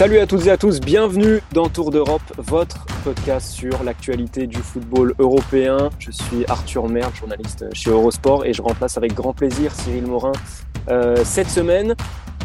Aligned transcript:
Salut 0.00 0.18
à 0.18 0.26
toutes 0.26 0.46
et 0.46 0.50
à 0.50 0.56
tous, 0.56 0.80
bienvenue 0.80 1.42
dans 1.52 1.68
Tour 1.68 1.90
d'Europe, 1.90 2.22
votre 2.38 2.86
podcast 3.04 3.50
sur 3.50 3.84
l'actualité 3.84 4.46
du 4.46 4.56
football 4.56 5.12
européen. 5.18 5.90
Je 5.98 6.10
suis 6.10 6.46
Arthur 6.48 6.88
Merle, 6.88 7.12
journaliste 7.14 7.66
chez 7.74 7.90
Eurosport 7.90 8.46
et 8.46 8.54
je 8.54 8.62
remplace 8.62 8.96
avec 8.96 9.12
grand 9.12 9.34
plaisir 9.34 9.74
Cyril 9.74 10.06
Morin 10.06 10.32
euh, 10.88 11.22
cette 11.22 11.50
semaine. 11.50 11.94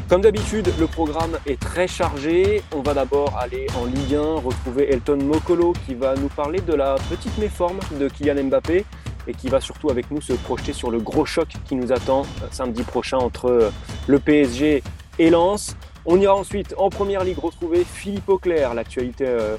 Comme 0.09 0.20
d'habitude, 0.20 0.70
le 0.78 0.86
programme 0.86 1.38
est 1.45 1.58
très 1.58 1.88
chargé. 1.88 2.61
On 2.76 2.81
va 2.81 2.94
d'abord 2.94 3.38
aller 3.39 3.67
en 3.81 3.86
Ligue 3.86 4.16
1, 4.16 4.42
retrouver 4.42 4.92
Elton 4.92 5.23
Mokolo 5.23 5.72
qui 5.86 5.94
va 5.94 6.16
nous 6.16 6.28
parler 6.28 6.59
de 6.59 6.73
la 6.73 6.95
petite 7.09 7.38
méforme 7.38 7.80
de 7.98 8.09
Kylian 8.09 8.50
Mbappé 8.50 8.83
et 9.28 9.33
qui 9.33 9.48
va 9.48 9.61
surtout 9.61 9.89
avec 9.89 10.11
nous 10.11 10.20
se 10.20 10.33
projeter 10.33 10.73
sur 10.73 10.92
le 10.92 11.00
gros 11.00 11.23
choc 11.23 11.48
qui 11.64 11.76
nous 11.76 11.94
attend 11.94 12.23
euh, 12.23 12.48
samedi 12.52 12.83
prochain 12.83 13.17
entre 13.17 13.45
euh, 13.45 13.72
le 14.08 14.20
PSG 14.20 14.83
et 15.20 15.30
Lens. 15.30 15.78
On 16.08 16.22
ira 16.22 16.36
ensuite 16.36 16.75
en 16.78 16.92
première 16.92 17.23
ligue 17.23 17.39
retrouver 17.39 17.84
Philippe 17.84 18.30
Auclair. 18.30 18.75
L'actualité 18.75 19.25
euh, 19.28 19.58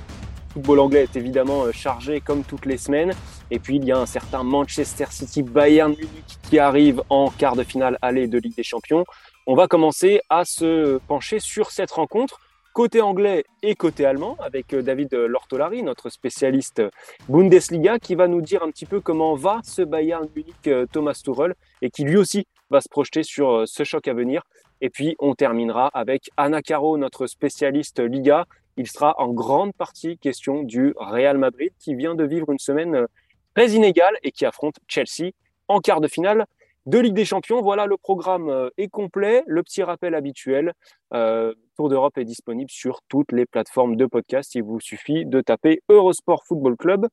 football 0.53 0.79
anglais 0.79 1.03
est 1.03 1.17
évidemment 1.17 1.65
euh, 1.65 1.73
chargée 1.73 2.21
comme 2.21 2.45
toutes 2.45 2.67
les 2.67 2.77
semaines. 2.77 3.13
Et 3.51 3.59
puis 3.59 3.77
il 3.79 3.85
y 3.85 3.91
a 3.91 3.99
un 3.99 4.07
certain 4.07 4.45
Manchester 4.45 5.07
City 5.11 5.43
Bayern 5.43 5.91
Munich 5.91 6.39
qui 6.49 6.61
arrive 6.61 7.03
en 7.09 7.31
quart 7.31 7.57
de 7.57 7.65
finale 7.65 7.99
aller 8.01 8.29
de 8.29 8.39
Ligue 8.39 8.55
des 8.55 8.63
Champions. 8.63 9.05
On 9.49 9.57
va 9.57 9.67
commencer 9.67 10.21
à 10.31 10.45
se 10.45 10.99
pencher 11.09 11.41
sur 11.41 11.73
cette 11.73 11.91
rencontre 11.91 12.39
côté 12.73 13.01
anglais 13.01 13.45
et 13.63 13.75
côté 13.75 14.07
allemand 14.07 14.37
avec 14.39 14.73
euh, 14.73 14.83
David 14.83 15.13
Lortolari, 15.15 15.83
notre 15.83 16.11
spécialiste 16.11 16.81
Bundesliga, 17.29 17.99
qui 17.99 18.15
va 18.15 18.29
nous 18.29 18.41
dire 18.41 18.63
un 18.63 18.71
petit 18.71 18.87
peu 18.87 19.01
comment 19.01 19.35
va 19.35 19.63
ce 19.65 19.83
Bayern 19.83 20.29
Munich 20.37 20.71
Thomas 20.93 21.21
Tuchel 21.25 21.57
et 21.83 21.91
qui 21.91 22.05
lui 22.05 22.17
aussi 22.17 22.47
va 22.71 22.81
se 22.81 22.89
projeter 22.89 23.25
sur 23.25 23.67
ce 23.67 23.83
choc 23.83 24.07
à 24.07 24.15
venir 24.15 24.43
et 24.81 24.91
puis, 24.91 25.17
on 25.19 25.35
terminera 25.35 25.89
avec 25.89 26.31
Anna 26.37 26.63
Caro, 26.63 26.99
notre 26.99 27.27
spécialiste 27.27 28.01
Liga. 28.01 28.47
Il 28.77 28.87
sera 28.87 29.15
en 29.19 29.33
grande 29.33 29.73
partie 29.73 30.19
question 30.19 30.63
du 30.63 30.93
Real 30.97 31.39
Madrid 31.39 31.73
qui 31.79 31.95
vient 31.95 32.15
de 32.15 32.25
vivre 32.25 32.51
une 32.51 32.59
semaine 32.59 33.07
très 33.55 33.71
inégale 33.71 34.17
et 34.23 34.33
qui 34.33 34.45
affronte 34.45 34.77
Chelsea 34.87 35.31
en 35.69 35.81
quart 35.81 36.01
de 36.01 36.09
finale 36.09 36.45
de 36.85 36.99
Ligue 36.99 37.15
des 37.15 37.25
Champions. 37.25 37.63
Voilà, 37.63 37.87
le 37.87 37.97
programme 37.97 38.49
euh, 38.51 38.69
est 38.77 38.89
complet. 38.89 39.43
Le 39.47 39.63
petit 39.63 39.83
rappel 39.83 40.15
habituel, 40.15 40.73
euh, 41.15 41.55
Tour 41.77 41.89
d'Europe 41.89 42.17
est 42.19 42.25
disponible 42.25 42.71
sur 42.71 43.01
toutes 43.09 43.33
les 43.33 43.47
plateformes 43.47 43.97
de 43.97 44.07
podcast. 44.07 44.55
Il 44.55 44.63
vous 44.63 44.81
suffit 44.81 45.25
de 45.25 45.41
taper 45.41 45.81
Eurosport 45.89 46.45
Football 46.45 46.77
Club 46.77 47.07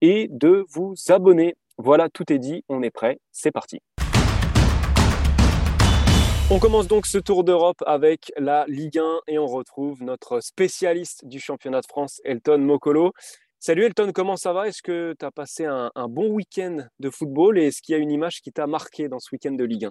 et 0.00 0.28
de 0.30 0.64
vous 0.70 0.94
abonner. 1.08 1.56
Voilà, 1.78 2.08
tout 2.08 2.32
est 2.32 2.38
dit, 2.38 2.64
on 2.68 2.82
est 2.82 2.90
prêt, 2.90 3.18
c'est 3.30 3.52
parti. 3.52 3.80
On 6.52 6.58
commence 6.58 6.86
donc 6.86 7.06
ce 7.06 7.16
tour 7.16 7.44
d'Europe 7.44 7.82
avec 7.86 8.30
la 8.36 8.66
Ligue 8.68 8.98
1 8.98 9.20
et 9.26 9.38
on 9.38 9.46
retrouve 9.46 10.02
notre 10.02 10.40
spécialiste 10.40 11.24
du 11.26 11.40
championnat 11.40 11.80
de 11.80 11.86
France, 11.86 12.20
Elton 12.24 12.58
Mokolo. 12.58 13.14
Salut 13.58 13.84
Elton, 13.84 14.12
comment 14.14 14.36
ça 14.36 14.52
va? 14.52 14.68
Est-ce 14.68 14.82
que 14.82 15.14
tu 15.18 15.24
as 15.24 15.30
passé 15.30 15.64
un, 15.64 15.90
bon 16.10 16.28
week-end 16.28 16.84
de 17.00 17.08
football 17.08 17.58
et 17.58 17.68
est-ce 17.68 17.80
qu'il 17.80 17.94
y 17.94 17.96
a 17.96 18.02
une 18.02 18.10
image 18.10 18.42
qui 18.42 18.52
t'a 18.52 18.66
marqué 18.66 19.08
dans 19.08 19.18
ce 19.18 19.30
week-end 19.32 19.52
de 19.52 19.64
Ligue 19.64 19.86
1 19.86 19.90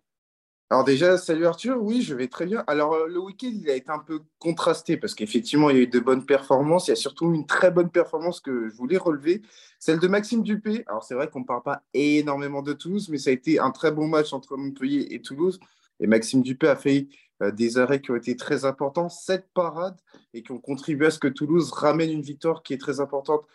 alors 0.69 0.85
déjà, 0.85 1.17
salut 1.17 1.45
Arthur, 1.47 1.81
oui, 1.81 2.01
je 2.01 2.15
vais 2.15 2.29
très 2.29 2.45
bien. 2.45 2.63
Alors 2.65 2.93
euh, 2.93 3.05
le 3.05 3.19
week-end, 3.19 3.51
il 3.51 3.69
a 3.69 3.75
été 3.75 3.91
un 3.91 3.99
peu 3.99 4.21
contrasté 4.39 4.95
parce 4.95 5.15
qu'effectivement, 5.15 5.69
il 5.69 5.75
y 5.75 5.79
a 5.79 5.81
eu 5.81 5.87
de 5.87 5.99
bonnes 5.99 6.25
performances. 6.25 6.87
Il 6.87 6.91
y 6.91 6.93
a 6.93 6.95
surtout 6.95 7.33
une 7.33 7.45
très 7.45 7.71
bonne 7.71 7.89
performance 7.89 8.39
que 8.39 8.69
je 8.69 8.75
voulais 8.77 8.95
relever, 8.95 9.41
celle 9.79 9.99
de 9.99 10.07
Maxime 10.07 10.43
Dupé. 10.43 10.85
Alors 10.87 11.03
c'est 11.03 11.13
vrai 11.13 11.27
qu'on 11.27 11.41
ne 11.41 11.45
parle 11.45 11.63
pas 11.63 11.81
énormément 11.93 12.61
de 12.61 12.71
Toulouse, 12.71 13.09
mais 13.09 13.17
ça 13.17 13.31
a 13.31 13.33
été 13.33 13.59
un 13.59 13.71
très 13.71 13.91
bon 13.91 14.07
match 14.07 14.31
entre 14.31 14.55
Montpellier 14.55 15.07
et 15.09 15.21
Toulouse. 15.21 15.59
Et 16.01 16.07
Maxime 16.07 16.41
Dupé 16.41 16.67
a 16.67 16.75
fait 16.75 17.07
euh, 17.41 17.51
des 17.51 17.77
arrêts 17.77 18.01
qui 18.01 18.11
ont 18.11 18.15
été 18.15 18.35
très 18.35 18.65
importants, 18.65 19.07
sept 19.07 19.47
parades, 19.53 19.99
et 20.33 20.43
qui 20.43 20.51
ont 20.51 20.59
contribué 20.59 21.07
à 21.07 21.11
ce 21.11 21.19
que 21.19 21.27
Toulouse 21.27 21.71
ramène 21.71 22.11
une 22.11 22.23
victoire 22.23 22.63
qui 22.63 22.73
est 22.73 22.79
très 22.79 22.99
importante. 22.99 23.45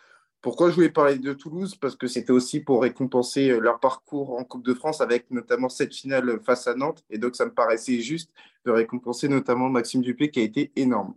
Pourquoi 0.41 0.69
je 0.69 0.75
voulais 0.75 0.89
parler 0.89 1.17
de 1.17 1.33
Toulouse? 1.33 1.75
Parce 1.75 1.95
que 1.95 2.07
c'était 2.07 2.31
aussi 2.31 2.61
pour 2.61 2.81
récompenser 2.81 3.49
euh, 3.49 3.59
leur 3.59 3.79
parcours 3.79 4.37
en 4.39 4.43
Coupe 4.45 4.65
de 4.65 4.73
France, 4.73 5.01
avec 5.01 5.29
notamment 5.29 5.69
cette 5.69 5.93
finale 5.93 6.39
face 6.43 6.67
à 6.67 6.73
Nantes. 6.73 7.03
Et 7.09 7.17
donc, 7.17 7.35
ça 7.35 7.45
me 7.45 7.53
paraissait 7.53 7.99
juste 7.99 8.31
de 8.65 8.71
récompenser 8.71 9.27
notamment 9.27 9.69
Maxime 9.69 10.01
Dupé, 10.01 10.31
qui 10.31 10.39
a 10.39 10.43
été 10.43 10.71
énorme. 10.75 11.13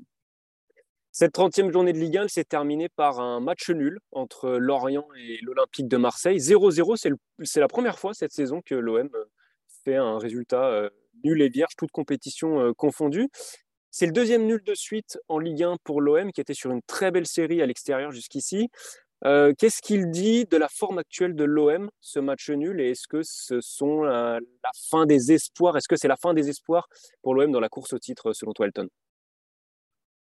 Cette 1.12 1.34
30e 1.34 1.72
journée 1.72 1.92
de 1.92 1.98
Ligue 1.98 2.18
1 2.18 2.28
s'est 2.28 2.44
terminée 2.44 2.88
par 2.88 3.18
un 3.18 3.40
match 3.40 3.68
nul 3.70 3.98
entre 4.12 4.50
Lorient 4.50 5.08
et 5.18 5.38
l'Olympique 5.42 5.88
de 5.88 5.96
Marseille. 5.96 6.38
0-0, 6.38 7.18
c'est 7.42 7.60
la 7.60 7.66
première 7.66 7.98
fois 7.98 8.14
cette 8.14 8.30
saison 8.30 8.62
que 8.64 8.76
l'OM 8.76 9.10
fait 9.84 9.96
un 9.96 10.18
résultat 10.18 10.90
nul 11.24 11.42
et 11.42 11.48
vierge, 11.48 11.76
toute 11.76 11.90
compétition 11.90 12.60
euh, 12.60 12.72
confondue. 12.72 13.28
C'est 13.90 14.06
le 14.06 14.12
deuxième 14.12 14.46
nul 14.46 14.62
de 14.62 14.74
suite 14.74 15.18
en 15.28 15.38
Ligue 15.38 15.64
1 15.64 15.76
pour 15.82 16.00
l'OM, 16.00 16.32
qui 16.32 16.40
était 16.40 16.54
sur 16.54 16.70
une 16.70 16.82
très 16.82 17.10
belle 17.10 17.26
série 17.26 17.60
à 17.60 17.66
l'extérieur 17.66 18.12
jusqu'ici. 18.12 18.68
Euh, 19.24 19.52
qu'est-ce 19.58 19.82
qu'il 19.82 20.10
dit 20.10 20.46
de 20.46 20.56
la 20.56 20.68
forme 20.68 20.98
actuelle 20.98 21.34
de 21.34 21.44
l'OM, 21.44 21.90
ce 22.00 22.20
match 22.20 22.48
nul, 22.50 22.80
et 22.80 22.90
est-ce 22.90 23.06
que 23.06 23.20
ce 23.22 23.60
sont 23.60 24.02
la, 24.02 24.38
fin 24.88 25.06
des 25.06 25.32
espoirs? 25.32 25.76
Est-ce 25.76 25.88
que 25.88 25.96
c'est 25.96 26.08
la 26.08 26.16
fin 26.16 26.32
des 26.32 26.48
espoirs 26.48 26.88
pour 27.22 27.34
l'OM 27.34 27.50
dans 27.50 27.60
la 27.60 27.68
course 27.68 27.92
au 27.92 27.98
titre, 27.98 28.32
selon 28.32 28.52
toi, 28.52 28.66
Elton? 28.66 28.88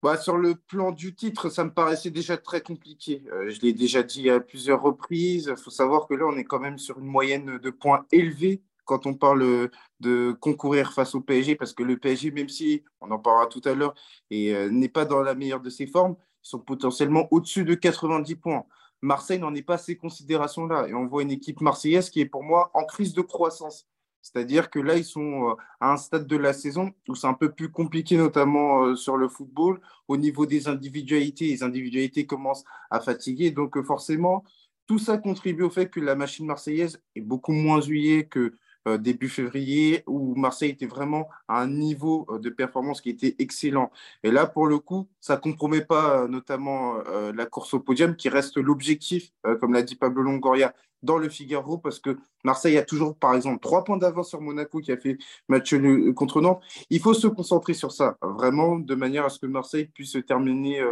Bah, 0.02 0.16
sur 0.16 0.36
le 0.36 0.56
plan 0.56 0.90
du 0.90 1.14
titre, 1.14 1.48
ça 1.48 1.62
me 1.62 1.72
paraissait 1.72 2.10
déjà 2.10 2.36
très 2.36 2.60
compliqué. 2.60 3.22
Euh, 3.30 3.48
je 3.50 3.60
l'ai 3.60 3.72
déjà 3.72 4.02
dit 4.02 4.28
à 4.28 4.40
plusieurs 4.40 4.82
reprises. 4.82 5.48
Il 5.48 5.62
faut 5.62 5.70
savoir 5.70 6.08
que 6.08 6.14
là, 6.14 6.26
on 6.26 6.36
est 6.36 6.44
quand 6.44 6.58
même 6.58 6.76
sur 6.76 6.98
une 6.98 7.06
moyenne 7.06 7.58
de 7.58 7.70
points 7.70 8.04
élevée 8.10 8.62
quand 8.92 9.06
on 9.06 9.14
parle 9.14 9.70
de 10.00 10.32
concourir 10.38 10.92
face 10.92 11.14
au 11.14 11.22
PSG, 11.22 11.56
parce 11.56 11.72
que 11.72 11.82
le 11.82 11.96
PSG, 11.96 12.30
même 12.30 12.50
si, 12.50 12.84
on 13.00 13.10
en 13.10 13.18
parlera 13.18 13.46
tout 13.46 13.62
à 13.64 13.72
l'heure, 13.72 13.94
et 14.30 14.54
euh, 14.54 14.68
n'est 14.68 14.90
pas 14.90 15.06
dans 15.06 15.22
la 15.22 15.34
meilleure 15.34 15.62
de 15.62 15.70
ses 15.70 15.86
formes, 15.86 16.14
ils 16.44 16.48
sont 16.48 16.58
potentiellement 16.58 17.26
au-dessus 17.30 17.64
de 17.64 17.74
90 17.74 18.36
points. 18.36 18.66
Marseille 19.00 19.38
n'en 19.38 19.54
est 19.54 19.62
pas 19.62 19.78
ces 19.78 19.96
considérations-là. 19.96 20.88
Et 20.88 20.94
on 20.94 21.06
voit 21.06 21.22
une 21.22 21.30
équipe 21.30 21.62
marseillaise 21.62 22.10
qui 22.10 22.20
est 22.20 22.26
pour 22.26 22.42
moi 22.42 22.70
en 22.74 22.84
crise 22.84 23.14
de 23.14 23.22
croissance. 23.22 23.88
C'est-à-dire 24.20 24.68
que 24.68 24.78
là, 24.78 24.96
ils 24.96 25.04
sont 25.04 25.48
euh, 25.48 25.54
à 25.80 25.90
un 25.90 25.96
stade 25.96 26.26
de 26.26 26.36
la 26.36 26.52
saison 26.52 26.92
où 27.08 27.14
c'est 27.14 27.26
un 27.26 27.34
peu 27.34 27.50
plus 27.50 27.70
compliqué, 27.70 28.18
notamment 28.18 28.84
euh, 28.84 28.94
sur 28.94 29.16
le 29.16 29.28
football. 29.28 29.80
Au 30.06 30.18
niveau 30.18 30.44
des 30.44 30.68
individualités, 30.68 31.46
les 31.46 31.62
individualités 31.62 32.26
commencent 32.26 32.64
à 32.90 33.00
fatiguer. 33.00 33.52
Donc 33.52 33.82
forcément, 33.84 34.44
tout 34.86 34.98
ça 34.98 35.16
contribue 35.16 35.62
au 35.62 35.70
fait 35.70 35.88
que 35.88 36.00
la 36.00 36.14
machine 36.14 36.46
marseillaise 36.46 37.02
est 37.14 37.22
beaucoup 37.22 37.52
moins 37.52 37.80
huilée 37.80 38.26
que 38.26 38.38
euh, 38.40 38.58
début 38.98 39.28
février, 39.28 40.02
où 40.06 40.34
Marseille 40.34 40.70
était 40.70 40.86
vraiment 40.86 41.28
à 41.48 41.60
un 41.60 41.68
niveau 41.68 42.26
euh, 42.30 42.38
de 42.38 42.50
performance 42.50 43.00
qui 43.00 43.10
était 43.10 43.36
excellent. 43.38 43.90
Et 44.22 44.30
là, 44.30 44.46
pour 44.46 44.66
le 44.66 44.78
coup, 44.78 45.08
ça 45.20 45.36
ne 45.36 45.40
compromet 45.40 45.84
pas 45.84 46.22
euh, 46.22 46.28
notamment 46.28 46.94
la 47.34 47.46
course 47.46 47.74
au 47.74 47.80
podium, 47.80 48.16
qui 48.16 48.28
reste 48.28 48.56
l'objectif, 48.56 49.30
comme 49.60 49.72
l'a 49.72 49.82
dit 49.82 49.96
Pablo 49.96 50.22
Longoria, 50.22 50.74
dans 51.02 51.18
le 51.18 51.28
Figaro, 51.28 51.78
parce 51.78 51.98
que 51.98 52.16
Marseille 52.44 52.78
a 52.78 52.82
toujours, 52.82 53.16
par 53.16 53.34
exemple, 53.34 53.60
trois 53.60 53.84
points 53.84 53.96
d'avance 53.96 54.28
sur 54.28 54.40
Monaco 54.40 54.80
qui 54.80 54.92
a 54.92 54.96
fait 54.96 55.18
match 55.48 55.74
contre 56.14 56.40
Nantes. 56.40 56.62
Il 56.90 57.00
faut 57.00 57.14
se 57.14 57.26
concentrer 57.26 57.74
sur 57.74 57.92
ça, 57.92 58.16
vraiment, 58.22 58.78
de 58.78 58.94
manière 58.94 59.24
à 59.24 59.30
ce 59.30 59.38
que 59.38 59.46
Marseille 59.46 59.86
puisse 59.86 60.16
terminer 60.26 60.82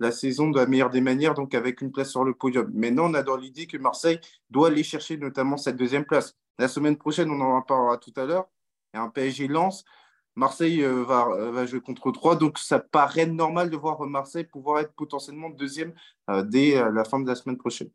la 0.00 0.12
saison 0.12 0.48
de 0.50 0.58
la 0.58 0.66
meilleure 0.66 0.90
des 0.90 1.00
manières, 1.00 1.34
donc 1.34 1.54
avec 1.54 1.80
une 1.80 1.92
place 1.92 2.10
sur 2.10 2.24
le 2.24 2.34
podium. 2.34 2.70
Maintenant, 2.74 3.10
on 3.10 3.14
a 3.14 3.22
dans 3.22 3.36
l'idée 3.36 3.66
que 3.66 3.76
Marseille 3.76 4.20
doit 4.50 4.68
aller 4.68 4.82
chercher 4.82 5.16
notamment 5.16 5.56
cette 5.56 5.76
deuxième 5.76 6.04
place. 6.04 6.36
La 6.58 6.68
semaine 6.68 6.96
prochaine, 6.96 7.30
on 7.30 7.40
en 7.40 7.62
parlera 7.62 7.98
tout 7.98 8.12
à 8.16 8.24
l'heure. 8.24 8.48
Il 8.92 8.96
y 8.96 9.00
a 9.00 9.02
un 9.02 9.10
PSG 9.10 9.48
lance. 9.48 9.84
Marseille 10.38 10.84
euh, 10.84 11.02
va, 11.02 11.26
euh, 11.32 11.50
va, 11.50 11.66
jouer 11.66 11.80
contre 11.80 12.12
3, 12.12 12.36
donc 12.36 12.58
ça 12.58 12.78
paraît 12.78 13.26
normal 13.26 13.70
de 13.70 13.76
voir 13.76 14.00
Marseille 14.02 14.44
pouvoir 14.44 14.78
être 14.78 14.92
potentiellement 14.94 15.50
deuxième 15.50 15.92
euh, 16.30 16.42
dès 16.42 16.80
la 16.92 17.02
fin 17.02 17.18
de 17.18 17.26
la 17.26 17.34
semaine 17.34 17.58
prochaine. 17.58 17.90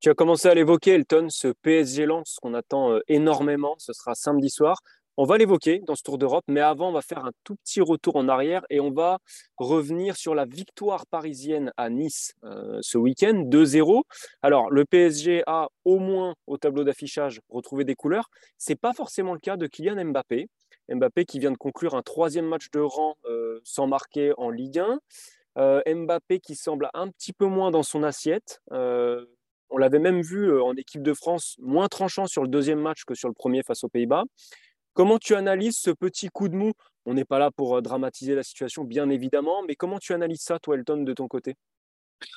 Tu 0.00 0.08
as 0.08 0.14
commencé 0.14 0.48
à 0.48 0.54
l'évoquer, 0.54 0.92
Elton, 0.92 1.28
ce 1.28 1.48
PSG 1.48 2.06
lance 2.06 2.38
qu'on 2.42 2.54
attend 2.54 2.98
énormément. 3.06 3.76
Ce 3.78 3.92
sera 3.92 4.14
samedi 4.14 4.50
soir. 4.50 4.80
On 5.20 5.24
va 5.24 5.36
l'évoquer 5.36 5.80
dans 5.80 5.96
ce 5.96 6.04
Tour 6.04 6.16
d'Europe, 6.16 6.44
mais 6.46 6.60
avant, 6.60 6.90
on 6.90 6.92
va 6.92 7.02
faire 7.02 7.24
un 7.24 7.32
tout 7.42 7.56
petit 7.56 7.80
retour 7.80 8.14
en 8.14 8.28
arrière 8.28 8.64
et 8.70 8.78
on 8.78 8.92
va 8.92 9.18
revenir 9.56 10.16
sur 10.16 10.32
la 10.32 10.44
victoire 10.44 11.08
parisienne 11.08 11.72
à 11.76 11.90
Nice 11.90 12.34
euh, 12.44 12.78
ce 12.82 12.98
week-end, 12.98 13.34
2-0. 13.34 14.02
Alors, 14.42 14.70
le 14.70 14.84
PSG 14.84 15.42
a 15.48 15.70
au 15.84 15.98
moins 15.98 16.36
au 16.46 16.56
tableau 16.56 16.84
d'affichage 16.84 17.40
retrouvé 17.48 17.82
des 17.82 17.96
couleurs. 17.96 18.30
Ce 18.58 18.70
n'est 18.70 18.76
pas 18.76 18.92
forcément 18.92 19.32
le 19.32 19.40
cas 19.40 19.56
de 19.56 19.66
Kylian 19.66 20.04
Mbappé. 20.04 20.46
Mbappé 20.88 21.24
qui 21.24 21.40
vient 21.40 21.50
de 21.50 21.56
conclure 21.56 21.96
un 21.96 22.02
troisième 22.02 22.46
match 22.46 22.70
de 22.70 22.78
rang 22.78 23.16
euh, 23.24 23.58
sans 23.64 23.88
marquer 23.88 24.34
en 24.36 24.50
Ligue 24.50 24.78
1. 24.78 25.00
Euh, 25.58 25.82
Mbappé 25.84 26.38
qui 26.38 26.54
semble 26.54 26.90
un 26.94 27.08
petit 27.08 27.32
peu 27.32 27.46
moins 27.46 27.72
dans 27.72 27.82
son 27.82 28.04
assiette. 28.04 28.60
on 28.70 29.78
l'avait 29.78 29.98
même 29.98 30.22
vu 30.22 30.60
en 30.60 30.76
équipe 30.76 31.02
de 31.02 31.12
France 31.12 31.56
moins 31.58 31.88
tranchant 31.88 32.28
sur 32.28 32.42
le 32.42 32.48
deuxième 32.48 32.78
match 32.78 33.04
que 33.04 33.16
sur 33.16 33.28
le 33.28 33.34
premier 33.34 33.64
face 33.64 33.82
aux 33.82 33.88
Pays-Bas. 33.88 34.22
Comment 34.98 35.18
tu 35.20 35.36
analyses 35.36 35.76
ce 35.76 35.92
petit 35.92 36.26
coup 36.26 36.48
de 36.48 36.56
mou? 36.56 36.72
On 37.06 37.14
n'est 37.14 37.24
pas 37.24 37.38
là 37.38 37.52
pour 37.52 37.76
euh, 37.76 37.80
dramatiser 37.80 38.34
la 38.34 38.42
situation, 38.42 38.82
bien 38.82 39.08
évidemment, 39.10 39.62
mais 39.62 39.76
comment 39.76 40.00
tu 40.00 40.12
analyses 40.12 40.40
ça, 40.40 40.58
toi, 40.58 40.74
Elton, 40.74 41.04
de 41.04 41.12
ton 41.12 41.28
côté? 41.28 41.54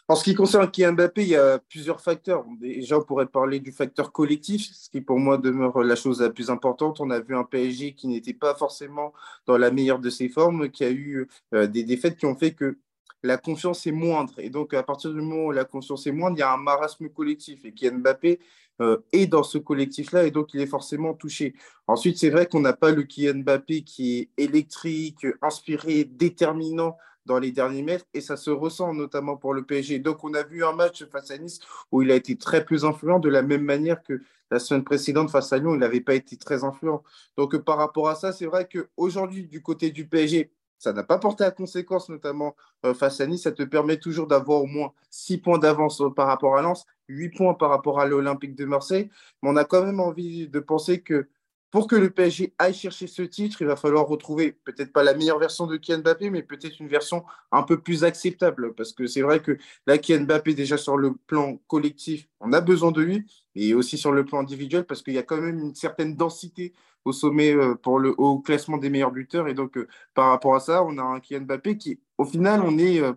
En 0.07 0.13
ce 0.13 0.23
qui 0.23 0.35
concerne 0.35 0.69
Kylian 0.69 0.93
Mbappé, 0.93 1.23
il 1.23 1.29
y 1.29 1.35
a 1.35 1.57
plusieurs 1.57 2.01
facteurs. 2.01 2.45
Déjà, 2.59 2.99
on 2.99 3.01
pourrait 3.01 3.25
parler 3.25 3.59
du 3.59 3.71
facteur 3.71 4.11
collectif, 4.11 4.69
ce 4.75 4.91
qui 4.91 5.01
pour 5.01 5.17
moi 5.17 5.39
demeure 5.39 5.81
la 5.81 5.95
chose 5.95 6.21
la 6.21 6.29
plus 6.29 6.51
importante. 6.51 6.99
On 6.99 7.09
a 7.09 7.19
vu 7.19 7.35
un 7.35 7.45
PSG 7.45 7.95
qui 7.95 8.07
n'était 8.07 8.35
pas 8.35 8.53
forcément 8.53 9.11
dans 9.47 9.57
la 9.57 9.71
meilleure 9.71 9.97
de 9.97 10.11
ses 10.11 10.29
formes, 10.29 10.69
qui 10.69 10.83
a 10.83 10.91
eu 10.91 11.27
euh, 11.55 11.65
des 11.65 11.83
défaites 11.83 12.15
qui 12.15 12.27
ont 12.27 12.35
fait 12.35 12.53
que 12.53 12.77
la 13.23 13.37
confiance 13.37 13.85
est 13.87 13.91
moindre. 13.91 14.33
Et 14.39 14.49
donc, 14.49 14.73
à 14.73 14.83
partir 14.83 15.11
du 15.11 15.21
moment 15.21 15.45
où 15.47 15.51
la 15.51 15.65
confiance 15.65 16.07
est 16.07 16.11
moindre, 16.11 16.37
il 16.37 16.39
y 16.39 16.43
a 16.43 16.53
un 16.53 16.57
marasme 16.57 17.09
collectif. 17.09 17.63
Et 17.65 17.73
Kylian 17.73 17.99
Mbappé 17.99 18.39
euh, 18.81 18.97
est 19.11 19.27
dans 19.27 19.43
ce 19.43 19.57
collectif-là, 19.57 20.25
et 20.25 20.31
donc 20.31 20.53
il 20.53 20.61
est 20.61 20.67
forcément 20.67 21.13
touché. 21.13 21.53
Ensuite, 21.87 22.17
c'est 22.17 22.29
vrai 22.29 22.47
qu'on 22.47 22.61
n'a 22.61 22.73
pas 22.73 22.91
le 22.91 23.03
Kylian 23.03 23.39
Mbappé 23.43 23.83
qui 23.83 24.17
est 24.19 24.29
électrique, 24.37 25.27
inspiré, 25.41 26.03
déterminant 26.05 26.97
dans 27.25 27.37
les 27.37 27.51
derniers 27.51 27.83
mètres, 27.83 28.05
et 28.15 28.21
ça 28.21 28.35
se 28.37 28.49
ressent 28.49 28.93
notamment 28.93 29.37
pour 29.37 29.53
le 29.53 29.63
PSG. 29.63 29.99
Donc, 29.99 30.23
on 30.23 30.33
a 30.33 30.43
vu 30.43 30.65
un 30.65 30.73
match 30.73 31.05
face 31.05 31.29
à 31.29 31.37
Nice 31.37 31.59
où 31.91 32.01
il 32.01 32.11
a 32.11 32.15
été 32.15 32.35
très 32.35 32.65
plus 32.65 32.83
influent, 32.83 33.19
de 33.19 33.29
la 33.29 33.43
même 33.43 33.63
manière 33.63 34.01
que 34.01 34.21
la 34.49 34.59
semaine 34.59 34.83
précédente 34.83 35.29
face 35.29 35.53
à 35.53 35.59
Lyon, 35.59 35.75
il 35.75 35.79
n'avait 35.79 36.01
pas 36.01 36.15
été 36.15 36.35
très 36.35 36.63
influent. 36.63 37.03
Donc, 37.37 37.55
par 37.59 37.77
rapport 37.77 38.09
à 38.09 38.15
ça, 38.15 38.33
c'est 38.33 38.47
vrai 38.47 38.67
qu'aujourd'hui, 38.67 39.45
du 39.45 39.61
côté 39.61 39.91
du 39.91 40.07
PSG, 40.07 40.51
ça 40.81 40.93
n'a 40.93 41.03
pas 41.03 41.19
porté 41.19 41.43
à 41.43 41.51
conséquence, 41.51 42.09
notamment 42.09 42.55
euh, 42.85 42.95
face 42.95 43.21
à 43.21 43.27
Nice. 43.27 43.43
Ça 43.43 43.51
te 43.51 43.61
permet 43.61 43.97
toujours 43.97 44.25
d'avoir 44.25 44.63
au 44.63 44.65
moins 44.65 44.93
6 45.11 45.37
points 45.37 45.59
d'avance 45.59 46.01
euh, 46.01 46.09
par 46.09 46.25
rapport 46.25 46.57
à 46.57 46.63
Lens, 46.63 46.87
8 47.07 47.29
points 47.29 47.53
par 47.53 47.69
rapport 47.69 47.99
à 47.99 48.07
l'Olympique 48.07 48.55
de 48.55 48.65
Marseille. 48.65 49.11
Mais 49.43 49.49
on 49.49 49.55
a 49.57 49.63
quand 49.63 49.85
même 49.85 49.99
envie 49.99 50.47
de 50.47 50.59
penser 50.59 51.01
que 51.01 51.29
pour 51.69 51.87
que 51.87 51.95
le 51.95 52.09
PSG 52.09 52.55
aille 52.57 52.73
chercher 52.73 53.05
ce 53.05 53.21
titre, 53.21 53.61
il 53.61 53.67
va 53.67 53.75
falloir 53.75 54.07
retrouver 54.07 54.51
peut-être 54.51 54.91
pas 54.91 55.03
la 55.03 55.13
meilleure 55.13 55.37
version 55.37 55.67
de 55.67 55.77
Kylian 55.77 55.99
Mbappé, 55.99 56.31
mais 56.31 56.41
peut-être 56.41 56.79
une 56.79 56.87
version 56.87 57.25
un 57.51 57.61
peu 57.61 57.79
plus 57.79 58.03
acceptable. 58.03 58.73
Parce 58.73 58.91
que 58.91 59.05
c'est 59.05 59.21
vrai 59.21 59.39
que 59.39 59.59
là, 59.85 59.99
Kylian 59.99 60.25
Mbappé, 60.25 60.55
déjà 60.55 60.77
sur 60.77 60.97
le 60.97 61.13
plan 61.27 61.57
collectif, 61.67 62.27
on 62.39 62.53
a 62.53 62.59
besoin 62.59 62.91
de 62.91 63.01
lui, 63.01 63.25
et 63.53 63.75
aussi 63.75 63.99
sur 63.99 64.11
le 64.11 64.25
plan 64.25 64.39
individuel, 64.39 64.85
parce 64.85 65.03
qu'il 65.03 65.13
y 65.13 65.19
a 65.19 65.23
quand 65.23 65.39
même 65.39 65.59
une 65.59 65.75
certaine 65.75 66.15
densité 66.15 66.73
au 67.05 67.11
sommet 67.11 67.53
euh, 67.53 67.75
pour 67.75 67.99
le 67.99 68.13
au 68.19 68.39
classement 68.39 68.77
des 68.77 68.89
meilleurs 68.89 69.11
buteurs. 69.11 69.47
Et 69.47 69.53
donc, 69.53 69.77
euh, 69.77 69.87
par 70.13 70.29
rapport 70.29 70.55
à 70.55 70.59
ça, 70.59 70.83
on 70.83 70.97
a 70.97 71.01
un 71.01 71.19
Kylian 71.19 71.41
Mbappé 71.41 71.77
qui, 71.77 71.99
au 72.17 72.25
final, 72.25 72.61
on 72.61 72.77
est 72.77 72.99
euh, 72.99 73.13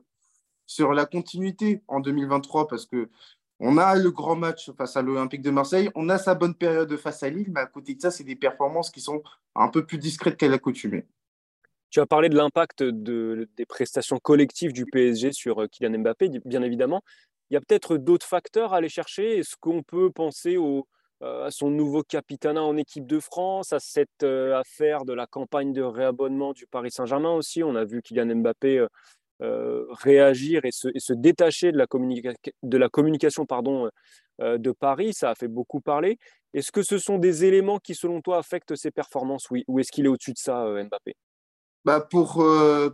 sur 0.66 0.92
la 0.92 1.06
continuité 1.06 1.82
en 1.88 2.00
2023 2.00 2.68
parce 2.68 2.86
que 2.86 3.08
on 3.60 3.78
a 3.78 3.94
le 3.94 4.10
grand 4.10 4.36
match 4.36 4.72
face 4.72 4.96
à 4.96 5.02
l'Olympique 5.02 5.42
de 5.42 5.50
Marseille, 5.50 5.88
on 5.94 6.08
a 6.08 6.18
sa 6.18 6.34
bonne 6.34 6.54
période 6.54 6.94
face 6.96 7.22
à 7.22 7.30
Lille, 7.30 7.50
mais 7.54 7.60
à 7.60 7.66
côté 7.66 7.94
de 7.94 8.00
ça, 8.00 8.10
c'est 8.10 8.24
des 8.24 8.34
performances 8.34 8.90
qui 8.90 9.00
sont 9.00 9.22
un 9.54 9.68
peu 9.68 9.86
plus 9.86 9.98
discrètes 9.98 10.36
qu'à 10.36 10.48
l'accoutumée. 10.48 11.06
Tu 11.90 12.00
as 12.00 12.06
parlé 12.06 12.28
de 12.28 12.36
l'impact 12.36 12.82
de, 12.82 13.48
des 13.56 13.64
prestations 13.64 14.18
collectives 14.18 14.72
du 14.72 14.84
PSG 14.86 15.32
sur 15.32 15.68
Kylian 15.70 16.00
Mbappé, 16.00 16.30
bien 16.44 16.62
évidemment. 16.62 17.02
Il 17.48 17.54
y 17.54 17.56
a 17.56 17.60
peut-être 17.60 17.96
d'autres 17.96 18.26
facteurs 18.26 18.74
à 18.74 18.78
aller 18.78 18.88
chercher. 18.88 19.38
Est-ce 19.38 19.54
qu'on 19.60 19.84
peut 19.84 20.10
penser 20.10 20.56
au, 20.56 20.88
à 21.20 21.50
son 21.50 21.70
nouveau 21.70 22.02
capitanat 22.02 22.62
en 22.62 22.76
équipe 22.76 23.06
de 23.06 23.20
France, 23.20 23.72
à 23.72 23.80
cette 23.80 24.22
euh, 24.22 24.58
affaire 24.58 25.04
de 25.04 25.12
la 25.12 25.26
campagne 25.26 25.72
de 25.72 25.82
réabonnement 25.82 26.52
du 26.52 26.66
Paris 26.66 26.90
Saint-Germain 26.90 27.32
aussi. 27.32 27.62
On 27.62 27.76
a 27.76 27.84
vu 27.84 28.02
Kylian 28.02 28.36
Mbappé 28.36 28.86
euh, 29.42 29.86
réagir 29.90 30.64
et 30.64 30.70
se, 30.72 31.12
détacher 31.12 31.72
de 31.72 31.78
la, 31.78 31.86
communication 32.88 33.44
de 33.44 34.72
Paris. 34.72 35.14
Ça 35.14 35.30
a 35.30 35.34
fait 35.34 35.48
beaucoup 35.48 35.80
parler. 35.80 36.18
Est-ce 36.52 36.72
que 36.72 36.82
ce 36.82 36.98
sont 36.98 37.18
des 37.18 37.44
éléments 37.44 37.78
qui, 37.78 37.94
selon 37.94 38.20
toi, 38.20 38.38
affectent 38.38 38.76
ses 38.76 38.90
performances? 38.90 39.50
Oui, 39.50 39.64
Ou 39.66 39.80
est-ce 39.80 39.90
qu'il 39.92 40.04
est 40.04 40.08
au-dessus 40.08 40.32
de 40.32 40.38
ça, 40.38 40.64
Mbappé? 40.66 41.16
Bah 41.84 42.00
pour 42.00 42.42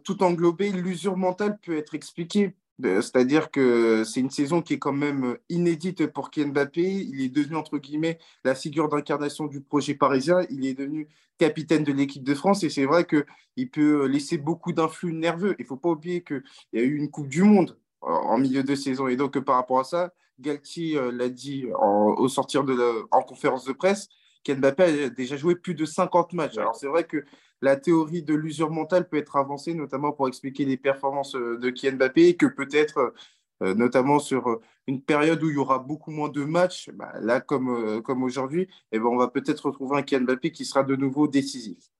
tout 0.03 0.23
englober, 0.23 0.73
l'usure 0.73 1.17
mentale 1.17 1.59
peut 1.63 1.79
être 1.79 1.95
expliquée 1.95 2.57
c'est-à-dire 2.83 3.51
que 3.51 4.05
c'est 4.05 4.21
une 4.21 4.31
saison 4.31 4.63
qui 4.63 4.75
est 4.75 4.79
quand 4.79 4.93
même 4.93 5.37
inédite 5.49 6.07
pour 6.07 6.31
Kylian 6.31 6.49
Mbappé. 6.49 6.83
Il 6.83 7.21
est 7.21 7.29
devenu, 7.29 7.57
entre 7.57 7.79
guillemets, 7.79 8.19
la 8.45 8.55
figure 8.55 8.89
d'incarnation 8.89 9.47
du 9.47 9.61
projet 9.61 9.95
parisien. 9.95 10.41
Il 10.51 10.67
est 10.67 10.75
devenu 10.75 11.09
capitaine 11.39 11.85
de 11.85 11.93
l'équipe 11.93 12.23
de 12.23 12.35
France 12.35 12.63
et 12.65 12.71
c'est 12.71 12.85
vrai 12.85 13.07
qu'il 13.07 13.71
peut 13.71 14.07
laisser 14.07 14.39
beaucoup 14.39 14.73
d'influx 14.73 15.13
nerveux. 15.13 15.55
Il 15.59 15.63
ne 15.63 15.67
faut 15.67 15.77
pas 15.77 15.91
oublier 15.91 16.23
qu'il 16.23 16.43
y 16.73 16.79
a 16.79 16.83
eu 16.83 16.97
une 16.97 17.11
Coupe 17.11 17.29
du 17.29 17.43
Monde 17.43 17.79
en 18.03 18.39
milieu 18.39 18.63
de 18.63 18.75
saison. 18.75 19.09
Et 19.09 19.17
donc, 19.17 19.39
par 19.41 19.57
rapport 19.57 19.81
à 19.81 19.85
ça, 19.85 20.13
Galtier 20.39 20.97
euh, 20.97 21.11
l'a 21.11 21.29
dit 21.29 21.67
au 21.75 22.29
sortir 22.29 22.65
de 22.65 23.07
en 23.11 23.23
conférence 23.23 23.65
de 23.65 23.73
presse, 23.73 24.09
Kylian 24.45 24.59
Mbappé 24.59 25.05
a 25.05 25.11
déjà 25.11 25.37
joué 25.37 25.55
plus 25.55 25.75
de 25.75 25.85
50 25.85 26.33
matchs. 26.33 26.59
Alors, 26.59 26.75
c'est 26.75 26.87
vrai 26.87 27.05
que 27.05 27.25
la 27.63 27.77
théorie 27.77 28.23
de 28.23 28.35
l'usure 28.35 28.71
mentale 28.71 29.09
peut 29.09 29.17
être 29.17 29.37
avancée, 29.37 29.75
notamment 29.75 30.13
pour 30.13 30.29
expliquer 30.29 30.65
les 30.65 30.77
performances 30.77 31.35
euh, 31.37 31.59
de 31.59 31.71
Kylian 31.71 31.97
Mbappé, 31.97 32.29
et 32.29 32.37
que 32.37 32.47
peut-être, 32.47 32.99
euh, 32.99 33.15
euh, 33.63 33.75
notamment 33.75 34.19
sur 34.19 34.61
une 34.87 35.03
période 35.03 35.43
où 35.43 35.49
il 35.49 35.55
y 35.55 35.59
aura 35.59 35.79
beaucoup 35.79 36.11
moins 36.11 36.29
de 36.29 36.45
matchs, 36.45 36.91
bah, 36.91 37.13
là 37.21 37.41
comme, 37.41 38.03
comme 38.03 38.23
aujourd'hui, 38.23 38.69
eh 38.93 38.99
ben, 38.99 39.07
on 39.07 39.17
va 39.17 39.29
peut-être 39.29 39.67
retrouver 39.67 39.99
un 39.99 40.03
Kylian 40.03 40.25
Mbappé 40.25 40.53
qui 40.53 40.65
sera 40.65 40.83
de 40.83 40.97
nouveau 40.97 41.29
décisif. 41.29 41.91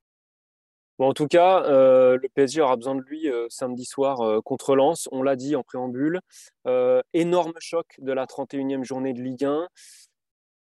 Bon, 0.99 1.09
en 1.09 1.15
tout 1.15 1.29
cas, 1.29 1.63
le 1.67 2.29
PSG 2.35 2.61
aura 2.61 2.77
besoin 2.77 2.95
de 2.95 3.01
lui 3.01 3.27
samedi 3.49 3.87
soir 3.87 4.43
contre 4.43 4.77
Lens. 4.77 5.09
On 5.13 5.23
l'a 5.23 5.35
dit 5.35 5.57
en 5.57 5.63
préambule. 5.63 6.21
énorme 7.15 7.55
choc 7.59 7.87
de 8.01 8.13
la 8.13 8.27
31e 8.27 8.85
journée 8.85 9.15
de 9.15 9.23
Ligue 9.23 9.47
1. 9.47 9.67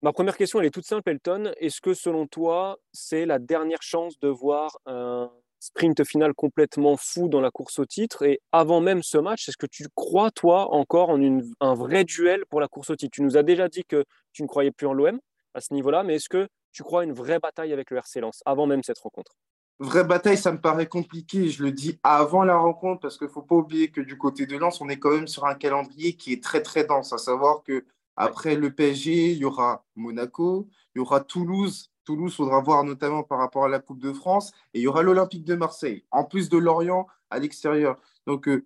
Ma 0.01 0.13
première 0.13 0.37
question, 0.37 0.59
elle 0.59 0.67
est 0.67 0.71
toute 0.71 0.85
simple, 0.85 1.09
Elton. 1.09 1.51
Est-ce 1.57 1.81
que 1.81 1.93
selon 1.93 2.27
toi, 2.27 2.77
c'est 2.93 3.25
la 3.25 3.39
dernière 3.39 3.81
chance 3.81 4.19
de 4.19 4.27
voir 4.27 4.77
un 4.85 5.31
sprint 5.59 6.03
final 6.05 6.33
complètement 6.35 6.95
fou 6.95 7.27
dans 7.27 7.41
la 7.41 7.49
course 7.49 7.79
au 7.79 7.85
titre? 7.85 8.23
Et 8.23 8.39
avant 8.51 8.81
même 8.81 9.01
ce 9.01 9.17
match, 9.17 9.49
est-ce 9.49 9.57
que 9.57 9.65
tu 9.65 9.87
crois, 9.95 10.29
toi, 10.29 10.71
encore 10.73 11.09
en 11.09 11.19
un 11.59 11.73
vrai 11.73 12.03
duel 12.03 12.45
pour 12.49 12.59
la 12.59 12.67
course 12.67 12.91
au 12.91 12.95
titre? 12.95 13.11
Tu 13.15 13.23
nous 13.23 13.37
as 13.37 13.43
déjà 13.43 13.67
dit 13.67 13.83
que 13.83 14.03
tu 14.31 14.43
ne 14.43 14.47
croyais 14.47 14.71
plus 14.71 14.85
en 14.85 14.93
l'OM 14.93 15.19
à 15.53 15.61
ce 15.61 15.73
niveau-là, 15.73 16.03
mais 16.03 16.15
est-ce 16.15 16.29
que 16.29 16.47
tu 16.71 16.83
crois 16.83 17.03
une 17.03 17.13
vraie 17.13 17.39
bataille 17.39 17.73
avec 17.73 17.89
le 17.89 17.97
RC 17.97 18.19
Lens 18.19 18.43
avant 18.45 18.67
même 18.67 18.83
cette 18.83 18.99
rencontre? 18.99 19.31
Vraie 19.79 20.03
bataille, 20.03 20.37
ça 20.37 20.51
me 20.51 20.61
paraît 20.61 20.87
compliqué. 20.87 21.49
Je 21.49 21.63
le 21.63 21.71
dis 21.71 21.99
avant 22.03 22.43
la 22.43 22.57
rencontre 22.57 23.01
parce 23.01 23.17
qu'il 23.17 23.27
ne 23.27 23.31
faut 23.31 23.41
pas 23.41 23.55
oublier 23.55 23.89
que 23.89 24.01
du 24.01 24.17
côté 24.17 24.45
de 24.45 24.55
Lens, 24.57 24.81
on 24.81 24.89
est 24.89 24.99
quand 24.99 25.11
même 25.11 25.27
sur 25.27 25.45
un 25.45 25.55
calendrier 25.55 26.15
qui 26.15 26.31
est 26.31 26.43
très 26.43 26.61
très 26.61 26.85
dense. 26.85 27.11
À 27.11 27.17
savoir 27.17 27.63
que 27.63 27.85
après 28.15 28.55
le 28.55 28.73
PSG, 28.73 29.31
il 29.31 29.37
y 29.37 29.45
aura 29.45 29.85
Monaco, 29.95 30.67
il 30.95 30.99
y 30.99 31.01
aura 31.01 31.21
Toulouse. 31.21 31.91
Toulouse, 32.05 32.35
faudra 32.35 32.61
voir 32.61 32.83
notamment 32.83 33.23
par 33.23 33.39
rapport 33.39 33.65
à 33.65 33.69
la 33.69 33.79
Coupe 33.79 33.99
de 33.99 34.13
France. 34.13 34.53
Et 34.73 34.79
il 34.79 34.83
y 34.83 34.87
aura 34.87 35.01
l'Olympique 35.01 35.43
de 35.43 35.55
Marseille, 35.55 36.05
en 36.11 36.23
plus 36.23 36.49
de 36.49 36.57
Lorient 36.57 37.07
à 37.29 37.39
l'extérieur. 37.39 37.97
Donc, 38.27 38.47
euh, 38.47 38.65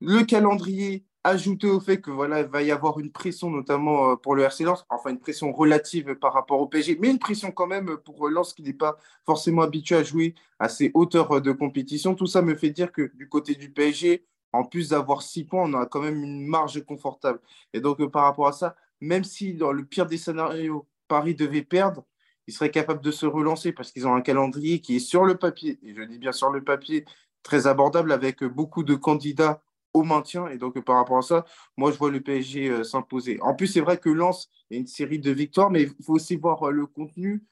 le 0.00 0.24
calendrier 0.24 1.04
ajouté 1.24 1.68
au 1.68 1.78
fait 1.80 2.00
que 2.00 2.10
voilà, 2.10 2.40
il 2.40 2.46
va 2.46 2.62
y 2.62 2.72
avoir 2.72 2.98
une 2.98 3.12
pression, 3.12 3.50
notamment 3.50 4.10
euh, 4.10 4.16
pour 4.16 4.34
le 4.34 4.42
RC 4.42 4.64
Lens, 4.64 4.84
enfin 4.90 5.10
une 5.10 5.20
pression 5.20 5.52
relative 5.52 6.16
par 6.16 6.32
rapport 6.32 6.60
au 6.60 6.66
PSG, 6.66 6.98
mais 7.00 7.10
une 7.10 7.18
pression 7.18 7.52
quand 7.52 7.68
même 7.68 7.96
pour 7.98 8.28
Lens 8.28 8.52
qui 8.52 8.62
n'est 8.62 8.72
pas 8.72 8.98
forcément 9.24 9.62
habitué 9.62 9.94
à 9.96 10.02
jouer 10.02 10.34
à 10.58 10.68
ces 10.68 10.90
hauteurs 10.94 11.40
de 11.40 11.52
compétition. 11.52 12.14
Tout 12.14 12.26
ça 12.26 12.42
me 12.42 12.56
fait 12.56 12.70
dire 12.70 12.90
que 12.90 13.12
du 13.14 13.28
côté 13.28 13.54
du 13.54 13.70
PSG, 13.70 14.24
en 14.52 14.64
plus 14.64 14.90
d'avoir 14.90 15.22
six 15.22 15.44
points, 15.44 15.64
on 15.68 15.74
a 15.74 15.86
quand 15.86 16.00
même 16.00 16.22
une 16.22 16.46
marge 16.46 16.84
confortable. 16.84 17.40
Et 17.72 17.80
donc, 17.80 18.00
euh, 18.00 18.08
par 18.08 18.24
rapport 18.24 18.48
à 18.48 18.52
ça, 18.52 18.76
même 19.00 19.24
si 19.24 19.54
dans 19.54 19.72
le 19.72 19.84
pire 19.84 20.06
des 20.06 20.18
scénarios, 20.18 20.86
Paris 21.08 21.34
devait 21.34 21.62
perdre, 21.62 22.04
ils 22.46 22.54
seraient 22.54 22.70
capables 22.70 23.02
de 23.02 23.10
se 23.10 23.26
relancer 23.26 23.72
parce 23.72 23.92
qu'ils 23.92 24.06
ont 24.06 24.14
un 24.14 24.20
calendrier 24.20 24.80
qui 24.80 24.96
est 24.96 25.00
sur 25.00 25.24
le 25.24 25.36
papier, 25.36 25.78
et 25.82 25.94
je 25.94 26.02
dis 26.02 26.18
bien 26.18 26.32
sur 26.32 26.50
le 26.50 26.62
papier, 26.62 27.04
très 27.42 27.66
abordable 27.66 28.12
avec 28.12 28.44
beaucoup 28.44 28.82
de 28.82 28.94
candidats 28.94 29.62
au 29.94 30.02
maintien. 30.02 30.48
Et 30.48 30.58
donc, 30.58 30.80
par 30.84 30.96
rapport 30.96 31.18
à 31.18 31.22
ça, 31.22 31.44
moi, 31.76 31.92
je 31.92 31.98
vois 31.98 32.10
le 32.10 32.20
PSG 32.20 32.68
euh, 32.68 32.84
s'imposer. 32.84 33.38
En 33.42 33.54
plus, 33.54 33.66
c'est 33.66 33.80
vrai 33.80 33.98
que 33.98 34.08
Lens 34.08 34.48
a 34.70 34.74
une 34.74 34.86
série 34.86 35.18
de 35.18 35.30
victoires, 35.30 35.70
mais 35.70 35.82
il 35.82 36.04
faut 36.04 36.14
aussi 36.14 36.36
voir 36.36 36.62
euh, 36.68 36.70
le 36.70 36.86
contenu. 36.86 37.42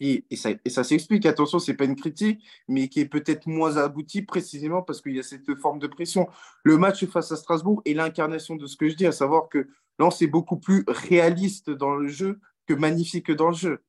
Et, 0.00 0.24
ça, 0.36 0.84
s'explique, 0.84 1.24
attention, 1.24 1.58
ce 1.58 1.70
n'est 1.70 1.76
pas 1.76 1.84
une 1.84 1.96
critique, 1.96 2.44
mais 2.68 2.88
qui 2.88 3.00
est 3.00 3.06
peut-être 3.06 3.46
moins 3.46 3.76
abouti 3.76 4.22
précisément 4.22 4.82
parce 4.82 5.00
qu'il 5.00 5.14
y 5.14 5.20
a 5.20 5.22
cette 5.22 5.54
forme 5.56 5.78
de 5.78 5.86
pression. 5.86 6.28
Le 6.64 6.76
match 6.78 7.04
face 7.06 7.30
à 7.32 7.36
Strasbourg 7.36 7.82
est 7.84 7.94
l'incarnation 7.94 8.56
de 8.56 8.66
ce 8.66 8.76
que 8.76 8.88
je 8.88 8.96
dis, 8.96 9.06
à 9.06 9.12
savoir 9.12 9.48
que 9.48 9.68
Lens 9.98 10.20
est 10.22 10.26
beaucoup 10.26 10.58
plus 10.58 10.84
réaliste 10.88 11.70
dans 11.70 11.94
le 11.94 12.08
jeu 12.08 12.40
que 12.66 12.74
magnifique 12.74 13.30
dans 13.30 13.48
le 13.48 13.54
jeu. 13.54 13.82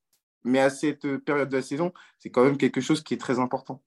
Mais 0.44 0.60
à 0.60 0.70
cette 0.70 1.18
période 1.18 1.50
de 1.50 1.56
la 1.56 1.64
saison, 1.64 1.92
c'est 2.20 2.30
quand 2.30 2.44
même 2.44 2.58
quelque 2.58 2.82
chose 2.82 3.02
qui 3.02 3.16
est 3.16 3.20
très 3.20 3.40
important. 3.40 3.82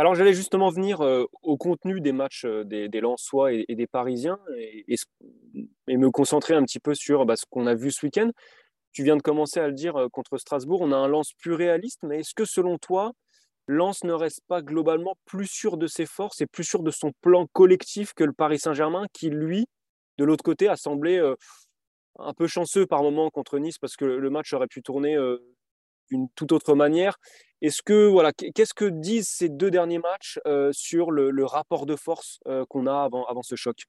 Alors 0.00 0.14
j'allais 0.14 0.32
justement 0.32 0.70
venir 0.70 1.02
euh, 1.02 1.26
au 1.42 1.58
contenu 1.58 2.00
des 2.00 2.12
matchs 2.12 2.46
euh, 2.46 2.64
des, 2.64 2.88
des 2.88 3.00
Lensois 3.00 3.52
et, 3.52 3.66
des 3.68 3.86
Parisiens 3.86 4.38
et, 4.56 4.96
me 5.88 6.10
concentrer 6.10 6.54
un 6.54 6.62
petit 6.64 6.78
peu 6.78 6.94
sur 6.94 7.26
bah, 7.26 7.36
ce 7.36 7.44
qu'on 7.50 7.66
a 7.66 7.74
vu 7.74 7.90
ce 7.90 8.06
week-end. 8.06 8.30
Tu 8.92 9.04
viens 9.04 9.16
de 9.16 9.22
commencer 9.22 9.60
à 9.60 9.68
le 9.68 9.74
dire 9.74 9.96
euh, 9.96 10.08
contre 10.08 10.38
Strasbourg, 10.38 10.80
on 10.80 10.92
a 10.92 10.96
un 10.96 11.08
Lens 11.08 11.32
plus 11.38 11.54
réaliste, 11.54 12.00
mais 12.02 12.20
est-ce 12.20 12.34
que 12.34 12.44
selon 12.44 12.78
toi, 12.78 13.12
Lens 13.66 14.04
ne 14.04 14.12
reste 14.12 14.40
pas 14.48 14.62
globalement 14.62 15.14
plus 15.26 15.46
sûr 15.46 15.76
de 15.76 15.86
ses 15.86 16.06
forces 16.06 16.40
et 16.40 16.46
plus 16.46 16.64
sûr 16.64 16.82
de 16.82 16.90
son 16.90 17.12
plan 17.20 17.46
collectif 17.52 18.14
que 18.14 18.24
le 18.24 18.32
Paris 18.32 18.58
Saint-Germain, 18.58 19.06
qui 19.12 19.30
lui, 19.30 19.66
de 20.18 20.24
l'autre 20.24 20.42
côté, 20.42 20.68
a 20.68 20.76
semblé 20.76 21.22
un 22.18 22.34
peu 22.34 22.48
chanceux 22.48 22.86
par 22.86 23.02
moment 23.02 23.30
contre 23.30 23.58
Nice 23.58 23.78
parce 23.78 23.94
que 23.94 24.04
le 24.04 24.30
match 24.30 24.52
aurait 24.52 24.66
pu 24.66 24.82
tourner 24.82 25.16
d'une 26.10 26.28
toute 26.34 26.52
autre 26.52 26.74
manière? 26.74 27.16
Est-ce 27.62 27.82
que 27.82 28.08
voilà, 28.08 28.32
qu'est-ce 28.32 28.74
que 28.74 28.86
disent 28.86 29.28
ces 29.28 29.48
deux 29.48 29.70
derniers 29.70 29.98
matchs 29.98 30.38
euh, 30.46 30.70
sur 30.72 31.10
le, 31.10 31.44
rapport 31.44 31.86
de 31.86 31.96
force 31.96 32.40
euh, 32.46 32.64
qu'on 32.68 32.86
a 32.86 33.02
avant, 33.02 33.24
avant 33.26 33.42
ce 33.42 33.54
choc? 33.54 33.84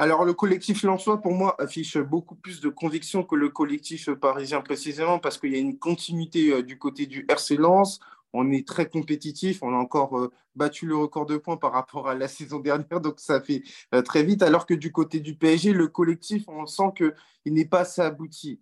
Alors, 0.00 0.24
le 0.24 0.32
collectif 0.32 0.82
Lensois, 0.82 1.20
pour 1.20 1.34
moi, 1.34 1.54
affiche 1.60 1.98
beaucoup 1.98 2.34
plus 2.34 2.62
de 2.62 2.70
conviction 2.70 3.22
que 3.22 3.34
le 3.36 3.50
collectif 3.50 4.10
parisien, 4.14 4.62
précisément 4.62 5.18
parce 5.18 5.36
qu'il 5.36 5.52
y 5.52 5.56
a 5.56 5.58
une 5.58 5.78
continuité 5.78 6.54
euh, 6.54 6.62
du 6.62 6.78
côté 6.78 7.04
du 7.04 7.26
RC 7.28 7.56
Lens. 7.56 8.00
On 8.32 8.50
est 8.50 8.66
très 8.66 8.88
compétitif. 8.88 9.62
On 9.62 9.74
a 9.74 9.76
encore 9.76 10.30
battu 10.54 10.86
le 10.86 10.96
record 10.96 11.26
de 11.26 11.36
points 11.36 11.58
par 11.58 11.72
rapport 11.72 12.08
à 12.08 12.14
la 12.14 12.28
saison 12.36 12.60
dernière, 12.60 13.02
donc 13.02 13.20
ça 13.20 13.42
fait 13.42 13.62
très 14.06 14.22
vite. 14.22 14.42
Alors 14.42 14.64
que 14.64 14.72
du 14.72 14.90
côté 14.90 15.20
du 15.20 15.34
PSG, 15.36 15.74
le 15.74 15.88
collectif, 15.88 16.44
on 16.48 16.64
sent 16.64 16.94
qu'il 16.96 17.52
n'est 17.52 17.66
pas 17.66 17.80
assez 17.80 18.00
abouti. 18.00 18.58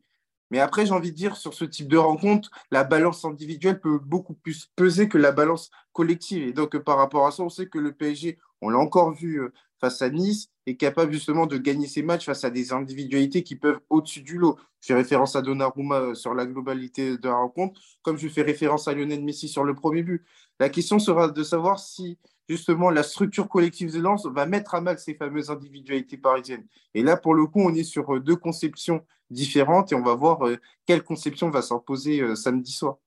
Mais 0.50 0.58
après, 0.58 0.86
j'ai 0.86 0.92
envie 0.92 1.12
de 1.12 1.16
dire, 1.16 1.36
sur 1.36 1.54
ce 1.54 1.64
type 1.64 1.88
de 1.88 1.98
rencontre, 1.98 2.50
la 2.72 2.82
balance 2.82 3.24
individuelle 3.24 3.80
peut 3.80 3.98
beaucoup 3.98 4.34
plus 4.34 4.70
peser 4.74 5.08
que 5.08 5.18
la 5.18 5.30
balance 5.30 5.70
collective. 5.92 6.48
Et 6.48 6.52
donc, 6.52 6.76
par 6.78 6.96
rapport 6.96 7.26
à 7.26 7.30
ça, 7.30 7.42
on 7.42 7.50
sait 7.50 7.68
que 7.68 7.78
le 7.78 7.92
PSG, 7.92 8.38
on 8.60 8.70
l'a 8.70 8.78
encore 8.78 9.12
vu 9.12 9.40
euh, 9.40 9.52
face 9.80 10.02
à 10.02 10.10
Nice, 10.10 10.50
est 10.66 10.76
capable 10.76 11.12
justement 11.12 11.46
de 11.46 11.56
gagner 11.56 11.86
ses 11.86 12.02
matchs 12.02 12.26
face 12.26 12.44
à 12.44 12.50
des 12.50 12.72
individualités 12.72 13.42
qui 13.42 13.56
peuvent 13.56 13.80
au-dessus 13.90 14.22
du 14.22 14.38
lot. 14.38 14.58
Je 14.80 14.88
fais 14.88 14.94
référence 14.94 15.36
à 15.36 15.42
Donnarumma 15.42 16.00
euh, 16.00 16.14
sur 16.14 16.34
la 16.34 16.46
globalité 16.46 17.16
de 17.16 17.28
la 17.28 17.34
rencontre, 17.34 17.80
comme 18.02 18.18
je 18.18 18.28
fais 18.28 18.42
référence 18.42 18.88
à 18.88 18.94
Lionel 18.94 19.22
Messi 19.24 19.48
sur 19.48 19.64
le 19.64 19.74
premier 19.74 20.02
but. 20.02 20.24
La 20.60 20.68
question 20.68 20.98
sera 20.98 21.28
de 21.28 21.42
savoir 21.42 21.78
si 21.78 22.18
justement 22.48 22.90
la 22.90 23.02
structure 23.02 23.48
collective 23.48 23.92
de 23.92 24.00
Lens 24.00 24.26
va 24.26 24.46
mettre 24.46 24.74
à 24.74 24.80
mal 24.80 24.98
ces 24.98 25.14
fameuses 25.14 25.50
individualités 25.50 26.16
parisiennes. 26.16 26.66
Et 26.94 27.02
là, 27.02 27.16
pour 27.16 27.34
le 27.34 27.46
coup, 27.46 27.60
on 27.60 27.74
est 27.74 27.84
sur 27.84 28.14
euh, 28.14 28.20
deux 28.20 28.36
conceptions 28.36 29.04
différentes 29.30 29.92
et 29.92 29.94
on 29.94 30.02
va 30.02 30.14
voir 30.14 30.46
euh, 30.46 30.56
quelle 30.86 31.02
conception 31.02 31.50
va 31.50 31.62
s'imposer 31.62 32.34
samedi 32.36 32.72
soir. 32.72 32.98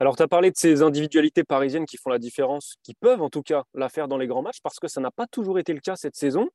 Alors, 0.00 0.16
tu 0.16 0.22
as 0.22 0.28
parlé 0.28 0.50
de 0.50 0.56
ces 0.56 0.82
individualités 0.82 1.44
parisiennes 1.44 1.86
qui 1.86 1.96
font 1.96 2.10
la 2.10 2.18
différence, 2.18 2.76
qui 2.82 2.94
peuvent 2.94 3.22
en 3.22 3.30
tout 3.30 3.42
cas 3.42 3.64
la 3.74 3.88
faire 3.88 4.08
dans 4.08 4.18
les 4.18 4.26
grands 4.26 4.42
matchs, 4.42 4.60
parce 4.62 4.78
que 4.78 4.88
ça 4.88 5.00
n'a 5.00 5.10
pas 5.10 5.26
toujours 5.26 5.58
été 5.58 5.72
le 5.72 5.80
cas 5.80 5.96
cette 5.96 6.16
saison. 6.16 6.48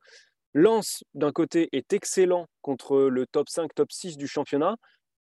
Lens, 0.53 1.03
d'un 1.13 1.32
côté, 1.32 1.70
est 1.72 1.94
excellent 1.94 2.48
contre 2.62 2.98
le 3.00 3.25
top 3.25 3.50
5, 3.50 3.74
top 3.74 3.92
6 3.92 4.18
du 4.18 4.27
championnat. 4.27 4.75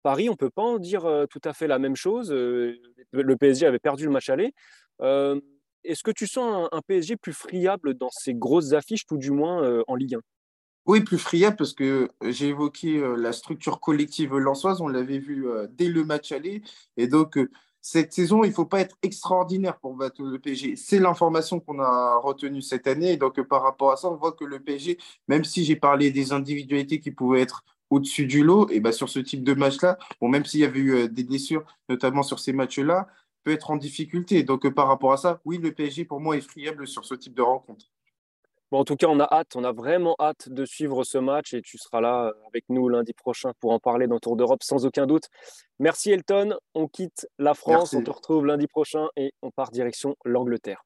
Paris, 0.02 0.30
on 0.30 0.34
ne 0.34 0.38
peut 0.38 0.50
pas 0.50 0.64
en 0.64 0.80
dire 0.80 1.08
tout 1.30 1.42
à 1.44 1.54
fait 1.54 1.68
la 1.68 1.78
même 1.78 1.96
chose. 1.96 2.32
Le 2.32 3.36
PSG 3.36 3.66
avait 3.66 3.80
perdu 3.80 4.06
le 4.06 4.12
match 4.12 4.30
aller. 4.30 4.54
Est-ce 5.84 6.04
que 6.04 6.12
tu 6.12 6.28
sens 6.28 6.68
un, 6.72 6.82
PSG 6.82 7.16
plus 7.16 7.34
friable 7.34 7.94
dans 7.94 8.10
ces 8.12 8.34
grosses 8.34 8.74
affiches, 8.74 9.06
tout 9.06 9.18
du 9.18 9.32
moins 9.32 9.64
euh, 9.64 9.84
en 9.88 9.96
Ligue 9.96 10.16
1 10.16 10.20
Oui, 10.86 11.02
plus 11.02 11.18
friable 11.18 11.56
parce 11.56 11.74
que 11.74 12.10
euh, 12.24 12.32
j'ai 12.32 12.50
évoqué 12.50 12.98
euh, 12.98 13.16
la 13.16 13.32
structure 13.32 13.80
collective 13.80 14.36
lançoise, 14.36 14.82
on 14.82 14.88
l'avait 14.88 15.20
vu 15.20 15.48
dès 15.72 15.88
le 15.88 16.04
match 16.04 16.32
aller. 16.32 16.62
Et 16.98 17.08
donc, 17.08 17.40
cette 17.92 18.14
saison, 18.14 18.44
il 18.44 18.50
ne 18.50 18.54
faut 18.54 18.68
pas 18.68 18.82
être 18.82 18.96
extraordinaire 19.02 19.80
pour 19.80 19.96
battre 19.96 20.22
le 20.22 20.38
PSG. 20.38 20.76
C'est 20.76 21.00
l'information 21.00 21.60
qu'on 21.60 21.80
a 21.80 22.18
retenue 22.18 22.62
cette 22.62 22.86
année. 22.86 23.18
Donc, 23.18 23.42
par 23.42 23.64
rapport 23.64 23.92
à 23.92 23.96
ça, 23.96 24.10
on 24.10 24.16
voit 24.16 24.34
que 24.34 24.46
le 24.46 24.60
PSG, 24.60 25.00
même 25.28 25.44
si 25.44 25.66
j'ai 25.66 25.76
parlé 25.76 26.12
des 26.12 26.32
individualités 26.32 27.00
qui 27.00 27.10
pouvaient 27.10 27.42
être 27.42 27.64
au-dessus 27.90 28.28
du 28.28 28.44
lot, 28.44 28.70
et 28.70 28.80
ben 28.80 28.92
sur 28.92 29.10
ce 29.10 29.18
type 29.18 29.44
de 29.44 29.56
match-là, 29.56 29.98
bon, 30.22 30.30
même 30.30 30.46
s'il 30.46 30.60
y 30.60 30.66
avait 30.66 30.80
eu 30.80 31.10
des 31.10 31.24
blessures, 31.24 31.66
notamment 31.90 32.22
sur 32.22 32.38
ces 32.38 32.54
matchs-là, 32.54 33.08
peut 33.44 33.52
être 33.52 33.72
en 33.72 33.78
difficulté. 33.78 34.44
Donc, 34.44 34.68
euh, 34.68 34.72
par 34.72 34.88
rapport 34.88 35.14
à 35.14 35.18
ça, 35.18 35.42
oui, 35.44 35.58
le 35.58 35.72
PSG, 35.72 36.06
pour 36.06 36.20
moi, 36.20 36.38
est 36.38 36.42
friable 36.42 36.86
sur 36.86 37.06
ce 37.06 37.16
type 37.16 37.34
de 37.34 37.42
rencontre. 37.42 37.88
Bon, 38.72 38.82
en 38.82 38.84
tout 38.84 38.96
cas, 38.96 39.08
on 39.08 39.20
a 39.20 39.24
hâte, 39.24 39.56
on 39.56 39.64
a 39.64 39.72
vraiment 39.72 40.16
hâte 40.20 40.48
de 40.48 40.64
suivre 40.64 41.04
ce 41.04 41.18
match 41.18 41.56
et 41.56 41.64
tu 41.64 41.80
seras 41.80 42.02
là 42.02 42.26
euh, 42.26 42.34
avec 42.50 42.66
nous 42.70 42.88
lundi 42.88 43.14
prochain 43.14 43.52
pour 43.60 43.72
en 43.72 43.80
parler 43.80 44.06
dans 44.06 44.20
Tour 44.20 44.36
d'Europe 44.36 44.62
sans 44.62 44.86
aucun 44.86 45.08
doute. 45.08 45.24
Merci 45.80 46.12
Elton, 46.12 46.56
on 46.76 46.88
quitte 46.88 47.28
la 47.40 47.56
France, 47.56 47.96
on 47.96 48.04
te 48.04 48.12
retrouve 48.12 48.46
lundi 48.46 48.68
prochain 48.68 49.08
et 49.16 49.34
on 49.42 49.50
part 49.50 49.72
direction 49.72 50.16
l'Angleterre. 50.24 50.86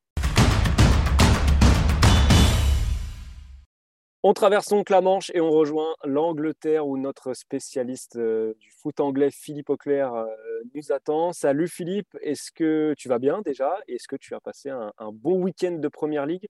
On 4.25 4.34
traverse 4.34 4.70
donc 4.70 4.90
la 4.90 5.02
Manche 5.02 5.32
et 5.34 5.42
on 5.42 5.50
rejoint 5.50 5.94
l'Angleterre 6.06 6.88
où 6.88 6.98
notre 6.98 7.34
spécialiste 7.34 8.16
euh, 8.16 8.54
du 8.62 8.72
foot 8.72 9.02
anglais, 9.02 9.30
Philippe 9.30 9.70
Auclair, 9.70 10.13
euh, 10.13 10.28
nous 10.74 10.94
attend. 10.94 11.34
Salut 11.34 11.68
Philippe, 11.68 12.18
est-ce 12.22 12.50
que 12.54 12.94
tu 12.98 13.10
vas 13.10 13.20
bien 13.20 13.42
déjà? 13.42 13.78
Est-ce 13.90 14.08
que 14.08 14.16
tu 14.16 14.34
as 14.36 14.40
passé 14.40 14.70
un, 14.70 14.94
bon 15.12 15.42
week-end 15.42 15.74
de 15.74 15.88
Première 15.90 16.25
Ligue? 16.25 16.48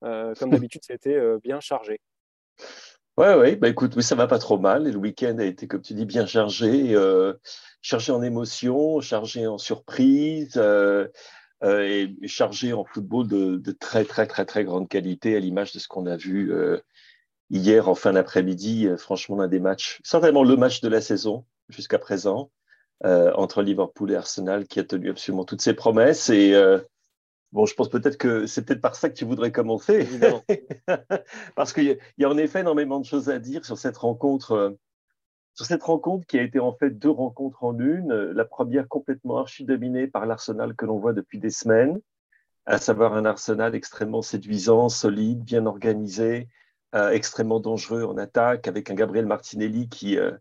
Comme 0.00 0.50
d'habitude, 0.50 0.82
c'était 0.84 1.20
bien 1.42 1.60
chargé. 1.60 2.00
Oui, 3.16 3.26
ouais, 3.26 3.56
bah 3.56 3.68
écoute, 3.68 4.00
ça 4.00 4.14
va 4.14 4.28
pas 4.28 4.38
trop 4.38 4.58
mal. 4.58 4.88
Le 4.88 4.96
week-end 4.96 5.36
a 5.38 5.44
été, 5.44 5.66
comme 5.66 5.82
tu 5.82 5.94
dis, 5.94 6.04
bien 6.04 6.26
chargé, 6.26 6.94
chargé 7.82 8.12
en 8.12 8.22
émotions, 8.22 9.00
chargé 9.00 9.46
en 9.46 9.58
surprises. 9.58 10.60
et 11.64 12.14
chargé 12.26 12.72
en 12.72 12.84
football 12.84 13.26
de, 13.26 13.72
très, 13.72 14.04
très, 14.04 14.26
très, 14.26 14.44
très 14.44 14.64
grande 14.64 14.88
qualité, 14.88 15.36
à 15.36 15.40
l'image 15.40 15.72
de 15.72 15.78
ce 15.78 15.88
qu'on 15.88 16.06
a 16.06 16.16
vu 16.16 16.52
hier 17.50 17.88
en 17.88 17.94
fin 17.94 18.12
d'après-midi, 18.12 18.86
euh, 18.86 18.96
franchement, 18.96 19.36
l'un 19.36 19.48
des 19.48 19.60
matchs, 19.60 20.00
certainement 20.04 20.44
le 20.44 20.56
match 20.56 20.80
de 20.80 20.88
la 20.88 21.00
saison 21.00 21.44
jusqu'à 21.68 21.98
présent, 21.98 22.50
euh, 23.04 23.32
entre 23.34 23.62
Liverpool 23.62 24.12
et 24.12 24.16
Arsenal, 24.16 24.66
qui 24.66 24.80
a 24.80 24.84
tenu 24.84 25.10
absolument 25.10 25.44
toutes 25.44 25.62
ses 25.62 25.74
promesses. 25.74 26.30
Et 26.30 26.54
euh, 26.54 26.78
bon, 27.52 27.66
je 27.66 27.74
pense 27.74 27.88
peut-être 27.88 28.18
que 28.18 28.46
c'est 28.46 28.64
peut-être 28.64 28.80
par 28.80 28.94
ça 28.94 29.08
que 29.08 29.14
tu 29.14 29.24
voudrais 29.24 29.52
commencer. 29.52 30.06
Parce 31.56 31.72
qu'il 31.72 31.98
y, 32.18 32.24
a 32.24 32.28
en 32.28 32.38
effet 32.38 32.60
énormément 32.60 33.00
de 33.00 33.04
choses 33.04 33.28
à 33.28 33.38
dire 33.38 33.64
sur 33.64 33.78
cette 33.78 33.96
rencontre. 33.96 34.76
sur 35.54 35.66
cette 35.66 35.82
rencontre 35.82 36.26
qui 36.26 36.38
a 36.38 36.42
été 36.42 36.60
en 36.60 36.72
fait 36.72 36.90
deux 36.90 37.10
rencontres 37.10 37.64
en 37.64 37.78
une, 37.78 38.12
la 38.12 38.44
première 38.44 38.88
complètement 38.88 39.38
archi-dominée 39.38 40.06
par 40.06 40.26
l'Arsenal 40.26 40.74
que 40.74 40.86
l'on 40.86 40.98
voit 40.98 41.12
depuis 41.12 41.38
des 41.38 41.50
semaines, 41.50 42.00
à 42.66 42.78
savoir 42.78 43.14
un 43.14 43.24
Arsenal 43.24 43.74
extrêmement 43.74 44.22
séduisant, 44.22 44.88
solide, 44.88 45.42
bien 45.42 45.66
organisé, 45.66 46.48
euh, 46.94 47.10
extrêmement 47.10 47.60
dangereux 47.60 48.04
en 48.04 48.16
attaque, 48.16 48.66
avec 48.66 48.90
un 48.90 48.94
Gabriel 48.94 49.26
Martinelli 49.26 49.90
qui, 49.90 50.18
euh, 50.18 50.32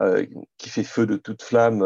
euh, 0.00 0.24
qui 0.56 0.70
fait 0.70 0.84
feu 0.84 1.06
de 1.06 1.16
toute 1.16 1.42
flamme 1.42 1.82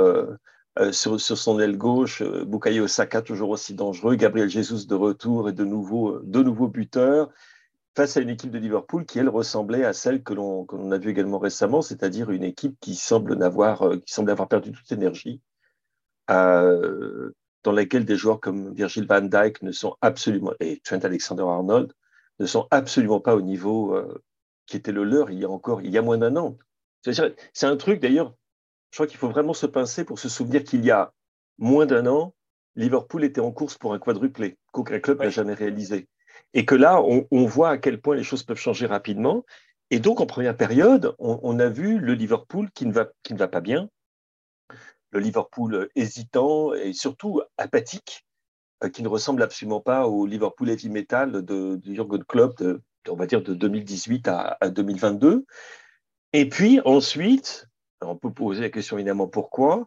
sur, 0.92 1.20
sur, 1.20 1.36
son 1.36 1.60
aile 1.60 1.76
gauche, 1.76 2.22
Bukayo 2.22 2.84
Osaka 2.84 3.22
toujours 3.22 3.50
aussi 3.50 3.74
dangereux, 3.74 4.14
Gabriel 4.14 4.48
Jesus 4.48 4.86
de 4.86 4.94
retour 4.94 5.48
et 5.48 5.52
de 5.52 5.64
nouveaux, 5.64 6.18
de 6.20 6.42
nouveaux 6.42 6.68
buteurs, 6.68 7.30
face 7.94 8.16
à 8.16 8.20
une 8.20 8.30
équipe 8.30 8.50
de 8.50 8.58
Liverpool 8.58 9.04
qui, 9.04 9.18
elle, 9.18 9.28
ressemblait 9.28 9.84
à 9.84 9.92
celle 9.92 10.22
que 10.22 10.32
l'on 10.32 10.90
a 10.90 10.98
vue 10.98 11.10
également 11.10 11.38
récemment, 11.38 11.82
c'est-à-dire 11.82 12.30
une 12.30 12.44
équipe 12.44 12.76
qui 12.80 12.94
semble, 12.94 13.34
n'avoir, 13.34 13.86
qui 14.06 14.14
semble 14.14 14.30
avoir 14.30 14.48
perdu 14.48 14.72
toute 14.72 14.90
énergie, 14.92 15.42
dans 16.28 17.72
laquelle 17.72 18.04
des 18.04 18.16
joueurs 18.16 18.40
comme 18.40 18.72
Virgil 18.74 19.06
van 19.06 19.22
Dijk 19.22 19.62
ne 19.62 19.72
sont 19.72 19.96
absolument, 20.00 20.52
et 20.60 20.80
Trent 20.80 20.98
Alexander-Arnold, 21.02 21.92
ne 22.38 22.46
sont 22.46 22.66
absolument 22.70 23.20
pas 23.20 23.36
au 23.36 23.42
niveau 23.42 23.94
euh, 23.94 24.22
qui 24.66 24.76
était 24.76 24.92
le 24.92 25.04
leur 25.04 25.30
il 25.30 25.38
y 25.38 25.44
a 25.44 25.50
encore, 25.50 25.82
il 25.82 25.90
y 25.90 25.98
a 25.98 26.02
moins 26.02 26.18
d'un 26.18 26.36
an. 26.36 26.56
C'est 27.04 27.66
un 27.66 27.76
truc 27.76 28.00
d'ailleurs, 28.00 28.34
je 28.92 28.96
crois 28.98 29.06
qu'il 29.06 29.18
faut 29.18 29.30
vraiment 29.30 29.54
se 29.54 29.66
pincer 29.66 30.04
pour 30.04 30.18
se 30.18 30.28
souvenir 30.28 30.62
qu'il 30.62 30.84
y 30.84 30.90
a 30.90 31.12
moins 31.58 31.86
d'un 31.86 32.06
an, 32.06 32.34
Liverpool 32.76 33.24
était 33.24 33.40
en 33.40 33.50
course 33.50 33.76
pour 33.78 33.94
un 33.94 33.98
quadruplé 33.98 34.58
qu'aucun 34.70 35.00
club 35.00 35.20
n'a 35.20 35.30
jamais 35.30 35.54
réalisé. 35.54 36.08
Et 36.52 36.66
que 36.66 36.74
là, 36.74 37.02
on, 37.02 37.46
voit 37.46 37.70
à 37.70 37.78
quel 37.78 38.00
point 38.00 38.14
les 38.14 38.22
choses 38.22 38.42
peuvent 38.42 38.58
changer 38.58 38.86
rapidement. 38.86 39.44
Et 39.90 39.98
donc, 39.98 40.20
en 40.20 40.26
première 40.26 40.56
période, 40.56 41.14
on, 41.18 41.58
a 41.58 41.68
vu 41.68 41.98
le 41.98 42.12
Liverpool 42.12 42.70
qui 42.72 42.84
ne, 42.84 42.92
va, 42.92 43.08
qui 43.22 43.32
ne 43.32 43.38
va 43.38 43.48
pas 43.48 43.62
bien, 43.62 43.88
le 45.10 45.20
Liverpool 45.20 45.88
hésitant 45.94 46.74
et 46.74 46.92
surtout 46.92 47.40
apathique, 47.56 48.26
euh, 48.84 48.90
qui 48.90 49.02
ne 49.02 49.08
ressemble 49.08 49.42
absolument 49.42 49.80
pas 49.80 50.06
au 50.06 50.26
Liverpool 50.26 50.68
Heavy 50.68 50.90
Metal 50.90 51.32
de, 51.32 51.40
de 51.76 51.94
Jürgen 51.94 52.24
Klopp, 52.24 52.58
de, 52.58 52.82
on 53.08 53.16
va 53.16 53.26
dire 53.26 53.42
de 53.42 53.54
2018 53.54 54.28
à, 54.28 54.58
2022. 54.68 55.44
Et 56.34 56.48
puis 56.48 56.80
ensuite, 56.84 57.68
on 58.06 58.16
peut 58.16 58.32
poser 58.32 58.62
la 58.62 58.70
question 58.70 58.96
évidemment 58.98 59.28
pourquoi, 59.28 59.86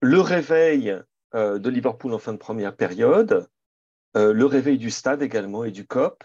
le 0.00 0.20
réveil 0.20 0.96
euh, 1.34 1.58
de 1.58 1.70
Liverpool 1.70 2.12
en 2.12 2.18
fin 2.18 2.32
de 2.32 2.38
première 2.38 2.76
période, 2.76 3.48
euh, 4.16 4.32
le 4.32 4.46
réveil 4.46 4.78
du 4.78 4.90
stade 4.90 5.22
également 5.22 5.64
et 5.64 5.70
du 5.70 5.86
COP, 5.86 6.24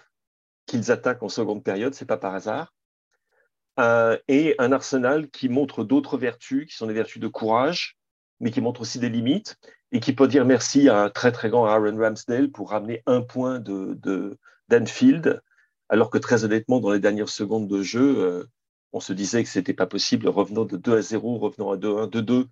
qu'ils 0.65 0.91
attaquent 0.91 1.23
en 1.23 1.29
seconde 1.29 1.63
période, 1.63 1.93
c'est 1.93 2.05
pas 2.05 2.17
par 2.17 2.35
hasard. 2.35 2.73
euh, 3.79 4.17
et 4.27 4.55
un 4.59 4.71
Arsenal 4.71 5.29
qui 5.29 5.49
montre 5.49 5.83
d'autres 5.83 6.17
vertus, 6.17 6.65
qui 6.67 6.75
sont 6.75 6.87
des 6.87 6.93
vertus 6.93 7.21
de 7.21 7.27
courage, 7.27 7.97
mais 8.39 8.51
qui 8.51 8.61
montre 8.61 8.81
aussi 8.81 8.99
des 8.99 9.09
limites, 9.09 9.55
et 9.91 9.99
qui 9.99 10.13
peut 10.13 10.27
dire 10.27 10.45
merci 10.45 10.89
à 10.89 11.03
un 11.03 11.09
très 11.09 11.31
très 11.31 11.49
grand 11.49 11.65
Aaron 11.67 11.97
Ramsdale 11.97 12.51
pour 12.51 12.71
ramener 12.71 13.03
un 13.05 13.21
point 13.21 13.59
de 13.59 13.97
d'Anfield, 14.69 15.41
alors 15.89 16.09
que 16.09 16.17
très 16.17 16.43
honnêtement, 16.43 16.79
dans 16.79 16.91
les 16.91 16.99
dernières 16.99 17.29
secondes 17.29 17.67
de 17.67 17.81
jeu, 17.83 18.47
on 18.93 18.99
se 18.99 19.13
disait 19.13 19.43
que 19.43 19.49
c'était 19.49 19.73
pas 19.73 19.85
possible, 19.85 20.27
revenant 20.27 20.65
de 20.65 20.77
2 20.77 20.97
à 20.97 21.01
0, 21.01 21.37
revenant 21.37 21.71
à 21.71 21.77
2 21.77 21.97
1, 21.97 22.07
2 22.07 22.21
2. 22.21 22.47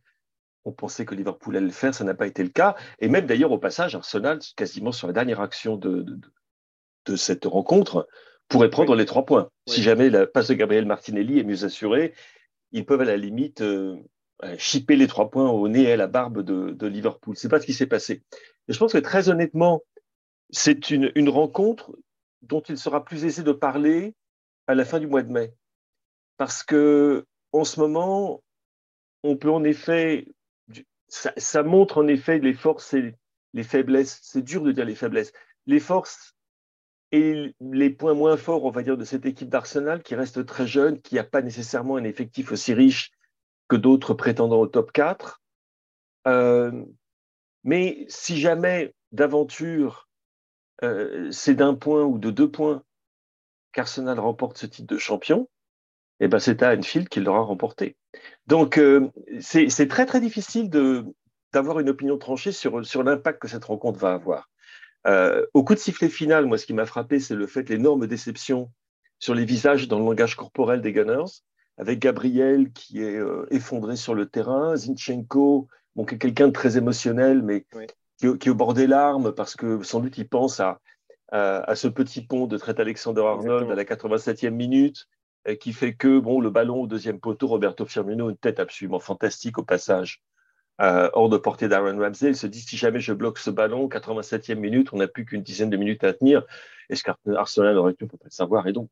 On 0.65 0.71
pensait 0.71 1.05
que 1.05 1.15
Liverpool 1.15 1.55
allait 1.57 1.65
le 1.65 1.71
faire, 1.71 1.93
ça 1.93 2.03
n'a 2.03 2.15
pas 2.15 2.27
été 2.27 2.43
le 2.43 2.49
cas. 2.49 2.75
Et 2.99 3.07
même 3.07 3.27
d'ailleurs, 3.27 3.51
au 3.51 3.59
passage, 3.59 3.95
Arsenal, 3.95 4.39
quasiment 4.55 4.91
sur 4.91 5.07
la 5.07 5.13
dernière 5.13 5.39
action 5.39 5.77
de, 5.77 6.05
de, 7.05 7.15
cette 7.15 7.45
rencontre, 7.45 8.07
pourrait 8.49 8.69
prendre 8.69 8.95
les 8.95 9.05
trois 9.05 9.25
points. 9.25 9.49
Si 9.67 9.83
jamais 9.83 10.09
la 10.09 10.25
passe 10.25 10.47
de 10.47 10.55
Gabriel 10.55 10.85
Martinelli 10.85 11.39
est 11.39 11.43
mieux 11.43 11.63
assurée, 11.63 12.13
ils 12.71 12.85
peuvent 12.85 13.01
à 13.01 13.05
la 13.05 13.17
limite 13.17 13.61
euh, 13.61 13.95
chipper 14.57 14.95
les 14.95 15.07
trois 15.07 15.29
points 15.29 15.49
au 15.49 15.67
nez 15.67 15.83
et 15.83 15.91
à 15.93 15.97
la 15.97 16.07
barbe 16.07 16.41
de, 16.41 16.71
de 16.71 16.87
Liverpool. 16.87 17.35
C'est 17.37 17.49
pas 17.49 17.59
ce 17.59 17.65
qui 17.65 17.73
s'est 17.73 17.85
passé. 17.85 18.23
Et 18.67 18.73
je 18.73 18.79
pense 18.79 18.93
que 18.93 18.97
très 18.97 19.29
honnêtement, 19.29 19.83
c'est 20.49 20.89
une, 20.89 21.11
une, 21.15 21.29
rencontre 21.29 21.95
dont 22.41 22.61
il 22.61 22.77
sera 22.77 23.05
plus 23.05 23.25
aisé 23.25 23.43
de 23.43 23.51
parler 23.51 24.15
à 24.67 24.75
la 24.75 24.85
fin 24.85 24.99
du 24.99 25.07
mois 25.07 25.21
de 25.21 25.31
mai. 25.31 25.53
Parce 26.37 26.63
que 26.63 27.25
en 27.51 27.63
ce 27.63 27.79
moment, 27.79 28.43
on 29.23 29.37
peut 29.37 29.49
en 29.49 29.63
effet, 29.63 30.27
ça, 31.07 31.63
montre 31.63 31.99
en 31.99 32.07
effet 32.07 32.39
les 32.39 32.53
forces 32.53 32.93
et 32.93 33.15
les 33.53 33.63
faiblesses. 33.63 34.19
C'est 34.21 34.41
dur 34.41 34.61
de 34.61 34.71
dire 34.71 34.85
les 34.85 34.95
faiblesses. 34.95 35.31
Les 35.65 35.79
forces 35.79 36.35
et 37.11 37.55
les 37.61 37.89
points 37.89 38.13
moins 38.13 38.37
forts, 38.37 38.65
on 38.65 38.71
va 38.71 38.83
dire, 38.83 38.97
de 38.97 39.05
cette 39.05 39.25
équipe 39.25 39.49
d'Arsenal 39.49 40.03
qui 40.03 40.15
reste 40.15 40.45
très 40.45 40.67
jeune, 40.67 41.01
qui 41.01 41.15
n'a 41.15 41.23
pas 41.23 41.41
nécessairement 41.41 41.95
un 41.95 42.03
effectif 42.03 42.51
aussi 42.51 42.73
riche 42.73 43.11
que 43.67 43.75
d'autres 43.75 44.13
prétendants 44.13 44.59
au 44.59 44.67
top 44.67 44.91
4. 44.91 45.41
Euh, 46.27 46.83
mais 47.63 48.05
si 48.09 48.39
jamais 48.39 48.93
d'aventure 49.11 50.05
euh, 50.83 51.31
c'est 51.31 51.55
d'un 51.55 51.73
point 51.73 52.03
ou 52.03 52.17
de 52.17 52.31
deux 52.31 52.49
points 52.49 52.83
qu'Arsenal 53.71 54.19
remporte 54.19 54.57
ce 54.57 54.65
titre 54.65 54.93
de 54.93 54.97
champion, 54.97 55.49
et 56.21 56.25
eh 56.25 56.27
ben 56.29 56.39
c'est 56.39 56.63
à 56.63 56.71
Anfield 56.71 57.09
qu'il 57.09 57.23
l'aura 57.23 57.41
remporté. 57.41 57.97
Donc 58.47 58.77
euh, 58.77 59.09
c'est 59.41 59.87
très 59.89 60.05
très 60.05 60.21
difficile 60.21 60.69
d'avoir 61.51 61.79
une 61.79 61.89
opinion 61.89 62.17
tranchée 62.17 62.53
sur, 62.53 62.85
sur 62.85 63.03
l'impact 63.03 63.41
que 63.41 63.49
cette 63.49 63.65
rencontre 63.65 63.99
va 63.99 64.13
avoir. 64.13 64.49
Euh, 65.07 65.45
au 65.53 65.63
coup 65.65 65.73
de 65.73 65.79
sifflet 65.79 66.07
final, 66.07 66.45
moi 66.45 66.57
ce 66.57 66.65
qui 66.65 66.73
m'a 66.73 66.85
frappé, 66.85 67.19
c'est 67.19 67.35
le 67.35 67.47
fait 67.47 67.67
l'énorme 67.69 68.07
déception 68.07 68.71
sur 69.19 69.35
les 69.35 69.43
visages 69.43 69.89
dans 69.89 69.99
le 69.99 70.05
langage 70.05 70.35
corporel 70.35 70.81
des 70.81 70.93
Gunners, 70.93 71.43
avec 71.77 71.99
Gabriel 71.99 72.71
qui 72.71 73.03
est 73.03 73.19
effondré 73.51 73.97
sur 73.97 74.15
le 74.15 74.25
terrain, 74.25 74.77
Zinchenko, 74.77 75.67
bon, 75.97 76.05
qui 76.05 76.15
est 76.15 76.17
quelqu'un 76.17 76.47
de 76.47 76.53
très 76.53 76.77
émotionnel, 76.77 77.41
mais 77.41 77.65
qui, 78.19 78.27
est 78.27 78.49
au 78.49 78.55
bord 78.55 78.73
des 78.73 78.87
larmes 78.87 79.33
parce 79.33 79.55
que 79.57 79.83
sans 79.83 79.99
doute 79.99 80.17
il 80.17 80.29
pense 80.29 80.61
à, 80.61 80.79
à, 81.29 81.75
ce 81.75 81.89
petit 81.89 82.21
pont 82.21 82.47
de 82.47 82.57
traite 82.57 82.79
Alexander 82.79 83.21
Arnold 83.21 83.69
à 83.69 83.75
la 83.75 83.83
87e 83.83 84.51
minute 84.51 85.07
qui 85.59 85.73
fait 85.73 85.93
que 85.93 86.19
bon, 86.19 86.39
le 86.39 86.49
ballon 86.49 86.81
au 86.81 86.87
deuxième 86.87 87.19
poteau, 87.19 87.47
Roberto 87.47 87.85
Firmino, 87.85 88.29
une 88.29 88.37
tête 88.37 88.59
absolument 88.59 88.99
fantastique 88.99 89.57
au 89.57 89.63
passage, 89.63 90.23
euh, 90.81 91.09
hors 91.13 91.29
de 91.29 91.37
portée 91.37 91.67
d'Aaron 91.67 91.99
Ramsey. 91.99 92.29
Il 92.29 92.35
se 92.35 92.47
dit 92.47 92.59
si 92.59 92.77
jamais 92.77 92.99
je 92.99 93.13
bloque 93.13 93.37
ce 93.37 93.49
ballon, 93.49 93.87
87e 93.87 94.55
minute, 94.55 94.89
on 94.91 94.97
n'a 94.97 95.07
plus 95.07 95.25
qu'une 95.25 95.43
dizaine 95.43 95.69
de 95.69 95.77
minutes 95.77 96.03
à 96.03 96.13
tenir. 96.13 96.43
Est-ce 96.89 97.03
qu'Arsenal 97.03 97.77
aurait 97.77 97.93
pu, 97.93 98.07
pas 98.07 98.17
le 98.23 98.29
savoir. 98.29 98.67
Et 98.67 98.73
donc, 98.73 98.89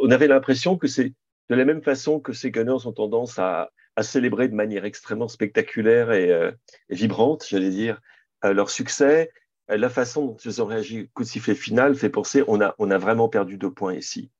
on 0.00 0.10
avait 0.10 0.28
l'impression 0.28 0.76
que 0.76 0.86
c'est 0.86 1.12
de 1.48 1.54
la 1.54 1.64
même 1.64 1.82
façon 1.82 2.20
que 2.20 2.32
ces 2.32 2.50
Gunners 2.50 2.86
ont 2.86 2.92
tendance 2.92 3.38
à, 3.38 3.70
célébrer 4.02 4.48
de 4.48 4.54
manière 4.54 4.84
extrêmement 4.84 5.28
spectaculaire 5.28 6.12
et, 6.12 6.30
euh, 6.30 6.52
vibrante, 6.90 7.46
j'allais 7.48 7.70
dire, 7.70 7.98
euh, 8.44 8.52
leur 8.52 8.68
succès, 8.68 9.30
euh, 9.70 9.78
la 9.78 9.88
façon 9.88 10.26
dont 10.26 10.36
ils 10.36 10.60
ont 10.60 10.66
réagi 10.66 11.08
coup 11.14 11.22
de 11.22 11.28
sifflet 11.28 11.54
final 11.54 11.94
fait 11.94 12.10
penser 12.10 12.44
on 12.46 12.60
a, 12.60 12.74
on 12.78 12.90
a 12.90 12.98
vraiment 12.98 13.30
perdu 13.30 13.56
deux 13.56 13.70
points 13.70 13.94
ici. 13.94 14.30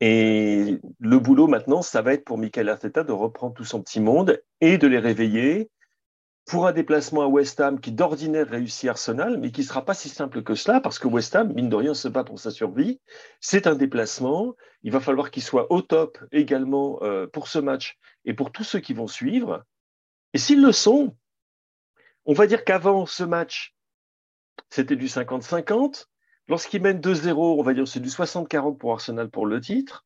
Et 0.00 0.78
le 0.98 1.18
boulot 1.18 1.46
maintenant, 1.46 1.82
ça 1.82 2.00
va 2.02 2.14
être 2.14 2.24
pour 2.24 2.38
Michael 2.38 2.68
Arteta 2.68 3.04
de 3.04 3.12
reprendre 3.12 3.54
tout 3.54 3.64
son 3.64 3.82
petit 3.82 4.00
monde 4.00 4.42
et 4.60 4.78
de 4.78 4.86
les 4.86 4.98
réveiller 4.98 5.70
pour 6.46 6.66
un 6.66 6.72
déplacement 6.72 7.22
à 7.22 7.26
West 7.26 7.60
Ham 7.60 7.78
qui 7.78 7.92
d'ordinaire 7.92 8.48
réussit 8.48 8.88
Arsenal, 8.88 9.38
mais 9.38 9.52
qui 9.52 9.60
ne 9.60 9.66
sera 9.66 9.84
pas 9.84 9.94
si 9.94 10.08
simple 10.08 10.42
que 10.42 10.54
cela, 10.54 10.80
parce 10.80 10.98
que 10.98 11.06
West 11.06 11.36
Ham, 11.36 11.52
mine 11.52 11.68
de 11.68 11.76
rien, 11.76 11.94
se 11.94 12.08
bat 12.08 12.24
pour 12.24 12.40
sa 12.40 12.50
survie. 12.50 13.00
C'est 13.40 13.66
un 13.66 13.76
déplacement. 13.76 14.56
Il 14.82 14.90
va 14.90 15.00
falloir 15.00 15.30
qu'il 15.30 15.42
soit 15.42 15.70
au 15.70 15.82
top 15.82 16.18
également 16.32 16.98
euh, 17.02 17.26
pour 17.26 17.46
ce 17.46 17.58
match 17.58 17.98
et 18.24 18.34
pour 18.34 18.50
tous 18.50 18.64
ceux 18.64 18.80
qui 18.80 18.94
vont 18.94 19.06
suivre. 19.06 19.64
Et 20.32 20.38
s'ils 20.38 20.62
le 20.62 20.72
sont, 20.72 21.16
on 22.24 22.32
va 22.32 22.46
dire 22.46 22.64
qu'avant 22.64 23.06
ce 23.06 23.22
match, 23.22 23.74
c'était 24.70 24.96
du 24.96 25.06
50-50. 25.06 26.06
Lorsqu'il 26.50 26.82
mène 26.82 26.98
2-0, 26.98 27.32
on 27.36 27.62
va 27.62 27.74
dire 27.74 27.86
c'est 27.86 28.00
du 28.00 28.08
60-40 28.08 28.76
pour 28.76 28.92
Arsenal 28.92 29.30
pour 29.30 29.46
le 29.46 29.60
titre. 29.60 30.04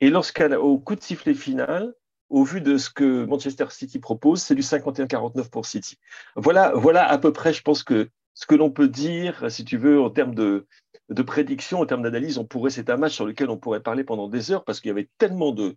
Et 0.00 0.08
lorsqu'au 0.08 0.78
coup 0.78 0.96
de 0.96 1.02
sifflet 1.02 1.34
final, 1.34 1.92
au 2.30 2.44
vu 2.44 2.62
de 2.62 2.78
ce 2.78 2.88
que 2.88 3.26
Manchester 3.26 3.66
City 3.68 3.98
propose, 3.98 4.40
c'est 4.40 4.54
du 4.54 4.62
51-49 4.62 5.50
pour 5.50 5.66
City. 5.66 5.98
Voilà, 6.34 6.72
voilà 6.74 7.06
à 7.06 7.18
peu 7.18 7.30
près, 7.30 7.52
je 7.52 7.60
pense 7.60 7.82
que 7.82 8.08
ce 8.32 8.46
que 8.46 8.54
l'on 8.54 8.70
peut 8.70 8.88
dire, 8.88 9.50
si 9.50 9.66
tu 9.66 9.76
veux, 9.76 10.00
en 10.00 10.08
termes 10.08 10.34
de, 10.34 10.66
de 11.10 11.22
prédiction, 11.22 11.80
en 11.80 11.86
termes 11.86 12.02
d'analyse, 12.02 12.38
on 12.38 12.46
pourrait, 12.46 12.70
c'est 12.70 12.88
un 12.88 12.96
match 12.96 13.12
sur 13.12 13.26
lequel 13.26 13.50
on 13.50 13.58
pourrait 13.58 13.82
parler 13.82 14.02
pendant 14.02 14.28
des 14.28 14.50
heures 14.50 14.64
parce 14.64 14.80
qu'il 14.80 14.88
y 14.88 14.92
avait 14.92 15.10
tellement 15.18 15.52
de, 15.52 15.76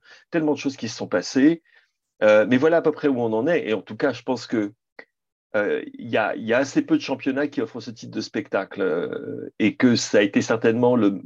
choses 0.56 0.78
qui 0.78 0.88
se 0.88 0.96
sont 0.96 1.08
passées. 1.08 1.62
Euh, 2.24 2.46
mais 2.50 2.56
voilà 2.56 2.78
à 2.78 2.82
peu 2.82 2.94
près 2.94 3.10
où 3.10 3.20
on 3.20 3.34
en 3.34 3.48
est. 3.48 3.68
Et 3.68 3.74
en 3.74 3.82
tout 3.82 3.98
cas, 3.98 4.14
je 4.14 4.24
pense 4.24 4.48
que 4.48 4.72
euh, 5.56 5.82
il 5.94 6.10
y, 6.10 6.18
a, 6.18 6.36
y, 6.36 6.54
a, 6.54 6.60
assez 6.60 6.84
peu 6.84 6.96
de 6.96 7.02
championnats 7.02 7.48
qui 7.48 7.62
offrent 7.62 7.80
ce 7.80 7.92
type 7.92 8.12
de 8.12 8.22
spectacle 8.22 8.82
euh, 8.82 9.52
et 9.58 9.76
que 9.76 9.96
ça 9.96 10.20
a 10.20 10.22
été 10.22 10.42
certainement 10.42 10.96
le, 10.96 11.22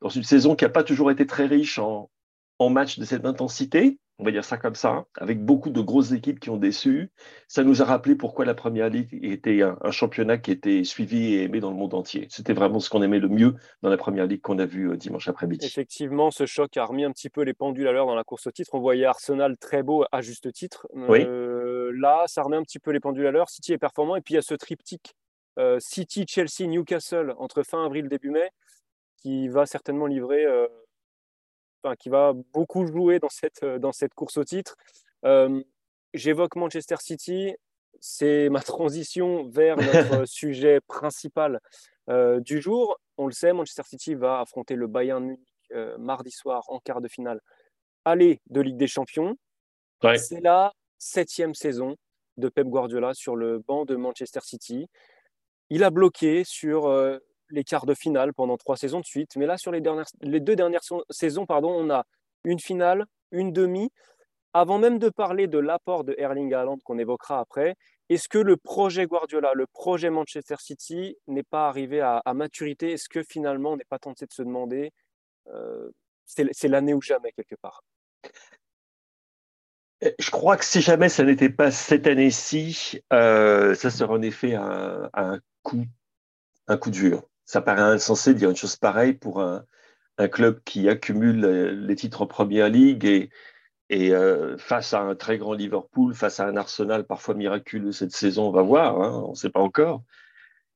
dans 0.00 0.08
une 0.08 0.22
saison 0.22 0.54
qui 0.54 0.64
n'a 0.64 0.70
pas 0.70 0.84
toujours 0.84 1.10
été 1.10 1.26
très 1.26 1.46
riche 1.46 1.78
en, 1.78 2.10
en 2.58 2.70
matchs 2.70 2.98
de 2.98 3.04
cette 3.04 3.24
intensité, 3.24 3.98
on 4.18 4.24
va 4.24 4.32
dire 4.32 4.44
ça 4.44 4.56
comme 4.56 4.74
ça, 4.74 5.04
avec 5.16 5.44
beaucoup 5.44 5.70
de 5.70 5.80
grosses 5.80 6.10
équipes 6.10 6.40
qui 6.40 6.50
ont 6.50 6.56
déçu. 6.56 7.10
Ça 7.46 7.62
nous 7.62 7.82
a 7.82 7.84
rappelé 7.84 8.16
pourquoi 8.16 8.44
la 8.44 8.54
Première 8.54 8.88
Ligue 8.88 9.16
était 9.22 9.62
un, 9.62 9.90
championnat 9.92 10.38
qui 10.38 10.50
était 10.50 10.82
suivi 10.82 11.34
et 11.34 11.44
aimé 11.44 11.60
dans 11.60 11.70
le 11.70 11.76
monde 11.76 11.94
entier. 11.94 12.26
C'était 12.28 12.52
vraiment 12.52 12.80
ce 12.80 12.90
qu'on 12.90 13.02
aimait 13.02 13.20
le 13.20 13.28
mieux 13.28 13.54
dans 13.82 13.90
la 13.90 13.96
Première 13.96 14.26
Ligue 14.26 14.40
qu'on 14.40 14.58
a 14.58 14.66
vu 14.66 14.90
euh, 14.90 14.96
dimanche 14.96 15.28
après-midi. 15.28 15.64
Effectivement, 15.64 16.32
ce 16.32 16.46
choc 16.46 16.76
a 16.76 16.84
remis 16.84 17.04
un 17.04 17.12
petit 17.12 17.30
peu 17.30 17.42
les 17.42 17.54
pendules 17.54 17.86
à 17.86 17.92
l'heure 17.92 18.06
dans 18.06 18.16
la 18.16 18.24
course 18.24 18.48
au 18.48 18.50
titre. 18.50 18.70
On 18.74 18.80
voyait 18.80 19.04
Arsenal 19.04 19.56
très 19.56 19.84
beau 19.84 20.04
à 20.10 20.20
juste 20.20 20.52
titre. 20.52 20.88
Euh, 20.96 21.57
là, 21.92 22.24
ça 22.26 22.42
remet 22.42 22.56
un 22.56 22.62
petit 22.62 22.78
peu 22.78 22.90
les 22.90 23.00
pendules 23.00 23.26
à 23.26 23.30
l'heure. 23.30 23.50
City 23.50 23.72
est 23.72 23.78
performant 23.78 24.16
et 24.16 24.20
puis 24.20 24.34
il 24.34 24.36
y 24.36 24.38
a 24.38 24.42
ce 24.42 24.54
triptyque 24.54 25.14
euh, 25.58 25.78
City, 25.80 26.24
Chelsea, 26.26 26.66
Newcastle 26.68 27.34
entre 27.38 27.62
fin 27.62 27.84
avril 27.84 28.08
début 28.08 28.30
mai 28.30 28.50
qui 29.16 29.48
va 29.48 29.66
certainement 29.66 30.06
livrer 30.06 30.46
qui 31.98 32.08
va 32.08 32.32
beaucoup 32.52 32.86
jouer 32.86 33.18
dans 33.18 33.28
cette, 33.28 33.62
euh, 33.62 33.78
dans 33.78 33.92
cette 33.92 34.14
course 34.14 34.36
au 34.36 34.44
titre. 34.44 34.76
Euh, 35.24 35.62
j'évoque 36.14 36.56
Manchester 36.56 36.96
City, 36.98 37.54
c'est 38.00 38.48
ma 38.48 38.60
transition 38.62 39.48
vers 39.48 39.76
notre 39.76 40.24
sujet 40.26 40.80
principal 40.80 41.60
euh, 42.08 42.40
du 42.40 42.60
jour. 42.60 42.98
On 43.16 43.26
le 43.26 43.32
sait, 43.32 43.52
Manchester 43.52 43.84
City 43.84 44.14
va 44.14 44.40
affronter 44.40 44.74
le 44.74 44.86
Bayern 44.86 45.24
Munich 45.24 45.40
mardi 45.98 46.30
soir 46.30 46.64
en 46.68 46.78
quart 46.78 47.02
de 47.02 47.08
finale 47.08 47.42
aller 48.06 48.40
de 48.46 48.62
Ligue 48.62 48.78
des 48.78 48.86
Champions. 48.86 49.36
C'est 50.16 50.40
la 50.40 50.72
septième 50.98 51.54
saison 51.54 51.96
de 52.36 52.48
Pep 52.48 52.66
Guardiola 52.66 53.14
sur 53.14 53.36
le 53.36 53.58
banc 53.58 53.84
de 53.84 53.96
Manchester 53.96 54.40
City. 54.42 54.86
Il 55.70 55.84
a 55.84 55.90
bloqué 55.90 56.44
sur 56.44 56.88
les 57.50 57.64
quarts 57.64 57.86
de 57.86 57.94
finale 57.94 58.34
pendant 58.34 58.56
trois 58.56 58.76
saisons 58.76 59.00
de 59.00 59.04
suite. 59.06 59.36
Mais 59.36 59.46
là, 59.46 59.56
sur 59.58 59.72
les, 59.72 59.80
deux 59.80 60.56
dernières 60.56 60.82
saisons, 61.10 61.46
pardon, 61.46 61.70
on 61.70 61.90
a 61.90 62.04
une 62.44 62.60
finale, 62.60 63.06
une 63.30 63.52
demi. 63.52 63.90
Avant 64.54 64.78
même 64.78 64.98
de 64.98 65.10
parler 65.10 65.46
de 65.46 65.58
l'apport 65.58 66.04
de 66.04 66.14
Erling 66.16 66.54
Haaland 66.54 66.78
qu'on 66.78 66.98
évoquera 66.98 67.38
après, 67.38 67.76
est-ce 68.08 68.28
que 68.28 68.38
le 68.38 68.56
projet 68.56 69.06
Guardiola, 69.06 69.52
le 69.54 69.66
projet 69.66 70.08
Manchester 70.08 70.56
City 70.58 71.16
n'est 71.26 71.42
pas 71.42 71.68
arrivé 71.68 72.00
à, 72.00 72.22
maturité? 72.34 72.92
Est-ce 72.92 73.08
que 73.08 73.22
finalement 73.22 73.72
on 73.72 73.76
n'est 73.76 73.84
pas 73.84 73.98
tenté 73.98 74.24
de 74.24 74.32
se 74.32 74.42
demander 74.42 74.90
euh, 75.48 75.90
c'est 76.24 76.68
l'année 76.68 76.94
ou 76.94 77.02
jamais 77.02 77.32
quelque 77.32 77.56
part? 77.56 77.82
euh, 78.24 78.57
je 80.18 80.30
crois 80.30 80.56
que 80.56 80.64
si 80.64 80.80
jamais 80.80 81.08
ça 81.08 81.24
n'était 81.24 81.50
pas 81.50 81.70
cette 81.70 82.06
année-ci, 82.06 83.00
euh, 83.12 83.74
ça 83.74 83.90
serait 83.90 84.12
en 84.12 84.22
effet 84.22 84.54
un, 84.54 85.40
coup, 85.62 85.84
un 86.66 86.76
coup 86.76 86.90
dur 86.90 87.28
ça 87.48 87.62
paraît 87.62 87.80
insensé 87.80 88.34
de 88.34 88.38
dire 88.38 88.50
une 88.50 88.56
chose 88.56 88.76
pareille 88.76 89.14
pour 89.14 89.40
un, 89.40 89.64
club 90.32 90.60
qui 90.64 90.88
accumule 90.88 91.40
les 91.86 91.94
titres 91.96 92.22
en 92.22 92.26
première 92.26 92.68
ligue 92.68 93.04
et, 93.04 93.30
et 93.88 94.12
euh, 94.12 94.58
face 94.58 94.92
à 94.92 95.00
un 95.00 95.14
très 95.14 95.38
grand 95.38 95.54
Liverpool, 95.54 96.14
face 96.14 96.40
à 96.40 96.46
un 96.46 96.56
Arsenal 96.56 97.06
parfois 97.06 97.34
miraculeux 97.34 97.92
cette 97.92 98.12
saison, 98.12 98.48
on 98.48 98.50
va 98.50 98.62
voir, 98.62 99.00
hein, 99.00 99.22
on 99.26 99.30
ne 99.30 99.34
sait 99.36 99.48
pas 99.48 99.60
encore. 99.60 100.02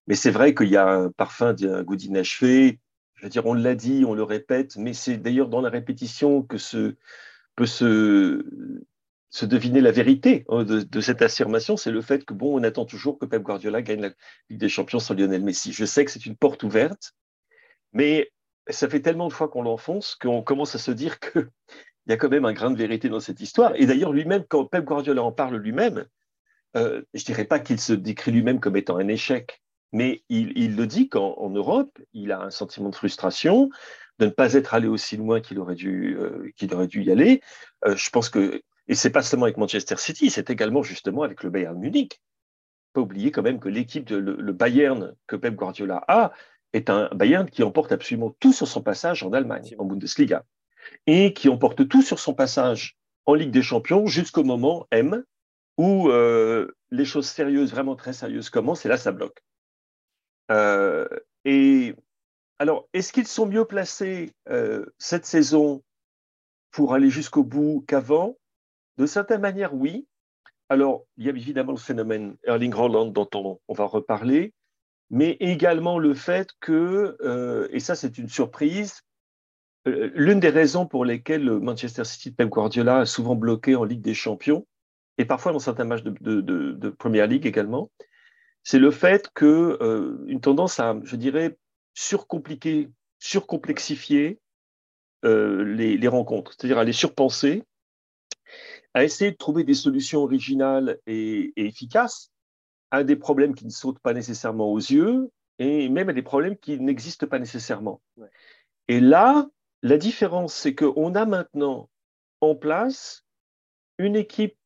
Mais 0.06 0.14
c'est 0.14 0.30
vrai 0.30 0.54
qu'il 0.54 0.68
y 0.68 0.76
a 0.76 0.88
un 0.88 1.10
parfum 1.10 1.52
d'un 1.52 1.82
goût 1.82 1.96
d'inachevé. 1.96 2.80
Je 3.16 3.24
veux 3.24 3.30
dire, 3.30 3.46
on 3.46 3.54
l'a 3.54 3.74
dit, 3.74 4.04
on 4.06 4.14
le 4.14 4.22
répète, 4.22 4.76
mais 4.76 4.94
c'est 4.94 5.16
d'ailleurs 5.18 5.48
dans 5.48 5.60
la 5.60 5.70
répétition 5.70 6.42
que 6.42 6.56
se, 6.56 6.94
peut 7.56 7.66
se, 7.66 8.44
se 9.32 9.46
deviner 9.46 9.80
la 9.80 9.90
vérité 9.90 10.44
hein, 10.50 10.62
de, 10.62 11.00
cette 11.00 11.22
affirmation, 11.22 11.78
c'est 11.78 11.90
le 11.90 12.02
fait 12.02 12.24
que, 12.24 12.34
bon, 12.34 12.60
on 12.60 12.62
attend 12.62 12.84
toujours 12.84 13.18
que 13.18 13.24
Pep 13.24 13.42
Guardiola 13.42 13.80
gagne 13.80 14.02
la 14.02 14.10
Ligue 14.50 14.60
des 14.60 14.68
Champions 14.68 14.98
sans 14.98 15.14
Lionel 15.14 15.42
Messi. 15.42 15.72
Je 15.72 15.86
sais 15.86 16.04
que 16.04 16.10
c'est 16.10 16.26
une 16.26 16.36
porte 16.36 16.62
ouverte, 16.62 17.14
mais 17.94 18.30
ça 18.68 18.90
fait 18.90 19.00
tellement 19.00 19.28
de 19.28 19.32
fois 19.32 19.48
qu'on 19.48 19.62
l'enfonce 19.62 20.16
qu'on 20.16 20.42
commence 20.42 20.74
à 20.74 20.78
se 20.78 20.90
dire 20.90 21.18
qu'il 21.18 21.48
y 22.08 22.12
a 22.12 22.18
quand 22.18 22.28
même 22.28 22.44
un 22.44 22.52
grain 22.52 22.70
de 22.70 22.76
vérité 22.76 23.08
dans 23.08 23.20
cette 23.20 23.40
histoire. 23.40 23.72
Et 23.76 23.86
d'ailleurs, 23.86 24.12
lui-même, 24.12 24.44
quand 24.46 24.66
Pep 24.66 24.84
Guardiola 24.84 25.22
en 25.22 25.32
parle 25.32 25.56
lui-même, 25.56 26.04
euh, 26.76 27.02
je 27.14 27.22
ne 27.22 27.24
dirais 27.24 27.46
pas 27.46 27.58
qu'il 27.58 27.80
se 27.80 27.94
décrit 27.94 28.32
lui-même 28.32 28.60
comme 28.60 28.76
étant 28.76 28.98
un 28.98 29.08
échec, 29.08 29.62
mais 29.92 30.24
il, 30.28 30.76
le 30.76 30.86
dit 30.86 31.08
qu'en 31.08 31.48
Europe, 31.48 31.98
il 32.12 32.32
a 32.32 32.42
un 32.42 32.50
sentiment 32.50 32.90
de 32.90 32.94
frustration 32.94 33.70
de 34.18 34.26
ne 34.26 34.30
pas 34.30 34.52
être 34.52 34.74
allé 34.74 34.88
aussi 34.88 35.16
loin 35.16 35.40
qu'il 35.40 35.58
aurait 35.58 35.74
dû, 35.74 36.18
euh, 36.18 36.52
y 36.60 37.10
aller. 37.10 37.40
Euh, 37.86 37.96
je 37.96 38.10
pense 38.10 38.28
que 38.28 38.62
et 38.88 38.94
c'est 38.94 39.10
pas 39.10 39.22
seulement 39.22 39.46
avec 39.46 39.56
Manchester 39.56 39.96
City, 39.96 40.30
c'est 40.30 40.50
également 40.50 40.82
justement 40.82 41.22
avec 41.22 41.42
le 41.42 41.50
Bayern 41.50 41.78
Munich. 41.78 42.20
Pas 42.92 43.00
oublier 43.00 43.30
quand 43.30 43.42
même 43.42 43.60
que 43.60 43.68
l'équipe, 43.68 44.04
de, 44.04 44.16
le, 44.16 44.52
Bayern 44.52 45.14
que 45.26 45.36
Pep 45.36 45.54
Guardiola 45.54 46.04
a, 46.08 46.32
est 46.72 46.90
un 46.90 47.08
Bayern 47.14 47.48
qui 47.48 47.62
emporte 47.62 47.92
absolument 47.92 48.34
tout 48.40 48.52
sur 48.52 48.68
son 48.68 48.82
passage 48.82 49.22
en 49.22 49.32
Allemagne, 49.32 49.74
en 49.78 49.84
Bundesliga, 49.84 50.44
et 51.06 51.32
qui 51.32 51.48
emporte 51.48 51.88
tout 51.88 52.02
sur 52.02 52.18
son 52.18 52.34
passage 52.34 52.96
en 53.24 53.34
Ligue 53.34 53.50
des 53.50 53.62
Champions 53.62 54.06
jusqu'au 54.06 54.44
moment 54.44 54.86
M 54.90 55.24
où 55.78 56.08
euh, 56.08 56.76
les 56.90 57.04
choses 57.04 57.26
sérieuses, 57.26 57.70
vraiment 57.70 57.96
très 57.96 58.12
sérieuses 58.12 58.50
commencent, 58.50 58.84
et 58.84 58.88
là, 58.88 58.96
ça 58.96 59.12
bloque. 59.12 59.42
Euh, 60.50 61.08
et 61.44 61.94
alors, 62.58 62.88
est-ce 62.92 63.12
qu'ils 63.12 63.26
sont 63.26 63.46
mieux 63.46 63.64
placés 63.64 64.32
euh, 64.48 64.86
cette 64.98 65.24
saison 65.24 65.82
pour 66.70 66.94
aller 66.94 67.10
jusqu'au 67.10 67.42
bout 67.42 67.84
qu'avant? 67.86 68.36
De 68.98 69.06
certaine 69.06 69.40
manière, 69.40 69.74
oui. 69.74 70.06
Alors, 70.68 71.06
il 71.16 71.26
y 71.26 71.28
a 71.28 71.32
évidemment 71.32 71.72
le 71.72 71.78
phénomène 71.78 72.36
Erling 72.44 72.72
Haaland 72.72 73.06
dont 73.06 73.28
on, 73.34 73.74
va 73.74 73.84
reparler, 73.84 74.54
mais 75.10 75.36
également 75.40 75.98
le 75.98 76.14
fait 76.14 76.50
que, 76.60 77.16
euh, 77.20 77.68
et 77.72 77.80
ça 77.80 77.94
c'est 77.94 78.16
une 78.16 78.28
surprise, 78.28 79.02
euh, 79.86 80.10
l'une 80.14 80.40
des 80.40 80.48
raisons 80.48 80.86
pour 80.86 81.04
lesquelles 81.04 81.50
Manchester 81.50 82.04
City 82.04 82.30
de 82.30 82.36
Pep 82.36 82.48
Guardiola 82.48 83.00
a 83.00 83.06
souvent 83.06 83.34
bloqué 83.34 83.74
en 83.74 83.84
Ligue 83.84 84.00
des 84.00 84.14
Champions, 84.14 84.66
et 85.18 85.26
parfois 85.26 85.52
dans 85.52 85.58
certains 85.58 85.84
matchs 85.84 86.04
de, 86.04 86.40
de, 86.40 86.88
Premier 86.88 87.26
League 87.26 87.44
également, 87.44 87.90
c'est 88.62 88.78
le 88.78 88.90
fait 88.90 89.28
que 89.34 89.78
euh, 89.82 90.24
une 90.26 90.40
tendance 90.40 90.80
à, 90.80 90.96
je 91.02 91.16
dirais, 91.16 91.58
surcompliquer, 91.94 92.88
surcomplexifier 93.18 94.38
les, 95.24 95.96
les 95.96 96.08
rencontres, 96.08 96.52
c'est-à-dire 96.52 96.78
à 96.78 96.84
les 96.84 96.92
surpenser 96.92 97.62
à 98.94 99.04
essayer 99.04 99.30
de 99.30 99.36
trouver 99.36 99.64
des 99.64 99.74
solutions 99.74 100.22
originales 100.22 100.98
et, 101.06 101.52
efficaces 101.56 102.30
à 102.90 103.04
des 103.04 103.16
problèmes 103.16 103.54
qui 103.54 103.64
ne 103.64 103.70
sautent 103.70 104.00
pas 104.00 104.12
nécessairement 104.12 104.70
aux 104.70 104.78
yeux 104.78 105.30
et 105.58 105.88
même 105.88 106.08
à 106.08 106.12
des 106.12 106.22
problèmes 106.22 106.56
qui 106.56 106.78
n'existent 106.78 107.26
pas 107.26 107.38
nécessairement. 107.38 108.02
Et 108.88 109.00
là, 109.00 109.48
la 109.82 109.96
différence, 109.96 110.54
c'est 110.54 110.74
qu'on 110.74 111.14
a 111.14 111.24
maintenant 111.24 111.88
en 112.40 112.54
place 112.54 113.24
une 113.98 114.16
équipe 114.16 114.56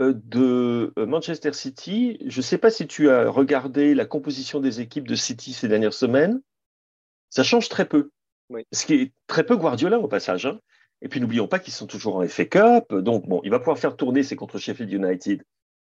euh, 0.00 0.14
de 0.14 0.92
euh, 0.98 1.06
Manchester 1.06 1.52
City. 1.52 2.18
Je 2.24 2.38
ne 2.38 2.42
sais 2.42 2.58
pas 2.58 2.70
si 2.70 2.86
tu 2.86 3.10
as 3.10 3.28
regardé 3.28 3.94
la 3.94 4.06
composition 4.06 4.60
des 4.60 4.80
équipes 4.80 5.08
de 5.08 5.14
City 5.14 5.52
ces 5.52 5.68
dernières 5.68 5.94
semaines. 5.94 6.40
Ça 7.30 7.42
change 7.42 7.68
très 7.68 7.86
peu. 7.86 8.10
Ce 8.72 8.84
qui 8.84 8.94
est 8.94 9.12
très 9.26 9.44
peu 9.44 9.56
Guardiola 9.56 9.98
au 9.98 10.08
passage. 10.08 10.46
Hein. 10.46 10.60
Et 11.02 11.08
puis 11.08 11.20
n'oublions 11.20 11.48
pas 11.48 11.58
qu'ils 11.58 11.72
sont 11.72 11.86
toujours 11.86 12.16
en 12.16 12.26
FA 12.26 12.44
Cup. 12.44 12.94
Donc, 12.94 13.28
bon, 13.28 13.40
il 13.44 13.50
va 13.50 13.58
pouvoir 13.58 13.78
faire 13.78 13.96
tourner, 13.96 14.22
c'est 14.22 14.36
contre 14.36 14.58
Sheffield 14.58 14.92
United 14.92 15.42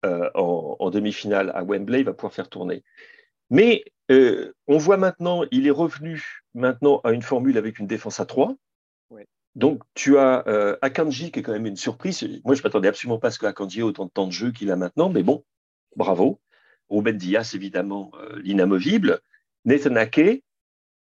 euh, 0.03 0.29
en, 0.33 0.89
demi-finale 0.89 1.51
à 1.55 1.63
Wembley, 1.63 1.99
il 1.99 2.05
va 2.05 2.13
pouvoir 2.13 2.33
faire 2.33 2.49
tourner. 2.49 2.83
Mais 3.49 3.85
euh, 4.11 4.53
on 4.67 4.77
voit 4.77 4.97
maintenant, 4.97 5.43
il 5.51 5.67
est 5.67 5.71
revenu 5.71 6.43
maintenant 6.53 7.01
à 7.03 7.11
une 7.11 7.21
formule 7.21 7.57
avec 7.57 7.79
une 7.79 7.87
défense 7.87 8.19
à 8.19 8.25
3. 8.25 8.55
Donc, 9.55 9.83
tu 9.93 10.17
as 10.17 10.43
euh, 10.47 10.75
Akanji 10.81 11.31
qui 11.31 11.39
est 11.39 11.41
quand 11.41 11.53
même 11.53 11.65
une 11.65 11.77
surprise. 11.77 12.21
Moi, 12.43 12.55
je 12.55 12.59
ne 12.59 12.63
m'attendais 12.63 12.89
absolument 12.89 13.19
pas 13.19 13.29
à 13.29 13.31
ce 13.31 13.39
qu'Akanji 13.39 13.79
ait 13.79 13.83
autant 13.83 14.05
de 14.05 14.09
temps 14.09 14.27
de 14.27 14.31
jeu 14.33 14.51
qu'il 14.51 14.69
a 14.69 14.75
maintenant, 14.75 15.09
mais 15.09 15.23
bon, 15.23 15.45
bravo. 15.95 16.41
Ruben 16.89 17.15
Diaz, 17.15 17.55
évidemment, 17.55 18.11
l'inamovible. 18.43 19.21
Nathan 19.63 19.95
Ake, 19.95 20.43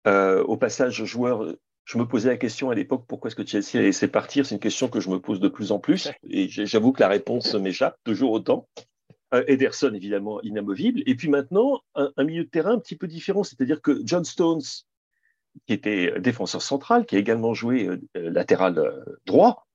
au 0.06 0.58
passage, 0.58 1.06
joueur 1.06 1.56
je 1.86 1.98
me 1.98 2.08
posais 2.08 2.30
la 2.30 2.38
question 2.38 2.69
à 2.69 2.76
l'époque 2.76 3.06
pourquoi 3.08 3.30
est-ce 3.30 3.36
que 3.36 3.46
Chelsea 3.46 3.80
a 3.80 3.82
laissé 3.82 4.08
partir? 4.08 4.46
C'est 4.46 4.56
une 4.56 4.62
question 4.62 4.88
que 4.88 5.00
je 5.00 5.10
me 5.10 5.19
pose 5.19 5.39
de 5.39 5.50
plus 5.50 5.72
en 5.72 5.80
plus 5.80 6.10
et 6.30 6.48
j'avoue 6.48 6.91
que 6.93 7.02
la 7.02 7.10
réponse 7.10 7.54
m'échappe 7.56 7.98
toujours 8.04 8.32
autant. 8.32 8.67
Euh, 9.34 9.43
Ederson, 9.48 9.93
évidemment, 9.93 10.41
inamovible. 10.41 11.02
Et 11.06 11.15
puis 11.15 11.28
maintenant, 11.28 11.82
un, 11.96 12.24
milieu 12.24 12.43
de 12.43 12.50
terrain 12.50 12.74
un 12.74 12.80
petit 12.80 12.96
peu 12.96 13.08
différent, 13.08 13.43
c'est-à-dire 13.43 13.82
que 13.82 14.02
John 14.06 14.24
Stones, 14.24 14.62
qui 15.67 15.74
était 15.74 16.19
défenseur 16.19 16.62
central, 16.62 17.06
qui 17.06 17.15
a 17.15 17.19
également 17.19 17.54
joué 17.54 17.88
euh, 17.88 18.00
latéral 18.15 18.78
euh, 18.78 19.04
droit, 19.26 19.67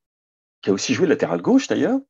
qui 0.62 0.70
a 0.70 0.72
aussi 0.72 0.94
joué 0.94 1.06
latéral 1.06 1.42
gauche 1.42 1.66
d'ailleurs, 1.66 2.00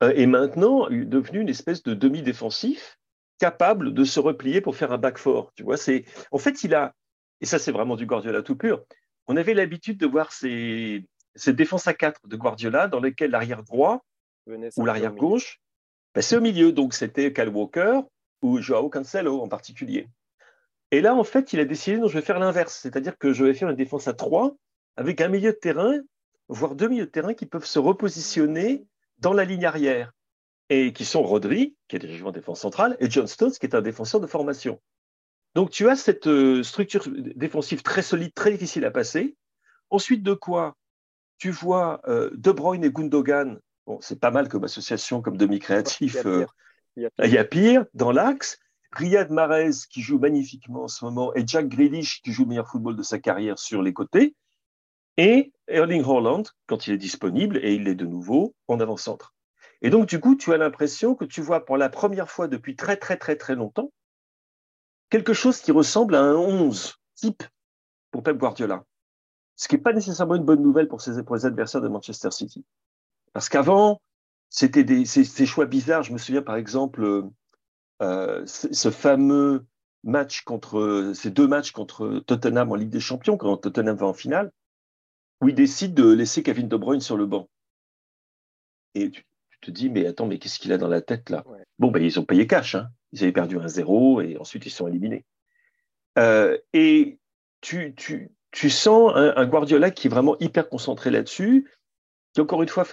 est 0.00 0.26
maintenant 0.26 0.88
devenu 0.90 1.38
une 1.38 1.48
espèce 1.48 1.84
de 1.84 1.94
demi-défensif 1.94 2.98
capable 3.38 3.94
de 3.94 4.02
se 4.02 4.18
replier 4.18 4.60
pour 4.60 4.74
faire 4.74 4.90
un 4.90 4.98
back 4.98 5.16
four. 5.16 5.52
Tu 5.54 5.62
vois, 5.62 5.76
c'est 5.76 6.04
en 6.32 6.38
fait 6.38 6.64
il 6.64 6.74
a 6.74 6.92
et 7.40 7.46
ça 7.46 7.60
c'est 7.60 7.70
vraiment 7.70 7.94
du 7.94 8.04
Guardiola 8.04 8.42
tout 8.42 8.56
pur 8.56 8.84
on 9.26 9.36
avait 9.36 9.54
l'habitude 9.54 9.98
de 9.98 10.06
voir 10.06 10.32
ces, 10.32 11.04
défenses 11.46 11.86
à 11.86 11.94
quatre 11.94 12.20
de 12.26 12.36
Guardiola 12.36 12.88
dans 12.88 13.00
lesquelles 13.00 13.30
l'arrière 13.30 13.62
droit 13.62 14.04
ou 14.76 14.84
l'arrière 14.84 15.14
gauche, 15.14 15.60
ben, 16.14 16.22
c'est 16.22 16.36
au 16.36 16.40
milieu. 16.40 16.72
Donc 16.72 16.94
c'était 16.94 17.32
Cal 17.32 17.48
Walker 17.48 18.00
ou 18.42 18.58
Joao 18.60 18.88
Cancelo 18.88 19.40
en 19.40 19.48
particulier. 19.48 20.08
Et 20.90 21.00
là, 21.00 21.14
en 21.14 21.24
fait, 21.24 21.52
il 21.52 21.60
a 21.60 21.64
décidé, 21.64 21.96
non, 21.96 22.08
je 22.08 22.18
vais 22.18 22.24
faire 22.24 22.38
l'inverse, 22.38 22.78
c'est-à-dire 22.82 23.16
que 23.16 23.32
je 23.32 23.44
vais 23.44 23.54
faire 23.54 23.70
une 23.70 23.76
défense 23.76 24.08
à 24.08 24.12
trois 24.12 24.54
avec 24.96 25.22
un 25.22 25.28
milieu 25.28 25.52
de 25.52 25.56
terrain, 25.56 25.98
voire 26.48 26.74
deux 26.74 26.88
milieux 26.88 27.06
de 27.06 27.10
terrain 27.10 27.32
qui 27.32 27.46
peuvent 27.46 27.64
se 27.64 27.78
repositionner 27.78 28.84
dans 29.16 29.32
la 29.32 29.44
ligne 29.44 29.64
arrière 29.64 30.12
et 30.68 30.92
qui 30.92 31.06
sont 31.06 31.22
Rodri, 31.22 31.76
qui 31.88 31.96
est 31.96 31.98
dirigé 31.98 32.22
en 32.24 32.30
défense 32.30 32.60
centrale, 32.60 32.96
et 33.00 33.10
John 33.10 33.26
Stones, 33.26 33.52
qui 33.52 33.64
est 33.64 33.74
un 33.74 33.80
défenseur 33.80 34.20
de 34.20 34.26
formation. 34.26 34.80
Donc 35.54 35.70
tu 35.70 35.88
as 35.88 35.96
cette 35.96 36.26
euh, 36.26 36.62
structure 36.62 37.06
défensive 37.36 37.82
très 37.82 38.02
solide, 38.02 38.32
très 38.34 38.52
difficile 38.52 38.84
à 38.84 38.90
passer. 38.90 39.36
Ensuite 39.90 40.22
de 40.22 40.34
quoi 40.34 40.76
tu 41.38 41.50
vois 41.50 42.00
euh, 42.08 42.30
De 42.34 42.52
Bruyne 42.52 42.84
et 42.84 42.90
Gundogan. 42.90 43.58
Bon, 43.86 43.98
c'est 44.00 44.20
pas 44.20 44.30
mal 44.30 44.48
comme 44.48 44.64
association, 44.64 45.20
comme 45.20 45.36
demi-créatif. 45.36 46.24
Euh, 46.24 46.46
il, 46.96 47.10
y 47.18 47.38
a 47.38 47.44
pire 47.44 47.84
dans 47.94 48.12
l'axe. 48.12 48.58
Riyad 48.92 49.30
Mahrez 49.30 49.70
qui 49.90 50.02
joue 50.02 50.18
magnifiquement 50.18 50.84
en 50.84 50.88
ce 50.88 51.04
moment 51.04 51.34
et 51.34 51.46
Jack 51.46 51.68
Grealish 51.68 52.20
qui 52.22 52.32
joue 52.32 52.42
le 52.42 52.50
meilleur 52.50 52.68
football 52.68 52.94
de 52.94 53.02
sa 53.02 53.18
carrière 53.18 53.58
sur 53.58 53.82
les 53.82 53.92
côtés. 53.92 54.36
Et 55.16 55.52
Erling 55.66 56.04
Haaland 56.04 56.44
quand 56.66 56.86
il 56.86 56.94
est 56.94 56.98
disponible 56.98 57.58
et 57.62 57.74
il 57.74 57.88
est 57.88 57.94
de 57.94 58.06
nouveau 58.06 58.54
en 58.68 58.80
avant-centre. 58.80 59.34
Et 59.80 59.90
donc 59.90 60.06
du 60.06 60.20
coup, 60.20 60.36
tu 60.36 60.52
as 60.52 60.58
l'impression 60.58 61.14
que 61.14 61.24
tu 61.24 61.40
vois 61.40 61.64
pour 61.64 61.76
la 61.76 61.88
première 61.88 62.30
fois 62.30 62.48
depuis 62.48 62.76
très 62.76 62.96
très 62.96 63.16
très 63.16 63.36
très 63.36 63.54
longtemps 63.54 63.90
quelque 65.12 65.34
chose 65.34 65.60
qui 65.60 65.72
ressemble 65.72 66.14
à 66.14 66.22
un 66.22 66.34
11 66.34 66.94
type 67.16 67.42
pour 68.12 68.22
Pep 68.22 68.38
Guardiola. 68.38 68.86
Ce 69.56 69.68
qui 69.68 69.74
n'est 69.74 69.82
pas 69.82 69.92
nécessairement 69.92 70.36
une 70.36 70.44
bonne 70.44 70.62
nouvelle 70.62 70.88
pour, 70.88 71.02
ses, 71.02 71.22
pour 71.22 71.36
les 71.36 71.44
adversaires 71.44 71.82
de 71.82 71.88
Manchester 71.88 72.30
City. 72.30 72.64
Parce 73.34 73.50
qu'avant, 73.50 74.00
c'était 74.48 75.04
ces, 75.04 75.44
choix 75.44 75.66
bizarres. 75.66 76.02
Je 76.02 76.14
me 76.14 76.18
souviens 76.18 76.40
par 76.40 76.56
exemple 76.56 77.28
euh, 78.00 78.46
ce 78.46 78.90
fameux 78.90 79.66
match 80.02 80.44
contre 80.44 81.12
ces 81.14 81.30
deux 81.30 81.46
matchs 81.46 81.72
contre 81.72 82.22
Tottenham 82.26 82.72
en 82.72 82.74
Ligue 82.74 82.88
des 82.88 82.98
Champions, 82.98 83.36
quand 83.36 83.58
Tottenham 83.58 83.98
va 83.98 84.06
en 84.06 84.14
finale, 84.14 84.50
où 85.42 85.48
il 85.50 85.54
décide 85.54 85.92
de 85.92 86.10
laisser 86.10 86.42
Kevin 86.42 86.68
De 86.68 86.76
Bruyne 86.76 87.02
sur 87.02 87.18
le 87.18 87.26
banc. 87.26 87.50
Et 88.94 89.10
tu, 89.10 89.26
te 89.60 89.70
dis, 89.70 89.90
mais 89.90 90.06
attends, 90.06 90.26
mais 90.26 90.38
qu'est-ce 90.38 90.58
qu'il 90.58 90.72
a 90.72 90.78
dans 90.78 90.88
la 90.88 91.02
tête 91.02 91.28
là? 91.28 91.44
Bon, 91.78 91.90
ben, 91.90 92.02
ils 92.02 92.18
ont 92.18 92.24
payé 92.24 92.46
cash. 92.46 92.76
Hein. 92.76 92.88
Ils 93.12 93.22
avaient 93.22 93.32
perdu 93.32 93.58
un 93.58 93.68
0 93.68 94.22
et 94.22 94.36
ensuite 94.38 94.66
ils 94.66 94.70
sont 94.70 94.88
éliminés. 94.88 95.24
Euh, 96.18 96.58
et 96.72 97.18
tu, 97.60 97.94
sens 98.52 99.12
un, 99.14 99.46
Guardiola 99.46 99.90
qui 99.90 100.08
est 100.08 100.10
vraiment 100.10 100.36
hyper 100.40 100.68
concentré 100.68 101.10
là-dessus, 101.10 101.70
qui 102.34 102.40
encore 102.40 102.62
une 102.62 102.68
fois 102.68 102.84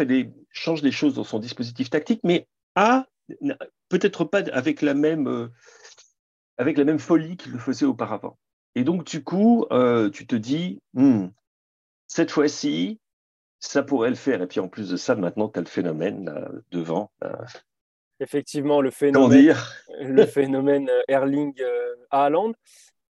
change 0.51 0.81
des 0.81 0.91
choses 0.91 1.15
dans 1.15 1.23
son 1.23 1.39
dispositif 1.39 1.89
tactique, 1.89 2.21
mais 2.23 2.47
a 2.75 3.07
peut-être 3.89 4.25
pas 4.25 4.43
avec 4.51 4.81
la 4.81 4.93
même, 4.93 5.27
euh, 5.27 5.47
avec 6.57 6.77
la 6.77 6.83
même 6.83 6.99
folie 6.99 7.37
qu'il 7.37 7.51
le 7.53 7.59
faisait 7.59 7.85
auparavant. 7.85 8.37
Et 8.75 8.83
donc, 8.83 9.05
du 9.05 9.23
coup, 9.23 9.65
euh, 9.71 10.09
tu 10.09 10.27
te 10.27 10.35
dis, 10.35 10.81
hmm, 10.93 11.27
cette 12.07 12.31
fois-ci, 12.31 12.99
ça 13.59 13.83
pourrait 13.83 14.09
le 14.09 14.15
faire. 14.15 14.41
Et 14.41 14.47
puis 14.47 14.59
en 14.59 14.67
plus 14.67 14.89
de 14.89 14.97
ça, 14.97 15.15
maintenant, 15.15 15.49
tu 15.49 15.59
as 15.59 15.61
le 15.61 15.67
phénomène 15.67 16.33
devant. 16.71 17.11
Effectivement, 18.19 18.81
le 18.81 18.91
phénomène, 18.91 19.55
le 20.01 20.25
phénomène 20.25 20.89
euh, 20.89 21.01
Erling 21.07 21.53
euh, 21.61 21.95
Haaland. 22.11 22.53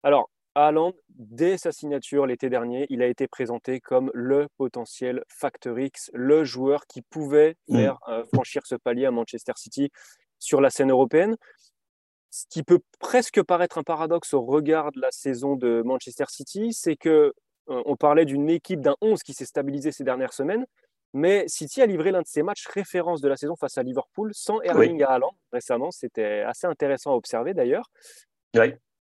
Alors, 0.04 0.30
Haaland, 0.56 0.94
dès 1.10 1.58
sa 1.58 1.72
signature 1.72 2.28
l'été 2.28 2.50
dernier, 2.50 2.86
il 2.90 3.02
a 3.02 3.08
été 3.08 3.28
présenté 3.28 3.80
comme 3.80 4.12
le 4.14 4.48
potentiel 4.58 5.24
Factor 5.28 5.80
X, 5.80 6.12
le 6.14 6.44
joueur 6.44 6.86
qui 6.88 7.02
pouvait 7.02 7.56
mm. 7.68 7.76
faire 7.76 7.98
euh, 8.08 8.24
franchir 8.34 8.62
ce 8.66 8.76
palier 8.76 9.06
à 9.06 9.12
Manchester 9.12 9.54
City 9.56 9.90
sur 10.40 10.62
la 10.62 10.70
scène 10.70 10.92
européenne. 10.92 11.36
Ce 12.30 12.46
qui 12.50 12.64
peut 12.64 12.80
presque 13.00 13.42
paraître 13.44 13.78
un 13.78 13.84
paradoxe 13.84 14.34
au 14.34 14.42
regard 14.42 14.92
de 14.92 15.00
la 15.00 15.12
saison 15.12 15.56
de 15.56 15.82
Manchester 15.84 16.26
City, 16.30 16.70
c'est 16.74 16.96
que 16.96 17.34
euh, 17.70 17.82
on 17.86 17.96
parlait 17.96 18.26
d'une 18.26 18.50
équipe 18.50 18.82
d'un 18.82 18.96
11 19.02 19.24
qui 19.24 19.34
s'est 19.34 19.46
stabilisée 19.46 19.92
ces 19.92 20.04
dernières 20.04 20.34
semaines, 20.34 20.66
mais 21.14 21.48
City 21.48 21.82
a 21.82 21.86
livré 21.86 22.12
l'un 22.12 22.22
de 22.22 22.28
ses 22.28 22.44
matchs 22.44 22.68
référence 22.68 23.22
de 23.22 23.28
la 23.28 23.38
saison 23.38 23.56
face 23.56 23.78
à 23.78 23.84
Liverpool 23.84 24.32
sans 24.34 24.62
Erling 24.62 25.04
Haaland 25.04 25.36
récemment. 25.52 25.92
C'était 25.92 26.42
assez 26.42 26.68
intéressant 26.68 27.12
à 27.12 27.16
observer 27.16 27.54
d'ailleurs. 27.54 27.92
Oui. 28.56 28.74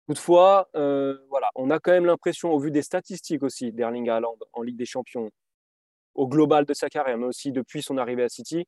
Toutefois, 0.08 0.68
euh, 0.74 1.16
voilà, 1.30 1.50
on 1.54 1.70
a 1.70 1.78
quand 1.78 1.92
même 1.92 2.04
l'impression, 2.04 2.52
au 2.52 2.58
vu 2.58 2.70
des 2.70 2.82
statistiques 2.82 3.42
aussi 3.42 3.72
d'Erling 3.72 4.10
Haaland 4.10 4.36
en 4.52 4.62
Ligue 4.62 4.76
des 4.76 4.84
Champions, 4.84 5.30
au 6.14 6.28
global 6.28 6.66
de 6.66 6.74
sa 6.74 6.88
carrière, 6.90 7.16
mais 7.16 7.26
aussi 7.26 7.52
depuis 7.52 7.82
son 7.82 7.96
arrivée 7.96 8.24
à 8.24 8.28
City, 8.28 8.66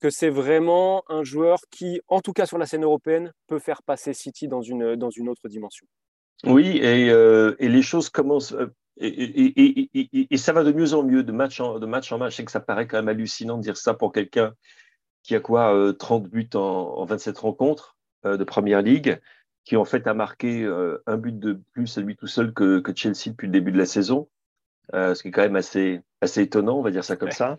que 0.00 0.08
c'est 0.08 0.30
vraiment 0.30 1.04
un 1.08 1.24
joueur 1.24 1.58
qui, 1.70 2.00
en 2.08 2.20
tout 2.20 2.32
cas 2.32 2.46
sur 2.46 2.58
la 2.58 2.66
scène 2.66 2.84
européenne, 2.84 3.32
peut 3.48 3.58
faire 3.58 3.82
passer 3.82 4.14
City 4.14 4.48
dans 4.48 4.62
une, 4.62 4.96
dans 4.96 5.10
une 5.10 5.28
autre 5.28 5.48
dimension. 5.48 5.86
Oui, 6.44 6.78
et, 6.78 7.10
euh, 7.10 7.54
et 7.58 7.68
les 7.68 7.82
choses 7.82 8.08
commencent. 8.08 8.54
Euh, 9.02 9.06
et, 9.06 10.26
et, 10.30 10.36
ça 10.36 10.52
va 10.52 10.64
de 10.64 10.72
mieux 10.72 10.94
en 10.94 11.02
mieux 11.02 11.22
de 11.22 11.32
match 11.32 11.60
en, 11.60 11.78
de 11.78 11.86
match 11.86 12.10
en 12.12 12.18
match. 12.18 12.32
Je 12.32 12.36
sais 12.36 12.44
que 12.44 12.50
ça 12.50 12.60
paraît 12.60 12.86
quand 12.86 12.96
même 12.96 13.08
hallucinant 13.08 13.58
de 13.58 13.62
dire 13.62 13.76
ça 13.76 13.94
pour 13.94 14.12
quelqu'un 14.12 14.54
qui 15.22 15.34
a 15.34 15.40
quoi 15.40 15.92
30 15.98 16.28
buts 16.28 16.48
en, 16.54 16.60
en 16.60 17.04
27 17.04 17.36
rencontres 17.38 17.96
de 18.24 18.42
Première 18.44 18.82
Ligue 18.82 19.20
qui 19.66 19.76
en 19.76 19.84
fait 19.84 20.06
a 20.06 20.14
marqué 20.14 20.62
euh, 20.62 21.02
un 21.06 21.18
but 21.18 21.38
de 21.38 21.60
plus 21.72 21.98
à 21.98 22.00
lui 22.00 22.16
tout 22.16 22.28
seul 22.28 22.54
que, 22.54 22.78
que, 22.78 22.92
Chelsea 22.94 23.30
depuis 23.30 23.48
le 23.48 23.52
début 23.52 23.72
de 23.72 23.78
la 23.78 23.84
saison, 23.84 24.28
euh, 24.94 25.12
ce 25.14 25.22
qui 25.22 25.28
est 25.28 25.32
quand 25.32 25.42
même 25.42 25.56
assez, 25.56 26.00
assez 26.20 26.42
étonnant, 26.42 26.78
on 26.78 26.82
va 26.82 26.92
dire 26.92 27.04
ça 27.04 27.16
comme 27.16 27.32
ça. 27.32 27.58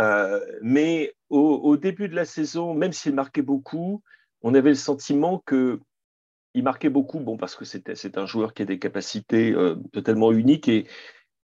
Euh, 0.00 0.44
mais 0.60 1.14
au, 1.30 1.38
au, 1.38 1.76
début 1.76 2.08
de 2.08 2.16
la 2.16 2.24
saison, 2.24 2.74
même 2.74 2.92
s'il 2.92 3.14
marquait 3.14 3.42
beaucoup, 3.42 4.02
on 4.42 4.54
avait 4.54 4.70
le 4.70 4.74
sentiment 4.74 5.42
que 5.46 5.80
il 6.54 6.62
marquait 6.62 6.88
beaucoup, 6.88 7.20
bon, 7.20 7.36
parce 7.36 7.54
que 7.54 7.64
c'est 7.64 8.18
un 8.18 8.26
joueur 8.26 8.54
qui 8.54 8.62
a 8.62 8.64
des 8.64 8.78
capacités 8.78 9.54
totalement 9.92 10.32
uniques 10.32 10.68
et, 10.68 10.86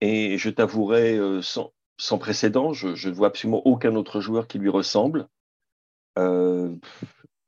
et 0.00 0.38
je 0.38 0.50
t'avouerai 0.50 1.18
sans, 1.42 1.72
sans 1.98 2.18
précédent, 2.18 2.72
je, 2.72 2.94
je, 2.94 3.08
ne 3.08 3.14
vois 3.14 3.28
absolument 3.28 3.66
aucun 3.66 3.94
autre 3.94 4.20
joueur 4.20 4.48
qui 4.48 4.58
lui 4.58 4.70
ressemble. 4.70 5.28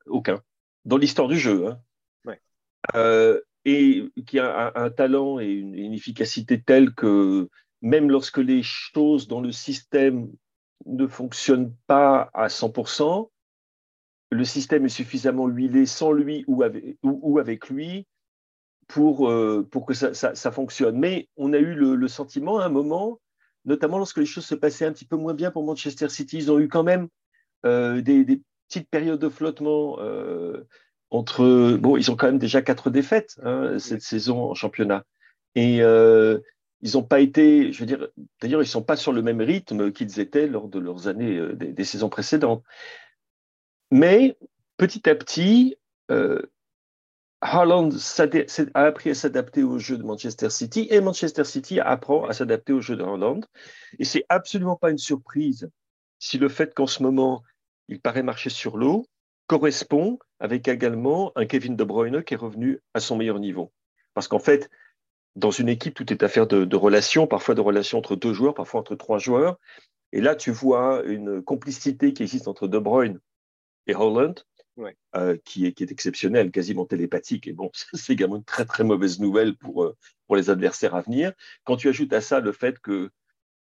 aucun. 0.07 0.43
Dans 0.85 0.97
l'histoire 0.97 1.29
du 1.29 1.39
jeu, 1.39 1.67
hein. 1.67 1.81
Euh, 2.95 3.41
et 3.65 4.05
qui 4.27 4.39
a 4.39 4.73
un, 4.75 4.91
talent 4.91 5.41
et 5.41 5.49
une, 5.49 5.93
efficacité 5.93 6.63
telle 6.63 6.95
que 6.95 7.49
même 7.83 8.11
lorsque 8.11 8.39
les 8.39 8.63
choses 8.63 9.29
dans 9.29 9.41
le 9.41 9.53
système 9.53 10.31
ne 10.87 11.07
fonctionnent 11.07 11.75
pas 11.87 12.31
à 12.33 12.47
100%, 12.47 13.31
le 14.31 14.45
système 14.45 14.85
est 14.85 14.91
suffisamment 14.91 15.47
huilé 15.47 15.87
sans 15.87 16.13
lui 16.13 16.45
ou 16.47 16.63
avec, 16.63 16.97
ou, 17.03 17.39
avec 17.39 17.69
lui 17.69 18.07
pour, 18.87 19.29
euh, 19.29 19.67
pour 19.71 19.87
que 19.87 19.95
ça, 19.95 20.15
ça, 20.15 20.53
fonctionne. 20.53 20.99
Mais 20.99 21.29
on 21.37 21.53
a 21.53 21.59
eu 21.59 21.75
le, 21.75 22.09
sentiment 22.09 22.59
à 22.59 22.67
un 22.67 22.69
moment, 22.69 23.21
notamment 23.65 23.99
lorsque 23.99 24.19
les 24.19 24.27
choses 24.27 24.47
se 24.47 24.55
passaient 24.55 24.87
un 24.87 24.93
petit 24.93 25.07
peu 25.07 25.17
moins 25.17 25.35
bien 25.35 25.51
pour 25.51 25.65
Manchester 25.65 26.09
City, 26.09 26.39
ils 26.39 26.53
ont 26.53 26.59
eu 26.59 26.69
quand 26.69 26.85
même 26.85 27.09
euh, 27.65 28.01
des, 28.01 28.25
des, 28.25 28.43
petites 28.69 28.91
périodes 28.91 29.21
de 29.21 29.31
flottement 29.31 29.99
entre 31.11 31.77
bon, 31.79 31.97
ils 31.97 32.11
ont 32.11 32.17
quand 32.17 32.27
même 32.27 32.39
déjà 32.39 32.61
quatre 32.61 32.91
défaites 32.91 33.41
hein, 33.43 33.79
cette 33.79 34.03
saison 34.03 34.51
en 34.51 34.55
championnat 34.55 35.05
et 35.55 35.83
euh, 35.83 36.39
ils 36.83 36.93
n'ont 36.93 37.03
pas 37.03 37.21
été, 37.21 37.73
je 37.73 37.81
veux 37.81 37.87
dire, 37.87 38.09
d'ailleurs 38.41 38.63
ils 38.63 38.67
sont 38.67 38.83
pas 38.83 38.97
sur 38.97 39.13
le 39.13 39.23
même 39.23 39.41
rythme 39.41 39.91
qu'ils 39.91 40.21
étaient 40.21 40.47
lors 40.47 40.69
de 40.69 40.79
leurs 40.79 41.09
années 41.09 41.37
euh, 41.37 41.55
des, 41.55 41.85
saisons 41.85 42.09
précédentes. 42.09 42.63
Mais 43.91 44.37
petit 44.77 45.09
à 45.09 45.15
petit, 45.15 45.77
euh, 46.11 46.43
Haaland 47.41 47.91
a 48.75 48.85
appris 48.85 49.11
à 49.11 49.15
s'adapter 49.15 49.63
au 49.63 49.79
jeu 49.79 49.97
de 49.97 50.03
Manchester 50.03 50.51
City 50.51 50.89
et 50.91 51.01
Manchester 51.01 51.45
City 51.45 51.81
apprend 51.81 52.27
à 52.27 52.33
s'adapter 52.33 52.73
au 52.73 52.81
jeu 52.81 52.97
de 52.97 53.03
Haaland. 53.03 53.41
Et 53.99 54.05
c'est 54.05 54.25
absolument 54.29 54.77
pas 54.77 54.91
une 54.91 54.99
surprise 54.99 55.71
si 56.19 56.39
le 56.39 56.49
fait 56.49 56.75
qu'en 56.75 56.87
ce 56.87 57.03
moment 57.03 57.43
il 57.89 58.01
paraît 58.01 58.23
marcher 58.23 58.51
sur 58.51 58.77
l'eau 58.77 59.07
correspond 59.47 60.19
avec 60.41 60.69
également 60.69 61.33
un 61.37 61.47
Kevin 61.47 61.77
De 61.77 61.85
Bruyne 61.85 62.23
qui 62.23 62.35
est 62.35 62.39
revenu 62.39 62.81
à 62.93 63.01
son 63.01 63.17
meilleur 63.17 63.39
niveau. 63.39 63.73
Parce 64.15 64.29
qu'en 64.29 64.39
fait, 64.39 64.69
dans 65.37 65.51
une 65.51 65.69
équipe, 65.69 65.95
tout 65.95 66.13
est 66.13 66.23
affaire 66.23 66.47
de, 66.47 66.65
de 66.65 66.77
relations, 66.77 67.27
parfois 67.27 67.55
de 67.55 67.61
relations 67.61 67.99
entre 67.99 68.17
deux 68.17 68.35
joueurs, 68.35 68.55
parfois 68.55 68.81
entre 68.81 68.95
trois 68.95 69.19
joueurs. 69.19 69.59
Et 70.13 70.21
là, 70.21 70.35
tu 70.35 70.51
vois 70.51 71.03
une 71.05 71.43
complicité 71.43 72.13
qui 72.13 72.25
existe 72.25 72.49
entre 72.49 72.67
De 72.67 72.79
Bruyne 72.79 73.21
et 73.89 73.95
Holland, 73.95 74.35
euh, 75.17 75.37
qui, 75.45 75.67
est, 75.67 75.73
qui 75.73 75.83
est 75.83 75.91
exceptionnelle, 75.91 76.51
quasiment 76.51 76.85
télépathique. 76.85 77.49
Et 77.49 77.53
bon, 77.53 77.71
c'est 77.95 78.13
également 78.13 78.37
une 78.37 78.45
très 78.45 78.65
très 78.65 78.85
mauvaise 78.85 79.19
nouvelle 79.19 79.57
pour, 79.57 79.85
euh, 79.85 79.97
pour 80.27 80.37
les 80.37 80.51
adversaires 80.51 80.95
à 80.95 81.01
venir. 81.01 81.33
Quand 81.65 81.77
tu 81.77 81.89
ajoutes 81.89 82.13
à 82.13 82.21
ça 82.21 82.41
le 82.41 82.53
fait 82.53 82.79
que 82.79 83.11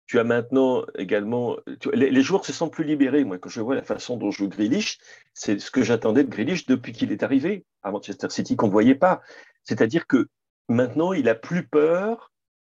tu 0.05 0.19
as 0.19 0.23
maintenant 0.23 0.85
également. 0.95 1.57
les, 1.93 2.21
joueurs 2.21 2.45
se 2.45 2.53
sentent 2.53 2.71
plus 2.71 2.85
libérés. 2.85 3.25
Moi, 3.25 3.37
quand 3.37 3.49
je 3.49 3.59
vois 3.59 3.75
la 3.75 3.83
façon 3.83 4.15
dont 4.15 4.31
joue 4.31 4.47
Grealish, 4.47 4.99
c'est 5.33 5.59
ce 5.59 5.69
que 5.69 5.83
j'attendais 5.83 6.23
de 6.23 6.29
Grealish 6.29 6.65
depuis 6.65 6.93
qu'il 6.93 7.11
est 7.11 7.23
arrivé 7.23 7.65
à 7.83 7.91
Manchester 7.91 8.29
City, 8.29 8.55
qu'on 8.55 8.67
ne 8.67 8.71
voyait 8.71 8.95
pas. 8.95 9.21
C'est-à-dire 9.63 10.07
que 10.07 10.29
maintenant, 10.69 11.11
il 11.11 11.27
a 11.27 11.35
plus 11.35 11.67
peur 11.67 12.31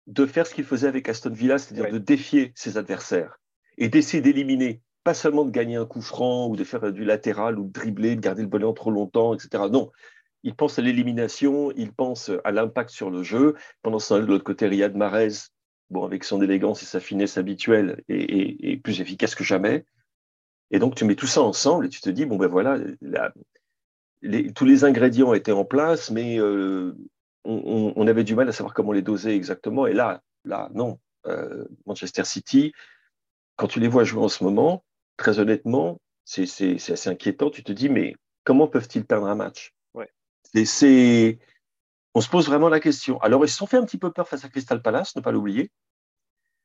de 0.08 0.26
faire 0.26 0.46
ce 0.46 0.54
qu'il 0.54 0.66
faisait 0.66 0.88
avec 0.88 1.08
Aston 1.08 1.30
Villa, 1.30 1.58
c'est-à-dire 1.58 1.92
de 1.92 2.00
défier 2.00 2.52
ses 2.56 2.78
adversaires 2.78 3.40
et 3.78 3.88
d'essayer 3.88 4.22
d'éliminer, 4.22 4.82
pas 5.04 5.14
seulement 5.14 5.46
de 5.46 5.52
gagner 5.52 5.76
un 5.76 5.86
coup 5.86 6.02
franc 6.02 6.48
ou 6.48 6.56
de 6.56 6.64
faire 6.64 6.92
du 6.92 7.04
latéral 7.04 7.60
ou 7.60 7.66
de 7.66 7.72
dribbler, 7.72 8.16
de 8.16 8.22
garder 8.22 8.42
le 8.44 8.48
ballon 8.48 8.74
trop 8.74 8.92
longtemps, 8.92 9.34
etc. 9.34 9.64
Non, 9.72 9.92
il 10.44 10.56
pense 10.56 10.80
à 10.80 10.82
l'élimination, 10.82 11.72
il 11.72 11.94
pense 11.94 12.32
à 12.44 12.52
l'impact 12.52 12.90
sur 12.90 13.10
le 13.10 13.24
jeu. 13.24 13.56
Pendant 13.82 14.00
ce 14.00 14.10
temps, 14.10 14.20
de 14.20 14.26
l'autre 14.26 14.44
côté, 14.44 14.68
Riyad 14.68 14.96
Mahrez, 14.96 15.30
bon, 15.90 16.04
avec 16.04 16.24
son 16.24 16.42
élégance 16.42 16.82
et 16.84 16.86
sa 16.86 17.00
finesse 17.00 17.38
habituelle, 17.38 18.04
et, 18.10 18.78
plus 18.78 19.02
efficace 19.02 19.36
que 19.36 19.44
jamais. 19.44 19.86
Et 20.72 20.80
donc, 20.80 20.96
tu 20.96 21.06
mets 21.06 21.16
tout 21.16 21.28
ça 21.28 21.42
ensemble 21.42 21.86
et 21.86 21.90
tu 21.90 22.02
te 22.02 22.10
dis, 22.10 22.26
bon, 22.26 22.38
ben 22.38 22.48
voilà, 22.48 22.80
tous 24.56 24.66
les 24.66 24.84
ingrédients 24.84 25.34
étaient 25.34 25.52
en 25.52 25.66
place, 25.66 26.10
mais 26.12 26.40
euh, 26.40 26.96
on, 27.44 28.08
avait 28.08 28.24
du 28.24 28.36
mal 28.36 28.48
à 28.50 28.52
savoir 28.52 28.74
comment 28.74 28.94
les 28.94 29.02
doser 29.02 29.36
exactement. 29.36 29.86
Et 29.86 29.94
là, 29.94 30.22
là 30.46 30.70
non. 30.74 31.00
Euh, 31.28 31.66
Manchester 31.86 32.24
City, 32.24 32.72
quand 33.56 33.68
tu 33.68 33.80
les 33.80 33.88
vois 33.88 34.04
jouer 34.04 34.24
en 34.24 34.30
ce 34.30 34.44
moment, 34.44 34.84
très 35.18 35.40
honnêtement, 35.40 36.00
c'est 36.26 36.44
assez 36.44 37.10
inquiétant. 37.10 37.50
Tu 37.50 37.64
te 37.64 37.72
dis, 37.72 37.90
mais 37.90 38.16
comment 38.44 38.68
peuvent-ils 38.68 39.06
perdre 39.06 39.28
un 39.28 39.36
match? 39.36 39.74
Ouais. 39.94 40.10
C'est 40.66 41.40
on 42.14 42.22
se 42.22 42.30
pose 42.30 42.48
vraiment 42.48 42.70
la 42.70 42.80
question. 42.80 43.20
Alors, 43.22 43.46
ils 43.46 43.50
se 43.50 43.58
sont 43.58 43.68
fait 43.68 43.78
un 43.78 43.86
petit 43.86 43.98
peu 43.98 44.12
peur 44.12 44.28
face 44.28 44.44
à 44.44 44.50
Crystal 44.50 44.82
Palace, 44.82 45.16
ne 45.16 45.22
pas 45.22 45.32
l'oublier. 45.32 45.72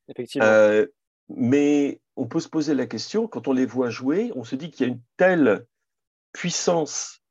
Effectivement. 0.08 0.46
Euh, 0.46 0.86
mais 1.28 2.00
on 2.16 2.26
peut 2.26 2.40
se 2.40 2.48
poser 2.48 2.74
la 2.74 2.86
question, 2.86 3.28
quand 3.28 3.48
on 3.48 3.52
les 3.52 3.66
voit 3.66 3.90
jouer, 3.90 4.32
on 4.34 4.44
se 4.44 4.56
dit 4.56 4.70
qu'il 4.70 4.86
y 4.86 4.90
a 4.90 4.92
une 4.92 5.02
telle 5.16 5.66
puissance 6.32 7.22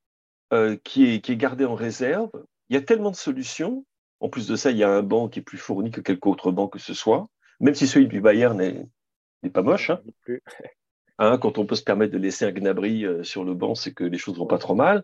euh, 0.54 0.78
qui, 0.84 1.14
est, 1.14 1.22
qui 1.22 1.34
est 1.34 1.38
gardée 1.38 1.66
en 1.66 1.76
réserve. 1.76 2.30
Il 2.70 2.76
y 2.76 2.78
a 2.78 2.82
tellement 2.82 3.12
de 3.12 3.16
solutions. 3.16 3.86
En 4.20 4.30
plus 4.30 4.48
de 4.48 4.56
ça, 4.56 4.72
il 4.72 4.78
y 4.78 4.84
a 4.84 4.90
un 4.90 5.04
banc 5.04 5.28
qui 5.28 5.40
est 5.40 5.44
plus 5.44 5.58
fourni 5.58 5.92
que 5.92 6.02
quelque 6.02 6.28
autre 6.28 6.52
banc 6.52 6.68
que 6.68 6.80
ce 6.80 6.94
soit, 6.94 7.28
même 7.60 7.76
si 7.76 7.86
celui 7.86 8.08
du 8.08 8.22
Bayern 8.22 8.58
n'est 8.58 9.50
pas 9.50 9.62
moche. 9.62 9.90
Hein. 9.90 10.02
Hein, 11.18 11.38
quand 11.38 11.58
on 11.58 11.66
peut 11.66 11.76
se 11.76 11.84
permettre 11.84 12.14
de 12.14 12.18
laisser 12.18 12.46
un 12.46 12.52
Gnabry 12.52 13.06
euh, 13.06 13.24
sur 13.24 13.44
le 13.46 13.54
banc, 13.54 13.76
c'est 13.76 13.94
que 13.94 14.04
les 14.04 14.18
choses 14.18 14.38
vont 14.38 14.48
pas 14.48 14.58
trop 14.58 14.76
mal. 14.76 15.04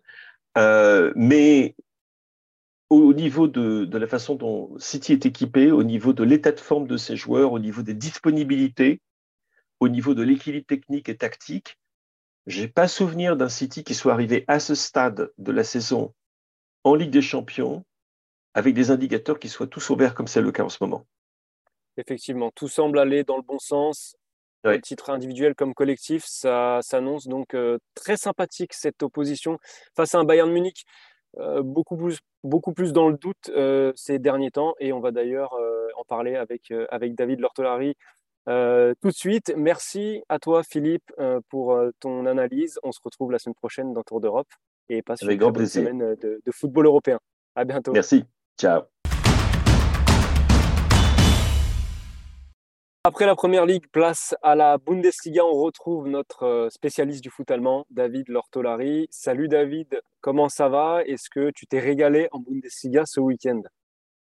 mais 1.16 1.76
au 2.92 3.14
niveau 3.14 3.48
de, 3.48 3.98
la 3.98 4.08
façon 4.08 4.36
dont 4.36 4.78
City 4.78 5.14
est 5.14 5.26
équipé, 5.26 5.72
au 5.72 5.84
niveau 5.84 6.12
de 6.12 6.24
l'état 6.26 6.52
de 6.52 6.60
forme 6.60 6.88
de 6.88 6.98
ses 6.98 7.16
joueurs, 7.16 7.54
au 7.54 7.60
niveau 7.60 7.84
des 7.84 7.94
disponibilités, 7.94 9.00
au 9.80 9.88
niveau 9.88 10.14
de 10.14 10.22
l'équilibre 10.24 10.68
technique 10.68 11.08
et 11.08 11.16
tactique, 11.16 11.80
j'ai 12.48 12.68
pas 12.68 12.90
souvenir 12.90 13.38
d'un 13.38 13.48
City 13.48 13.86
qui 13.86 13.96
soit 13.96 14.12
arrivé 14.12 14.44
à 14.50 14.60
ce 14.60 14.76
stade 14.76 15.32
de 15.38 15.52
la 15.54 15.64
saison 15.64 16.14
en 16.84 16.96
Ligue 16.96 17.12
des 17.12 17.22
Champions 17.22 17.86
avec 18.54 18.74
des 18.74 18.92
indicateurs 18.92 19.40
qui 19.40 19.48
soient 19.48 19.68
tous 19.68 19.90
ouverts 19.90 20.14
comme 20.14 20.28
c'est 20.28 20.42
le 20.42 20.52
cas 20.52 20.64
en 20.64 20.70
ce 20.70 20.80
moment. 20.82 21.06
Effectivement, 21.96 22.52
tout 22.52 22.68
semble 22.68 23.00
aller 23.00 23.24
dans 23.24 23.38
le 23.38 23.44
bon 23.44 23.60
sens. 23.60 24.18
Ouais. 24.64 24.80
titre 24.80 25.10
individuel 25.10 25.56
comme 25.56 25.74
collectif, 25.74 26.24
ça 26.26 26.80
s'annonce 26.82 27.28
donc 27.28 27.54
euh, 27.54 27.80
très 27.96 28.16
sympathique 28.16 28.74
cette 28.74 29.02
opposition 29.02 29.58
face 29.96 30.14
à 30.14 30.20
un 30.20 30.24
Bayern 30.24 30.52
Munich 30.52 30.86
euh, 31.40 31.64
beaucoup, 31.64 31.98
plus, 31.98 32.20
beaucoup 32.44 32.74
plus 32.74 32.94
dans 32.94 33.10
le 33.10 33.18
doute 33.18 33.50
euh, 33.50 33.92
ces 33.96 34.20
derniers 34.20 34.52
temps. 34.52 34.76
Et 34.80 34.94
on 34.94 35.00
va 35.00 35.12
d'ailleurs 35.12 35.56
en 35.98 36.04
parler 36.04 36.36
avec, 36.36 36.74
avec 36.90 37.16
David 37.16 37.40
Lortolari 37.40 37.96
tout 38.46 39.08
de 39.08 39.16
suite. 39.16 39.54
Merci 39.56 40.24
à 40.30 40.40
toi, 40.40 40.64
Philippe, 40.64 41.12
pour 41.50 41.80
ton 42.00 42.26
analyse. 42.26 42.80
On 42.84 42.92
se 42.92 43.00
retrouve 43.04 43.32
la 43.32 43.40
semaine 43.40 43.56
prochaine 43.56 43.94
dans 43.94 44.04
Tour 44.04 44.20
d'Europe 44.20 44.50
et 44.90 45.02
passe 45.02 45.22
une 45.22 45.38
bonne 45.38 45.66
semaine 45.66 46.16
de, 46.16 46.42
de 46.44 46.52
football 46.52 46.86
européen. 46.88 47.20
À 47.56 47.66
bientôt. 47.66 47.92
Merci. 47.92 48.26
Ciao. 48.60 48.82
Après 53.04 53.26
la 53.26 53.34
première 53.34 53.66
ligue, 53.66 53.88
place 53.92 54.36
à 54.44 54.54
la 54.54 54.78
Bundesliga. 54.78 55.44
On 55.44 55.54
retrouve 55.54 56.08
notre 56.08 56.44
euh, 56.44 56.70
spécialiste 56.70 57.24
du 57.24 57.32
foot 57.32 57.50
allemand, 57.50 57.88
David 57.90 58.30
Lortolari. 58.30 59.08
Salut 59.10 59.48
David, 59.48 60.04
comment 60.20 60.50
ça 60.50 60.70
va? 60.70 61.02
Est-ce 61.08 61.28
que 61.32 61.50
tu 61.50 61.66
t'es 61.66 61.80
régalé 61.80 62.28
en 62.32 62.38
Bundesliga 62.38 63.08
ce 63.08 63.20
week-end? 63.20 63.64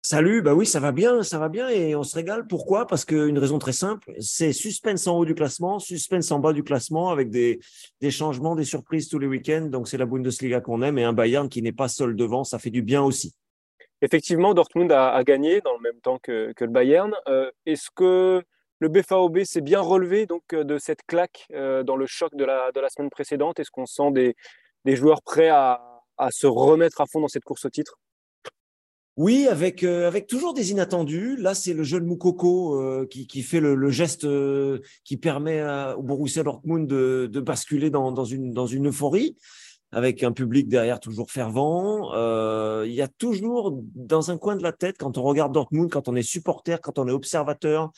Salut, 0.01 0.43
bah 0.43 0.55
oui, 0.55 0.65
ça 0.65 0.79
va 0.79 0.93
bien, 0.93 1.25
ça 1.25 1.41
va 1.41 1.49
bien 1.49 1.71
et 1.71 1.97
on 1.97 2.05
se 2.05 2.15
régale. 2.15 2.47
Pourquoi? 2.47 2.87
Parce 2.87 3.05
qu'une 3.05 3.37
raison 3.37 3.59
très 3.59 3.73
simple, 3.73 4.13
c'est 4.21 4.53
suspense 4.53 5.09
en 5.09 5.19
haut 5.19 5.25
du 5.25 5.35
classement, 5.35 5.81
suspense 5.81 6.31
en 6.31 6.39
bas 6.39 6.53
du 6.53 6.63
classement 6.63 7.11
avec 7.11 7.31
des, 7.31 7.59
des 8.01 8.13
changements, 8.13 8.55
des 8.55 8.65
surprises 8.65 9.09
tous 9.09 9.19
les 9.19 9.27
week-ends. 9.27 9.67
Donc 9.73 9.89
c'est 9.89 9.99
la 9.99 10.07
Bundesliga 10.07 10.61
qu'on 10.61 10.83
aime 10.83 10.99
et 10.99 11.05
un 11.05 11.13
Bayern 11.13 11.49
qui 11.49 11.63
n'est 11.63 11.73
pas 11.73 11.89
seul 11.89 12.15
devant, 12.15 12.45
ça 12.45 12.61
fait 12.61 12.71
du 12.71 12.83
bien 12.83 13.03
aussi. 13.03 13.35
Effectivement, 14.03 14.53
Dortmund 14.53 14.91
a, 14.91 15.23
gagné 15.23 15.61
dans 15.61 15.75
le 15.75 15.81
même 15.81 16.01
temps 16.01 16.19
que, 16.19 16.53
le 16.59 16.67
Bayern. 16.67 17.15
Euh, 17.29 17.51
est-ce 17.67 17.89
que 17.95 18.43
le 18.83 18.89
BFAOB 18.89 19.45
s'est 19.45 19.61
bien 19.61 19.81
relevé 19.81 20.27
donc, 20.27 20.43
euh, 20.53 20.65
de 20.65 20.77
cette 20.77 21.05
claque 21.07 21.47
euh, 21.53 21.85
dans 21.85 21.95
le 21.95 22.07
choc 22.07 22.35
de 22.35 22.45
la, 22.45 22.73
semaine 22.91 23.11
précédente 23.11 23.61
Est-ce 23.61 23.71
qu'on 23.71 23.87
sent 23.87 24.11
des, 24.11 24.97
joueurs 24.97 25.23
prêts 25.23 25.49
à, 25.49 25.81
à, 26.19 26.33
se 26.33 26.49
remettre 26.49 27.01
à 27.01 27.07
fond 27.07 27.21
dans 27.21 27.29
cette 27.29 27.45
course 27.45 27.65
au 27.65 27.71
titre? 27.71 28.01
Oui, 29.17 29.47
avec, 29.47 29.85
avec 29.85 30.27
toujours 30.27 30.53
des 30.53 30.73
inattendus. 30.73 31.37
Là, 31.37 31.55
c'est 31.55 31.75
le 31.75 31.85
jeune 31.85 32.07
Moukoko 32.07 33.07
qui, 33.09 33.43
fait 33.43 33.61
le, 33.61 33.91
geste 33.91 34.27
qui 35.05 35.19
permet 35.19 35.63
au 35.97 36.03
Borussia 36.03 36.43
Dortmund 36.43 36.89
de, 36.89 37.41
basculer 37.41 37.91
dans, 37.91 38.25
une, 38.25 38.89
euphorie 38.89 39.37
avec 39.93 40.23
un 40.23 40.33
public 40.33 40.69
derrière 40.69 40.99
toujours 40.99 41.31
fervent. 41.31 42.13
Euh, 42.15 42.85
il 42.87 42.95
y 42.95 43.03
a 43.03 43.09
toujours 43.09 43.79
dans 43.95 44.31
un 44.31 44.39
coin 44.39 44.57
de 44.57 44.63
la 44.63 44.73
tête, 44.73 44.97
quand 44.99 45.19
on 45.19 45.23
regarde 45.23 45.53
Dortmund, 45.53 45.91
quand 45.91 46.09
on 46.09 46.17
est 46.17 46.23
supporter, 46.23 46.81
quand 46.81 46.99
on 46.99 47.07
est 47.07 47.13
observateur, 47.13 47.93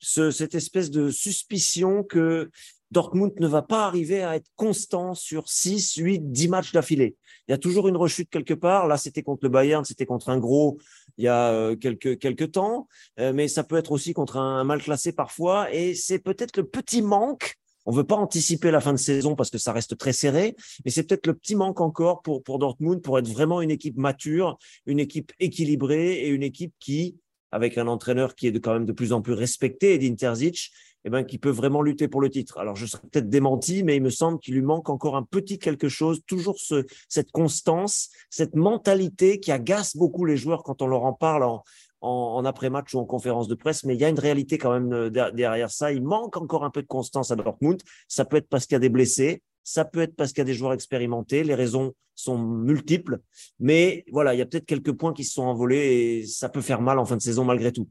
ce, 0.00 0.30
cette 0.30 0.54
espèce 0.54 0.90
de 0.90 1.10
suspicion 1.10 2.02
que 2.02 2.50
Dortmund 2.90 3.32
ne 3.38 3.46
va 3.46 3.62
pas 3.62 3.86
arriver 3.86 4.22
à 4.22 4.34
être 4.34 4.50
constant 4.56 5.14
sur 5.14 5.48
6, 5.48 5.94
8, 5.96 6.32
10 6.32 6.48
matchs 6.48 6.72
d'affilée. 6.72 7.16
Il 7.46 7.52
y 7.52 7.54
a 7.54 7.58
toujours 7.58 7.86
une 7.86 7.96
rechute 7.96 8.30
quelque 8.30 8.54
part. 8.54 8.88
Là, 8.88 8.96
c'était 8.96 9.22
contre 9.22 9.44
le 9.44 9.48
Bayern, 9.48 9.84
c'était 9.84 10.06
contre 10.06 10.28
un 10.30 10.38
gros 10.38 10.78
il 11.16 11.24
y 11.24 11.28
a 11.28 11.50
euh, 11.52 11.76
quelques, 11.76 12.18
quelques 12.18 12.52
temps, 12.52 12.88
euh, 13.18 13.32
mais 13.32 13.46
ça 13.46 13.62
peut 13.62 13.76
être 13.76 13.92
aussi 13.92 14.12
contre 14.12 14.38
un 14.38 14.64
mal 14.64 14.82
classé 14.82 15.12
parfois. 15.12 15.72
Et 15.72 15.94
c'est 15.94 16.18
peut-être 16.18 16.56
le 16.56 16.64
petit 16.64 17.02
manque 17.02 17.56
on 17.86 17.92
veut 17.92 18.04
pas 18.04 18.16
anticiper 18.16 18.70
la 18.70 18.80
fin 18.80 18.92
de 18.92 18.98
saison 18.98 19.34
parce 19.34 19.50
que 19.50 19.58
ça 19.58 19.72
reste 19.72 19.96
très 19.96 20.12
serré, 20.12 20.54
mais 20.84 20.90
c'est 20.90 21.02
peut-être 21.02 21.26
le 21.26 21.34
petit 21.34 21.56
manque 21.56 21.80
encore 21.80 22.22
pour, 22.22 22.42
pour 22.42 22.58
Dortmund 22.58 23.00
pour 23.02 23.18
être 23.18 23.28
vraiment 23.28 23.62
une 23.62 23.70
équipe 23.70 23.96
mature, 23.96 24.58
une 24.86 25.00
équipe 25.00 25.32
équilibrée 25.40 26.12
et 26.20 26.28
une 26.28 26.42
équipe 26.42 26.74
qui, 26.78 27.16
avec 27.52 27.78
un 27.78 27.86
entraîneur 27.86 28.34
qui 28.34 28.46
est 28.46 28.60
quand 28.60 28.74
même 28.74 28.86
de 28.86 28.92
plus 28.92 29.12
en 29.12 29.22
plus 29.22 29.32
respecté, 29.32 29.94
Edin 29.94 30.14
Terzic, 30.14 30.70
eh 31.04 31.10
ben, 31.10 31.24
qui 31.24 31.38
peut 31.38 31.50
vraiment 31.50 31.82
lutter 31.82 32.08
pour 32.08 32.20
le 32.20 32.28
titre. 32.28 32.58
Alors, 32.58 32.76
je 32.76 32.86
serais 32.86 33.02
peut-être 33.10 33.30
démenti, 33.30 33.82
mais 33.82 33.96
il 33.96 34.02
me 34.02 34.10
semble 34.10 34.38
qu'il 34.38 34.54
lui 34.54 34.62
manque 34.62 34.90
encore 34.90 35.16
un 35.16 35.22
petit 35.22 35.58
quelque 35.58 35.88
chose, 35.88 36.22
toujours 36.26 36.58
ce, 36.58 36.84
cette 37.08 37.32
constance, 37.32 38.10
cette 38.28 38.54
mentalité 38.54 39.40
qui 39.40 39.50
agace 39.50 39.96
beaucoup 39.96 40.24
les 40.24 40.36
joueurs 40.36 40.62
quand 40.62 40.82
on 40.82 40.86
leur 40.86 41.04
en 41.04 41.14
parle 41.14 41.44
en, 41.44 41.64
en, 42.02 42.44
après-match 42.44 42.94
ou 42.94 42.98
en 42.98 43.04
conférence 43.04 43.48
de 43.48 43.54
presse, 43.54 43.84
mais 43.84 43.94
il 43.94 44.00
y 44.00 44.04
a 44.04 44.08
une 44.08 44.18
réalité 44.18 44.58
quand 44.58 44.72
même 44.72 44.92
euh, 44.92 45.10
derrière 45.10 45.70
ça. 45.70 45.92
Il 45.92 46.02
manque 46.02 46.36
encore 46.36 46.64
un 46.64 46.70
peu 46.70 46.82
de 46.82 46.86
constance 46.86 47.30
à 47.30 47.36
Dortmund. 47.36 47.80
Ça 48.08 48.24
peut 48.24 48.36
être 48.36 48.48
parce 48.48 48.66
qu'il 48.66 48.74
y 48.74 48.76
a 48.76 48.80
des 48.80 48.88
blessés, 48.88 49.42
ça 49.62 49.84
peut 49.84 50.00
être 50.00 50.16
parce 50.16 50.32
qu'il 50.32 50.38
y 50.38 50.42
a 50.42 50.44
des 50.44 50.54
joueurs 50.54 50.72
expérimentés. 50.72 51.44
Les 51.44 51.54
raisons 51.54 51.94
sont 52.14 52.38
multiples, 52.38 53.20
mais 53.58 54.04
voilà, 54.10 54.34
il 54.34 54.38
y 54.38 54.42
a 54.42 54.46
peut-être 54.46 54.66
quelques 54.66 54.92
points 54.92 55.14
qui 55.14 55.24
se 55.24 55.34
sont 55.34 55.44
envolés 55.44 56.20
et 56.20 56.26
ça 56.26 56.48
peut 56.48 56.60
faire 56.60 56.80
mal 56.80 56.98
en 56.98 57.04
fin 57.04 57.16
de 57.16 57.22
saison 57.22 57.44
malgré 57.44 57.72
tout. 57.72 57.88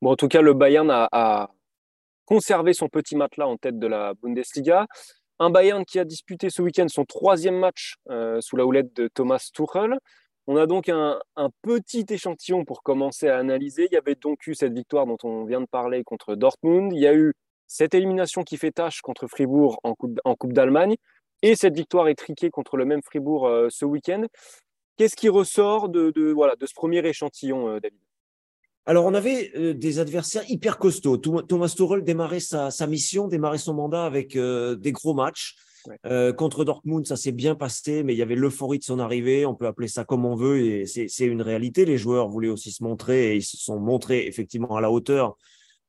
Bon, 0.00 0.10
en 0.12 0.16
tout 0.16 0.28
cas, 0.28 0.42
le 0.42 0.54
Bayern 0.54 0.90
a, 0.90 1.50
conservé 2.24 2.72
son 2.72 2.88
petit 2.88 3.16
matelas 3.16 3.46
en 3.46 3.56
tête 3.56 3.78
de 3.78 3.86
la 3.86 4.14
Bundesliga. 4.22 4.86
Un 5.38 5.50
Bayern 5.50 5.84
qui 5.84 5.98
a 5.98 6.04
disputé 6.04 6.50
ce 6.50 6.62
week-end 6.62 6.86
son 6.88 7.04
troisième 7.04 7.58
match 7.58 7.96
euh, 8.10 8.40
sous 8.40 8.56
la 8.56 8.64
houlette 8.64 8.94
de 8.94 9.08
Thomas 9.08 9.44
Tuchel. 9.52 9.98
On 10.46 10.56
a 10.56 10.66
donc 10.66 10.88
un, 10.88 11.18
petit 11.62 12.04
échantillon 12.08 12.64
pour 12.64 12.82
commencer 12.82 13.28
à 13.28 13.38
analyser. 13.38 13.86
Il 13.90 13.94
y 13.94 13.98
avait 13.98 14.16
donc 14.16 14.46
eu 14.46 14.54
cette 14.54 14.72
victoire 14.72 15.06
dont 15.06 15.18
on 15.22 15.44
vient 15.44 15.60
de 15.60 15.66
parler 15.66 16.02
contre 16.04 16.34
Dortmund. 16.34 16.92
Il 16.92 17.00
y 17.00 17.06
a 17.06 17.14
eu 17.14 17.32
cette 17.72 17.94
élimination 17.94 18.42
qui 18.44 18.58
fait 18.58 18.70
tâche 18.70 19.00
contre 19.00 19.26
Fribourg 19.26 19.80
en 19.82 19.94
Coupe, 19.94 20.52
d'Allemagne 20.52 20.96
et 21.40 21.56
cette 21.56 21.74
victoire 21.74 22.08
étriquée 22.08 22.50
contre 22.50 22.76
le 22.76 22.84
même 22.84 23.02
Fribourg 23.02 23.46
euh, 23.46 23.68
ce 23.70 23.86
week-end. 23.86 24.26
Qu'est-ce 24.98 25.16
qui 25.16 25.30
ressort 25.30 25.88
de, 25.88 26.32
voilà, 26.32 26.54
de 26.54 26.66
ce 26.66 26.74
premier 26.74 26.98
échantillon, 27.06 27.68
euh, 27.68 27.80
David? 27.80 27.98
Alors, 28.84 29.06
on 29.06 29.14
avait 29.14 29.52
euh, 29.56 29.72
des 29.72 30.00
adversaires 30.00 30.42
hyper 30.50 30.76
costauds. 30.76 31.16
Thomas 31.16 31.74
Tuchel 31.74 32.04
démarrait 32.04 32.40
sa, 32.40 32.86
mission, 32.86 33.26
démarrait 33.26 33.58
son 33.58 33.72
mandat 33.72 34.04
avec 34.04 34.36
des 34.36 34.92
gros 34.92 35.14
matchs. 35.14 35.56
Euh, 36.06 36.32
contre 36.32 36.64
Dortmund, 36.64 37.06
ça 37.06 37.16
s'est 37.16 37.32
bien 37.32 37.54
passé, 37.54 38.02
mais 38.02 38.14
il 38.14 38.18
y 38.18 38.22
avait 38.22 38.34
l'euphorie 38.34 38.78
de 38.78 38.84
son 38.84 38.98
arrivée. 38.98 39.46
On 39.46 39.54
peut 39.54 39.66
appeler 39.66 39.88
ça 39.88 40.04
comme 40.04 40.24
on 40.24 40.34
veut, 40.34 40.60
et 40.60 40.86
c'est 40.86 41.24
une 41.24 41.42
réalité. 41.42 41.84
Les 41.84 41.96
joueurs 41.98 42.28
voulaient 42.28 42.48
aussi 42.48 42.70
se 42.70 42.82
montrer, 42.82 43.32
et 43.32 43.36
ils 43.36 43.42
se 43.42 43.56
sont 43.56 43.80
montrés 43.80 44.26
effectivement 44.26 44.76
à 44.76 44.80
la 44.80 44.90
hauteur 44.90 45.36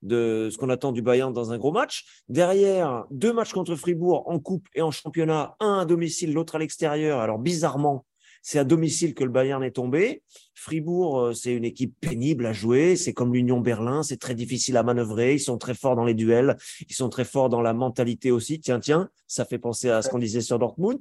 de 0.04 0.50
ce 0.52 0.58
qu'on 0.58 0.70
attend 0.70 0.92
du 0.92 1.02
Bayern 1.02 1.34
dans 1.34 1.52
un 1.52 1.58
gros 1.58 1.72
match. 1.72 2.06
Derrière, 2.28 3.06
deux 3.10 3.34
matchs 3.34 3.54
contre 3.54 3.76
Fribourg 3.76 4.30
en 4.30 4.40
coupe 4.40 4.68
et 4.76 4.82
en 4.82 4.92
championnat, 4.92 5.56
un 5.60 5.80
à 5.80 5.86
domicile, 5.86 6.34
l'autre 6.34 6.56
à 6.56 6.60
l'extérieur. 6.60 7.20
Alors 7.20 7.40
bizarrement, 7.40 8.06
c'est 8.46 8.60
à 8.60 8.66
domicile 8.66 9.16
que 9.16 9.24
le 9.24 9.30
Bayern 9.30 9.64
est 9.64 9.72
tombé. 9.72 10.22
Fribourg, 10.54 11.20
euh, 11.20 11.34
c'est 11.34 11.54
une 11.54 11.64
équipe 11.64 11.96
pénible 12.02 12.46
à 12.46 12.52
jouer. 12.52 12.98
C'est 12.98 13.14
comme 13.14 13.34
l'Union 13.34 13.62
Berlin. 13.62 14.04
C'est 14.04 14.18
très 14.18 14.36
difficile 14.36 14.76
à 14.76 14.84
manœuvrer. 14.84 15.36
Ils 15.36 15.40
sont 15.40 15.58
très 15.58 15.74
forts 15.74 15.96
dans 15.96 16.04
les 16.04 16.14
duels. 16.14 16.58
Ils 16.90 16.94
sont 16.94 17.08
très 17.08 17.24
forts 17.24 17.48
dans 17.48 17.62
la 17.62 17.74
mentalité 17.74 18.32
aussi. 18.32 18.60
Tiens, 18.60 18.82
tiens, 18.82 19.10
ça 19.28 19.46
fait 19.46 19.60
penser 19.60 19.90
à 19.90 20.02
ce 20.02 20.10
qu'on 20.10 20.20
disait 20.20 20.42
sur 20.42 20.60
Dortmund. 20.60 21.00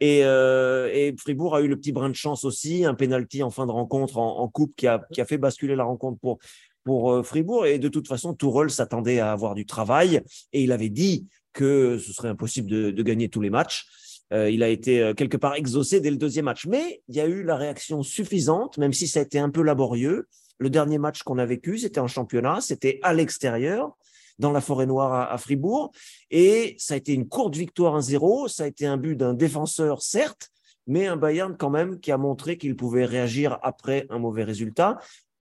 Et, 0.00 0.24
euh, 0.24 0.90
et, 0.92 1.14
Fribourg 1.16 1.54
a 1.54 1.62
eu 1.62 1.68
le 1.68 1.76
petit 1.76 1.92
brin 1.92 2.08
de 2.08 2.16
chance 2.16 2.44
aussi. 2.44 2.84
Un 2.84 2.94
penalty 2.94 3.44
en 3.44 3.50
fin 3.50 3.66
de 3.66 3.72
rencontre 3.72 4.18
en, 4.18 4.48
coupe 4.48 4.74
qui 4.76 4.88
a, 4.88 5.00
qui 5.12 5.20
a 5.20 5.24
fait 5.24 5.38
basculer 5.38 5.76
la 5.76 5.84
rencontre 5.84 6.18
pour, 6.18 6.38
pour 6.84 7.12
euh, 7.12 7.22
Fribourg. 7.22 7.66
Et 7.66 7.78
de 7.78 7.88
toute 7.88 8.08
façon, 8.08 8.34
Tourelle 8.34 8.70
s'attendait 8.70 9.20
à 9.20 9.32
avoir 9.32 9.54
du 9.54 9.66
travail. 9.66 10.22
Et 10.52 10.62
il 10.62 10.72
avait 10.72 10.88
dit 10.88 11.26
que 11.52 11.98
ce 11.98 12.12
serait 12.12 12.28
impossible 12.28 12.70
de, 12.70 13.02
gagner 13.02 13.28
tous 13.28 13.40
les 13.40 13.50
matchs. 13.50 13.86
Euh, 14.32 14.50
il 14.50 14.62
a 14.62 14.68
été 14.68 15.00
euh, 15.00 15.14
quelque 15.14 15.36
part 15.36 15.54
exaucé 15.54 16.00
dès 16.00 16.10
le 16.10 16.16
deuxième 16.16 16.46
match. 16.46 16.66
Mais 16.66 17.02
il 17.08 17.16
y 17.16 17.20
a 17.20 17.26
eu 17.26 17.42
la 17.42 17.56
réaction 17.56 18.02
suffisante, 18.02 18.78
même 18.78 18.92
si 18.92 19.06
ça 19.06 19.20
a 19.20 19.22
été 19.22 19.38
un 19.38 19.50
peu 19.50 19.62
laborieux. 19.62 20.28
Le 20.58 20.70
dernier 20.70 20.98
match 20.98 21.22
qu'on 21.22 21.38
a 21.38 21.46
vécu, 21.46 21.78
c'était 21.78 22.00
en 22.00 22.06
championnat, 22.06 22.60
c'était 22.60 23.00
à 23.02 23.12
l'extérieur, 23.12 23.96
dans 24.38 24.52
la 24.52 24.60
forêt 24.60 24.86
noire 24.86 25.30
à, 25.30 25.36
Fribourg. 25.38 25.92
Et 26.30 26.76
ça 26.78 26.94
a 26.94 26.96
été 26.96 27.12
une 27.12 27.28
courte 27.28 27.56
victoire 27.56 27.98
1-0. 27.98 28.48
Ça 28.48 28.64
a 28.64 28.66
été 28.66 28.86
un 28.86 28.96
but 28.96 29.16
d'un 29.16 29.34
défenseur, 29.34 30.02
certes, 30.02 30.50
mais 30.86 31.06
un 31.06 31.16
Bayern 31.16 31.56
quand 31.56 31.70
même 31.70 32.00
qui 32.00 32.12
a 32.12 32.16
montré 32.16 32.56
qu'il 32.56 32.76
pouvait 32.76 33.04
réagir 33.04 33.58
après 33.62 34.06
un 34.08 34.18
mauvais 34.18 34.44
résultat. 34.44 34.98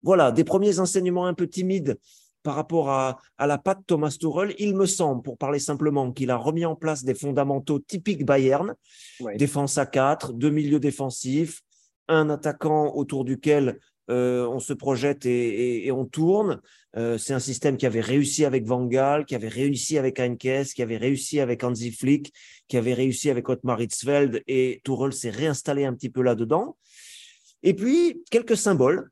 Voilà, 0.07 0.31
des 0.31 0.45
premiers 0.45 0.79
enseignements 0.79 1.27
un 1.27 1.35
peu 1.35 1.49
timides 1.49 1.99
par 2.45 2.55
rapport 2.55 2.91
à, 2.91 3.19
la 3.41 3.59
patte 3.59 3.81
Thomas 3.89 4.17
Tuchel, 4.21 4.55
il 4.61 4.77
me 4.77 4.87
semble, 4.87 5.21
pour 5.21 5.37
parler 5.37 5.59
simplement, 5.59 6.13
qu'il 6.13 6.31
a 6.31 6.37
remis 6.37 6.65
en 6.65 6.77
place 6.77 7.03
des 7.03 7.17
fondamentaux 7.17 7.81
typiques 7.81 8.25
Bayern, 8.25 8.77
défense 9.35 9.79
à 9.79 9.85
4, 9.85 10.33
deux 10.33 10.51
milieux 10.51 10.79
défensifs, 10.79 11.63
un 12.07 12.31
attaquant 12.31 12.95
autour 12.95 13.25
duquel 13.25 13.81
euh, 14.09 14.47
on 14.47 14.61
se 14.61 14.73
projette 14.73 15.27
et, 15.27 15.91
on 15.91 16.05
tourne. 16.05 16.61
Euh, 16.97 17.19
c'est 17.19 17.35
un 17.35 17.41
système 17.41 17.77
qui 17.77 17.85
avait 17.85 18.01
réussi 18.01 18.45
avec 18.45 18.65
Van 18.65 18.87
Gaal, 18.87 19.25
qui 19.25 19.35
avait 19.35 19.49
réussi 19.49 19.99
avec 19.99 20.21
Heinkes, 20.21 20.73
qui 20.73 20.83
avait 20.83 20.99
réussi 20.99 21.41
avec 21.41 21.65
Hansi 21.65 21.91
Flick, 21.91 22.33
qui 22.69 22.77
avait 22.77 22.95
réussi 22.95 23.29
avec 23.29 23.49
Ottmar 23.49 23.83
Hitzfeld, 23.83 24.45
et 24.47 24.81
Tuchel 24.85 25.13
s'est 25.13 25.31
réinstallé 25.31 25.85
un 25.85 25.95
petit 25.95 26.11
peu 26.11 26.23
là-dedans. 26.23 26.77
Et 27.65 27.75
puis, 27.75 28.23
quelques 28.31 28.57
symboles. 28.57 29.11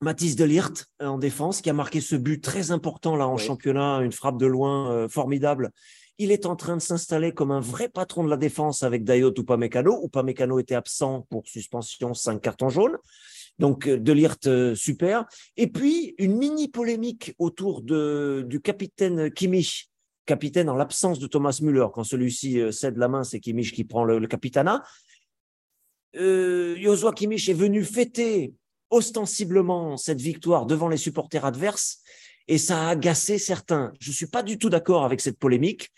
Mathis 0.00 0.36
Delirte 0.36 0.86
euh, 1.02 1.06
en 1.06 1.18
défense, 1.18 1.60
qui 1.60 1.70
a 1.70 1.72
marqué 1.72 2.00
ce 2.00 2.16
but 2.16 2.42
très 2.42 2.70
important 2.70 3.16
là 3.16 3.26
en 3.26 3.36
championnat, 3.36 3.98
une 3.98 4.12
frappe 4.12 4.38
de 4.38 4.46
loin 4.46 4.92
euh, 4.92 5.08
formidable. 5.08 5.70
Il 6.18 6.32
est 6.32 6.46
en 6.46 6.56
train 6.56 6.76
de 6.76 6.82
s'installer 6.82 7.32
comme 7.32 7.50
un 7.50 7.60
vrai 7.60 7.88
patron 7.88 8.24
de 8.24 8.30
la 8.30 8.36
défense 8.36 8.82
avec 8.82 9.04
Dayot 9.04 9.32
ou 9.36 9.42
Upamecano. 9.42 10.04
Upamecano 10.04 10.58
était 10.58 10.74
absent 10.74 11.26
pour 11.30 11.46
suspension, 11.46 12.12
cinq 12.14 12.40
cartons 12.40 12.68
jaunes. 12.68 12.96
Donc 13.58 13.86
euh, 13.86 13.98
Delirte, 13.98 14.74
super. 14.74 15.26
Et 15.56 15.68
puis 15.68 16.14
une 16.18 16.36
mini 16.36 16.68
polémique 16.68 17.34
autour 17.38 17.82
de, 17.82 18.44
du 18.48 18.60
capitaine 18.60 19.30
Kimmich, 19.30 19.90
capitaine 20.26 20.68
en 20.68 20.74
l'absence 20.74 21.18
de 21.18 21.26
Thomas 21.26 21.58
Müller. 21.62 21.86
Quand 21.92 22.04
celui-ci 22.04 22.60
cède 22.72 22.96
la 22.98 23.08
main, 23.08 23.24
c'est 23.24 23.40
Kimmich 23.40 23.72
qui 23.72 23.84
prend 23.84 24.04
le, 24.04 24.18
le 24.18 24.26
capitana. 24.26 24.84
Euh, 26.16 26.76
Joshua 26.80 27.12
Kimmich 27.12 27.48
est 27.48 27.54
venu 27.54 27.84
fêter 27.84 28.54
ostensiblement 28.90 29.96
cette 29.96 30.20
victoire 30.20 30.66
devant 30.66 30.88
les 30.88 30.96
supporters 30.96 31.44
adverses 31.44 31.98
et 32.46 32.58
ça 32.58 32.86
a 32.86 32.88
agacé 32.90 33.38
certains. 33.38 33.92
Je 34.00 34.10
ne 34.10 34.14
suis 34.14 34.26
pas 34.26 34.42
du 34.42 34.58
tout 34.58 34.70
d'accord 34.70 35.04
avec 35.04 35.20
cette 35.20 35.38
polémique 35.38 35.90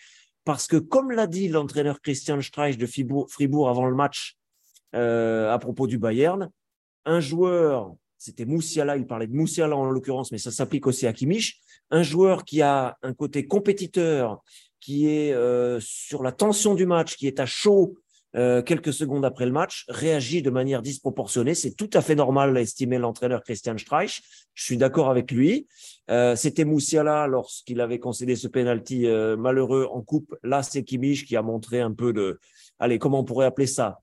parce 0.45 0.67
que, 0.67 0.77
comme 0.77 1.13
l'a 1.13 1.27
dit 1.27 1.49
l'entraîneur 1.49 2.01
Christian 2.01 2.41
Streich 2.41 2.77
de 2.77 2.87
Fribourg 2.87 3.69
avant 3.69 3.87
le 3.87 3.95
match 3.95 4.37
euh, 4.95 5.53
à 5.53 5.59
propos 5.59 5.87
du 5.87 5.99
Bayern, 5.99 6.51
un 7.05 7.21
joueur 7.21 7.95
c'était 8.21 8.45
Moussiala, 8.45 8.99
il 8.99 9.07
parlait 9.07 9.27
de 9.27 9.35
Moussiala 9.35 9.75
en 9.75 9.91
l'occurrence, 9.91 10.31
mais 10.31 10.37
ça 10.37 10.51
s'applique 10.51 10.87
aussi 10.87 11.07
à 11.07 11.13
Kimmich, 11.15 11.59
un 11.91 12.03
joueur 12.03 12.45
qui 12.45 12.61
a 12.61 12.99
un 13.03 13.15
côté 13.15 13.47
compétiteur, 13.47 14.45
qui 14.79 15.09
est 15.09 15.33
euh, 15.33 15.81
sur 15.81 16.23
la 16.23 16.31
tension 16.31 16.75
du 16.75 16.85
match, 16.85 17.17
qui 17.17 17.27
est 17.27 17.41
à 17.41 17.47
chaud 17.47 17.95
euh, 18.37 18.63
quelques 18.63 18.93
secondes 18.93 19.25
après 19.25 19.47
le 19.47 19.53
match, 19.53 19.85
réagit 19.89 20.43
de 20.43 20.51
manière 20.51 20.83
disproportionnée. 20.83 21.55
C'est 21.55 21.73
tout 21.73 21.91
à 21.93 22.01
fait 22.01 22.15
normal, 22.15 22.57
estimé 22.57 22.99
l'entraîneur 22.99 23.43
Christian 23.43 23.77
Streich. 23.77 24.23
Je 24.55 24.65
suis 24.65 24.77
d'accord 24.77 25.11
avec 25.11 25.31
lui. 25.31 25.67
Euh, 26.11 26.37
C'était 26.37 26.65
Moussiala 26.65 27.27
lorsqu'il 27.27 27.81
avait 27.81 27.99
concédé 27.99 28.37
ce 28.37 28.49
penalty 28.49 29.07
euh, 29.07 29.37
malheureux 29.37 29.89
en 29.91 30.03
coupe. 30.03 30.37
Là, 30.43 30.63
c'est 30.63 30.85
Kimmich 30.85 31.27
qui 31.27 31.37
a 31.37 31.43
montré 31.43 31.81
un 31.81 31.93
peu 31.93 32.13
de, 32.13 32.39
allez, 32.79 32.99
comment 32.99 33.21
on 33.21 33.25
pourrait 33.25 33.47
appeler 33.47 33.67
ça? 33.67 34.01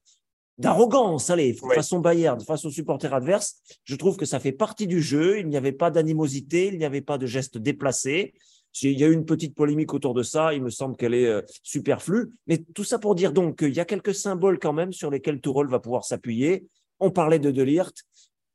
D'arrogance, 0.58 1.30
allez, 1.30 1.56
façon 1.76 2.00
Bayern, 2.00 2.42
face 2.42 2.66
aux 2.66 2.72
supporters 2.72 3.14
adverses. 3.14 3.58
Je 3.84 3.96
trouve 3.96 4.18
que 4.18 4.26
ça 4.26 4.40
fait 4.40 4.52
partie 4.52 4.88
du 4.88 5.04
jeu. 5.04 5.40
Il 5.40 5.48
n'y 5.50 5.58
avait 5.58 5.72
pas 5.72 5.92
d'animosité, 5.92 6.68
il 6.68 6.80
n'y 6.80 6.86
avait 6.86 7.02
pas 7.02 7.20
de 7.20 7.28
gestes 7.28 7.60
déplacés. 7.60 8.34
Il 8.82 9.00
y 9.00 9.04
a 9.04 9.08
eu 9.08 9.14
une 9.14 9.26
petite 9.26 9.56
polémique 9.56 9.94
autour 9.94 10.14
de 10.14 10.24
ça. 10.24 10.54
Il 10.54 10.64
me 10.64 10.70
semble 10.70 10.96
qu'elle 10.96 11.14
est 11.14 11.28
euh, 11.28 11.42
superflue. 11.64 12.32
Mais 12.48 12.58
tout 12.58 12.84
ça 12.84 13.00
pour 13.00 13.16
dire 13.16 13.34
donc 13.34 13.60
qu'il 13.60 13.74
y 13.74 13.80
a 13.80 13.86
quelques 13.86 14.16
symboles 14.16 14.60
quand 14.60 14.74
même 14.74 14.94
sur 14.94 15.10
lesquels 15.10 15.42
Tourol 15.42 15.70
va 15.70 15.80
pouvoir 15.80 16.04
s'appuyer. 16.04 16.66
On 17.00 17.12
parlait 17.12 17.40
de 17.40 17.52
Delirte. 17.52 18.04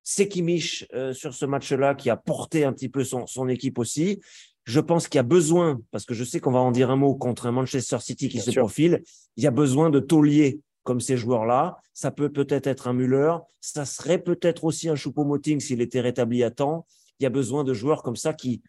C'est 0.04 0.28
Kimmich 0.28 0.86
euh, 0.94 1.12
sur 1.12 1.32
ce 1.32 1.46
match-là 1.46 1.94
qui 1.94 2.10
a 2.10 2.16
porté 2.16 2.64
un 2.64 2.72
petit 2.72 2.88
peu 2.88 3.04
son, 3.04 3.26
son 3.26 3.48
équipe 3.48 3.78
aussi. 3.78 4.20
Je 4.64 4.80
pense 4.80 5.08
qu'il 5.08 5.18
y 5.18 5.20
a 5.20 5.24
besoin, 5.24 5.80
parce 5.90 6.04
que 6.04 6.14
je 6.14 6.24
sais 6.24 6.40
qu'on 6.40 6.52
va 6.52 6.60
en 6.60 6.70
dire 6.70 6.90
un 6.90 6.96
mot 6.96 7.14
contre 7.14 7.46
un 7.46 7.52
Manchester 7.52 7.98
City 8.00 8.28
qui 8.28 8.40
se 8.40 8.50
profile, 8.52 9.02
il 9.36 9.44
y 9.44 9.46
a 9.46 9.50
besoin 9.50 9.90
de 9.90 9.98
tauliers 9.98 10.60
comme 10.84 11.00
ces 11.00 11.16
joueurs-là. 11.16 11.78
Ça 11.94 12.10
peut 12.10 12.30
peut-être 12.30 12.66
être 12.66 12.88
un 12.88 12.92
Müller. 12.92 13.36
Ça 13.60 13.84
serait 13.84 14.18
peut-être 14.18 14.64
aussi 14.64 14.88
un 14.88 14.94
Choupo-Moting 14.94 15.60
s'il 15.60 15.80
était 15.80 16.00
rétabli 16.00 16.42
à 16.42 16.50
temps. 16.50 16.86
Il 17.18 17.24
y 17.24 17.26
a 17.26 17.30
besoin 17.30 17.64
de 17.64 17.74
joueurs 17.74 18.02
comme 18.02 18.16
ça 18.16 18.32
qui, 18.32 18.62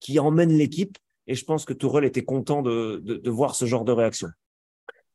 qui 0.00 0.18
emmènent 0.18 0.52
l'équipe. 0.52 0.98
Et 1.26 1.34
je 1.34 1.44
pense 1.44 1.64
que 1.64 1.72
Tourelle 1.72 2.04
était 2.04 2.24
content 2.24 2.62
de, 2.62 3.00
de, 3.02 3.30
voir 3.30 3.54
ce 3.54 3.64
genre 3.64 3.84
de 3.84 3.92
réaction. 3.92 4.28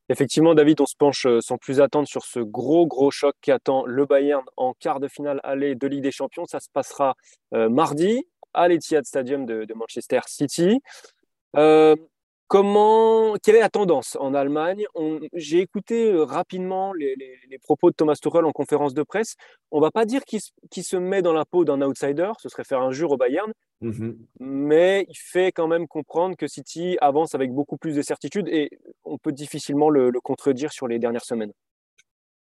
Effectivement, 0.10 0.54
David, 0.54 0.82
on 0.82 0.86
se 0.86 0.96
penche 0.98 1.26
euh, 1.26 1.40
sans 1.40 1.58
plus 1.58 1.80
attendre 1.80 2.08
sur 2.08 2.26
ce 2.26 2.40
gros, 2.42 2.86
gros 2.86 3.12
choc 3.12 3.34
qui 3.42 3.50
attend 3.50 3.86
le 3.86 4.06
Bayern 4.06 4.44
en 4.58 4.74
quart 4.74 5.00
de 5.00 5.08
finale 5.08 5.40
aller 5.44 5.74
de 5.76 5.88
Ligue 5.88 6.04
des 6.04 6.12
Champions. 6.12 6.46
Ça 6.46 6.60
se 6.60 6.68
passera 6.74 7.16
euh, 7.54 7.70
mardi 7.70 8.26
à 8.54 8.68
l'Etihad 8.68 9.06
Stadium 9.06 9.46
de, 9.46 9.74
Manchester 9.74 10.20
City. 10.28 10.82
Euh, 11.56 11.96
Comment, 12.52 13.36
quelle 13.42 13.56
est 13.56 13.62
la 13.62 13.70
tendance 13.70 14.18
en 14.20 14.34
Allemagne? 14.34 14.84
J'ai 15.32 15.60
écouté 15.60 16.14
rapidement 16.14 16.92
les, 16.92 17.16
propos 17.64 17.92
de 17.92 17.96
Thomas 17.96 18.16
Tuchel 18.22 18.44
en 18.44 18.52
conférence 18.52 18.94
de 18.94 19.04
presse. 19.04 19.38
On 19.72 19.78
ne 19.78 19.82
va 19.84 19.90
pas 19.90 20.04
dire 20.04 20.26
qu'il 20.26 20.84
se 20.84 20.98
met 20.98 21.22
dans 21.22 21.32
la 21.32 21.46
peau 21.46 21.64
d'un 21.64 21.82
outsider, 21.82 22.30
ce 22.40 22.50
serait 22.50 22.66
faire 22.66 22.82
injure 22.82 23.12
au 23.12 23.16
Bayern, 23.16 23.54
mmh 23.82 24.12
mais 24.40 25.06
il 25.10 25.18
fait 25.18 25.52
quand 25.52 25.68
même 25.68 25.88
comprendre 25.88 26.36
que 26.36 26.48
City 26.48 26.98
avance 27.02 27.36
avec 27.36 27.52
beaucoup 27.52 27.78
plus 27.78 27.96
de 27.96 28.02
certitude 28.02 28.48
et 28.48 28.70
on 29.04 29.18
peut 29.18 29.32
difficilement 29.32 29.90
le 29.90 30.12
contredire 30.22 30.72
sur 30.72 30.88
les 30.88 31.00
dernières 31.00 31.26
semaines. 31.26 31.52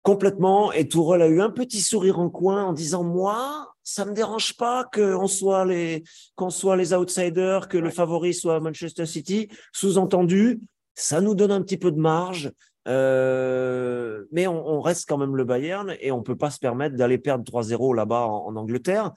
Complètement. 0.03 0.71
Et 0.71 0.87
Tourelle 0.87 1.21
a 1.21 1.27
eu 1.27 1.41
un 1.41 1.51
petit 1.51 1.81
sourire 1.81 2.19
en 2.19 2.29
coin 2.29 2.63
en 2.63 2.73
disant 2.73 3.03
Moi, 3.03 3.71
ça 3.83 4.03
me 4.05 4.13
dérange 4.13 4.57
pas 4.57 4.83
qu'on 4.91 5.27
soit 5.27 5.65
les 5.65 6.03
qu'on 6.35 6.49
soit 6.49 6.75
les 6.75 6.93
outsiders, 6.93 7.67
que 7.67 7.77
le 7.77 7.91
favori 7.91 8.33
soit 8.33 8.59
Manchester 8.59 9.05
City. 9.05 9.47
Sous-entendu, 9.73 10.59
ça 10.95 11.21
nous 11.21 11.35
donne 11.35 11.51
un 11.51 11.61
petit 11.61 11.77
peu 11.77 11.91
de 11.91 11.99
marge. 11.99 12.51
Euh, 12.87 14.23
mais 14.31 14.47
on, 14.47 14.81
reste 14.81 15.07
quand 15.07 15.19
même 15.19 15.35
le 15.35 15.43
Bayern 15.43 15.95
et 15.99 16.11
on 16.11 16.23
peut 16.23 16.35
pas 16.35 16.49
se 16.49 16.57
permettre 16.57 16.95
d'aller 16.95 17.19
perdre 17.19 17.43
3-0 17.43 17.95
là-bas 17.95 18.25
en, 18.25 18.55
Angleterre. 18.55 19.11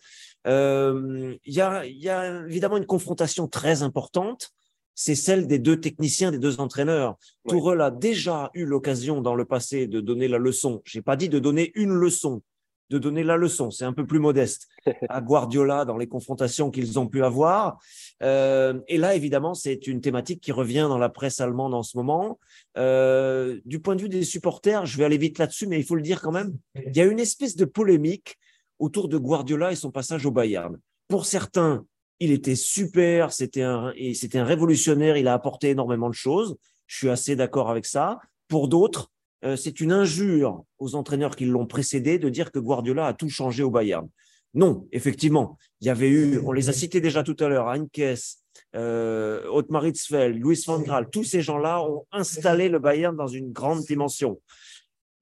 Euh, 0.46 1.36
il 1.44 1.54
y, 1.54 1.60
a, 1.60 1.86
y 1.86 2.08
a 2.08 2.46
évidemment 2.46 2.76
une 2.76 2.86
confrontation 2.86 3.48
très 3.48 3.82
importante 3.82 4.52
c'est 4.94 5.14
celle 5.14 5.46
des 5.46 5.58
deux 5.58 5.80
techniciens, 5.80 6.30
des 6.30 6.38
deux 6.38 6.60
entraîneurs. 6.60 7.16
Ouais. 7.46 7.80
a 7.80 7.90
déjà 7.90 8.50
eu 8.54 8.64
l'occasion 8.64 9.20
dans 9.20 9.34
le 9.34 9.44
passé 9.44 9.86
de 9.86 10.00
donner 10.00 10.28
la 10.28 10.38
leçon. 10.38 10.82
J'ai 10.84 11.02
pas 11.02 11.16
dit 11.16 11.28
de 11.28 11.38
donner 11.38 11.72
une 11.74 11.92
leçon, 11.92 12.42
de 12.90 12.98
donner 12.98 13.24
la 13.24 13.36
leçon. 13.36 13.70
C'est 13.70 13.84
un 13.84 13.92
peu 13.92 14.06
plus 14.06 14.20
modeste 14.20 14.68
à 15.08 15.20
Guardiola 15.20 15.84
dans 15.84 15.96
les 15.96 16.06
confrontations 16.06 16.70
qu'ils 16.70 16.98
ont 16.98 17.08
pu 17.08 17.24
avoir. 17.24 17.78
Euh, 18.22 18.80
et 18.86 18.98
là, 18.98 19.16
évidemment, 19.16 19.54
c'est 19.54 19.86
une 19.88 20.00
thématique 20.00 20.40
qui 20.40 20.52
revient 20.52 20.86
dans 20.88 20.98
la 20.98 21.08
presse 21.08 21.40
allemande 21.40 21.74
en 21.74 21.82
ce 21.82 21.96
moment. 21.96 22.38
Euh, 22.78 23.60
du 23.64 23.80
point 23.80 23.96
de 23.96 24.02
vue 24.02 24.08
des 24.08 24.24
supporters, 24.24 24.86
je 24.86 24.96
vais 24.96 25.04
aller 25.04 25.18
vite 25.18 25.38
là-dessus, 25.38 25.66
mais 25.66 25.78
il 25.78 25.84
faut 25.84 25.96
le 25.96 26.02
dire 26.02 26.22
quand 26.22 26.32
même. 26.32 26.56
Il 26.86 26.96
y 26.96 27.00
a 27.00 27.04
une 27.04 27.20
espèce 27.20 27.56
de 27.56 27.64
polémique 27.64 28.38
autour 28.78 29.08
de 29.08 29.18
Guardiola 29.18 29.72
et 29.72 29.76
son 29.76 29.90
passage 29.90 30.26
au 30.26 30.30
Bayern. 30.30 30.78
Pour 31.08 31.26
certains, 31.26 31.84
il 32.20 32.30
était 32.30 32.56
super, 32.56 33.32
c'était 33.32 33.62
un, 33.62 33.92
c'était 34.14 34.38
un 34.38 34.44
révolutionnaire, 34.44 35.16
il 35.16 35.28
a 35.28 35.34
apporté 35.34 35.70
énormément 35.70 36.08
de 36.08 36.14
choses. 36.14 36.56
Je 36.86 36.96
suis 36.96 37.10
assez 37.10 37.36
d'accord 37.36 37.70
avec 37.70 37.86
ça. 37.86 38.18
Pour 38.48 38.68
d'autres, 38.68 39.10
euh, 39.44 39.56
c'est 39.56 39.80
une 39.80 39.92
injure 39.92 40.64
aux 40.78 40.94
entraîneurs 40.94 41.36
qui 41.36 41.44
l'ont 41.44 41.66
précédé 41.66 42.18
de 42.18 42.28
dire 42.28 42.50
que 42.52 42.58
Guardiola 42.58 43.06
a 43.06 43.12
tout 43.14 43.28
changé 43.28 43.62
au 43.62 43.70
Bayern. 43.70 44.08
Non, 44.54 44.86
effectivement, 44.92 45.58
il 45.80 45.88
y 45.88 45.90
avait 45.90 46.08
eu, 46.08 46.38
on 46.44 46.52
les 46.52 46.68
a 46.68 46.72
cités 46.72 47.00
déjà 47.00 47.24
tout 47.24 47.36
à 47.40 47.48
l'heure, 47.48 47.68
Heinkes, 47.68 48.38
euh, 48.76 49.42
Otmar 49.50 49.86
Hitzfeld, 49.86 50.36
Luis 50.36 50.62
van 50.66 50.78
Gaal, 50.78 51.10
tous 51.10 51.24
ces 51.24 51.42
gens-là 51.42 51.82
ont 51.82 52.06
installé 52.12 52.68
le 52.68 52.78
Bayern 52.78 53.16
dans 53.16 53.26
une 53.26 53.50
grande 53.50 53.80
dimension. 53.80 54.40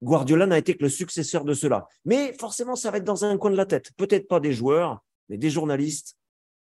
Guardiola 0.03 0.45
n'a 0.45 0.57
été 0.57 0.75
que 0.75 0.83
le 0.83 0.89
successeur 0.89 1.45
de 1.45 1.53
cela. 1.53 1.87
Mais 2.05 2.33
forcément, 2.33 2.75
ça 2.75 2.91
va 2.91 2.97
être 2.97 3.03
dans 3.03 3.25
un 3.25 3.37
coin 3.37 3.51
de 3.51 3.55
la 3.55 3.65
tête. 3.65 3.91
Peut-être 3.97 4.27
pas 4.27 4.39
des 4.39 4.53
joueurs, 4.53 5.01
mais 5.29 5.37
des 5.37 5.49
journalistes, 5.49 6.17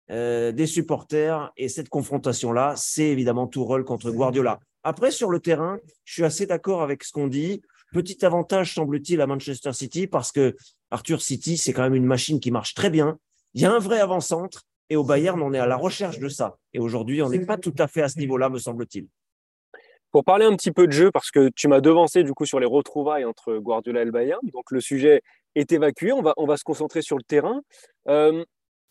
euh, 0.09 0.51
des 0.51 0.67
supporters. 0.67 1.51
Et 1.57 1.67
cette 1.67 1.89
confrontation-là, 1.89 2.73
c'est 2.77 3.07
évidemment 3.07 3.47
tout 3.47 3.65
rôle 3.65 3.83
contre 3.83 4.09
Guardiola. 4.11 4.59
Après, 4.83 5.11
sur 5.11 5.29
le 5.29 5.39
terrain, 5.39 5.79
je 6.05 6.13
suis 6.13 6.23
assez 6.23 6.45
d'accord 6.45 6.81
avec 6.81 7.03
ce 7.03 7.11
qu'on 7.11 7.27
dit. 7.27 7.61
Petit 7.91 8.25
avantage, 8.25 8.73
semble-t-il, 8.73 9.19
à 9.19 9.27
Manchester 9.27 9.73
City, 9.73 10.07
parce 10.07 10.31
que 10.31 10.55
Arthur 10.91 11.21
City, 11.21 11.57
c'est 11.57 11.73
quand 11.73 11.83
même 11.83 11.95
une 11.95 12.05
machine 12.05 12.39
qui 12.39 12.51
marche 12.51 12.73
très 12.73 12.89
bien. 12.89 13.17
Il 13.53 13.61
y 13.61 13.65
a 13.65 13.71
un 13.71 13.79
vrai 13.79 13.99
avant-centre. 13.99 14.63
Et 14.89 14.95
au 14.95 15.03
Bayern, 15.03 15.41
on 15.41 15.51
est 15.51 15.59
à 15.59 15.65
la 15.65 15.77
recherche 15.77 16.19
de 16.19 16.29
ça. 16.29 16.57
Et 16.73 16.79
aujourd'hui, 16.79 17.21
on 17.23 17.29
n'est 17.29 17.45
pas 17.45 17.57
tout 17.57 17.73
à 17.79 17.87
fait 17.87 18.03
à 18.03 18.09
ce 18.09 18.19
niveau-là, 18.19 18.49
me 18.49 18.59
semble-t-il. 18.59 19.07
Pour 20.15 20.23
parler 20.23 20.45
un 20.45 20.55
petit 20.55 20.71
peu 20.71 20.87
de 20.87 20.93
jeu, 20.93 21.11
parce 21.11 21.29
que 21.29 21.49
tu 21.49 21.67
m'as 21.67 21.81
devancé 21.81 22.23
du 22.23 22.33
coup 22.33 22.45
sur 22.45 22.57
les 22.61 22.65
retrouvailles 22.65 23.25
entre 23.25 23.57
Guardiola 23.57 24.01
et 24.01 24.05
le 24.05 24.11
Bayern, 24.11 24.39
donc 24.53 24.71
le 24.71 24.79
sujet 24.79 25.21
est 25.55 25.73
évacué, 25.73 26.13
on 26.13 26.21
va, 26.21 26.33
on 26.37 26.45
va 26.45 26.55
se 26.55 26.63
concentrer 26.63 27.01
sur 27.01 27.17
le 27.17 27.23
terrain. 27.23 27.59
Euh, 28.07 28.45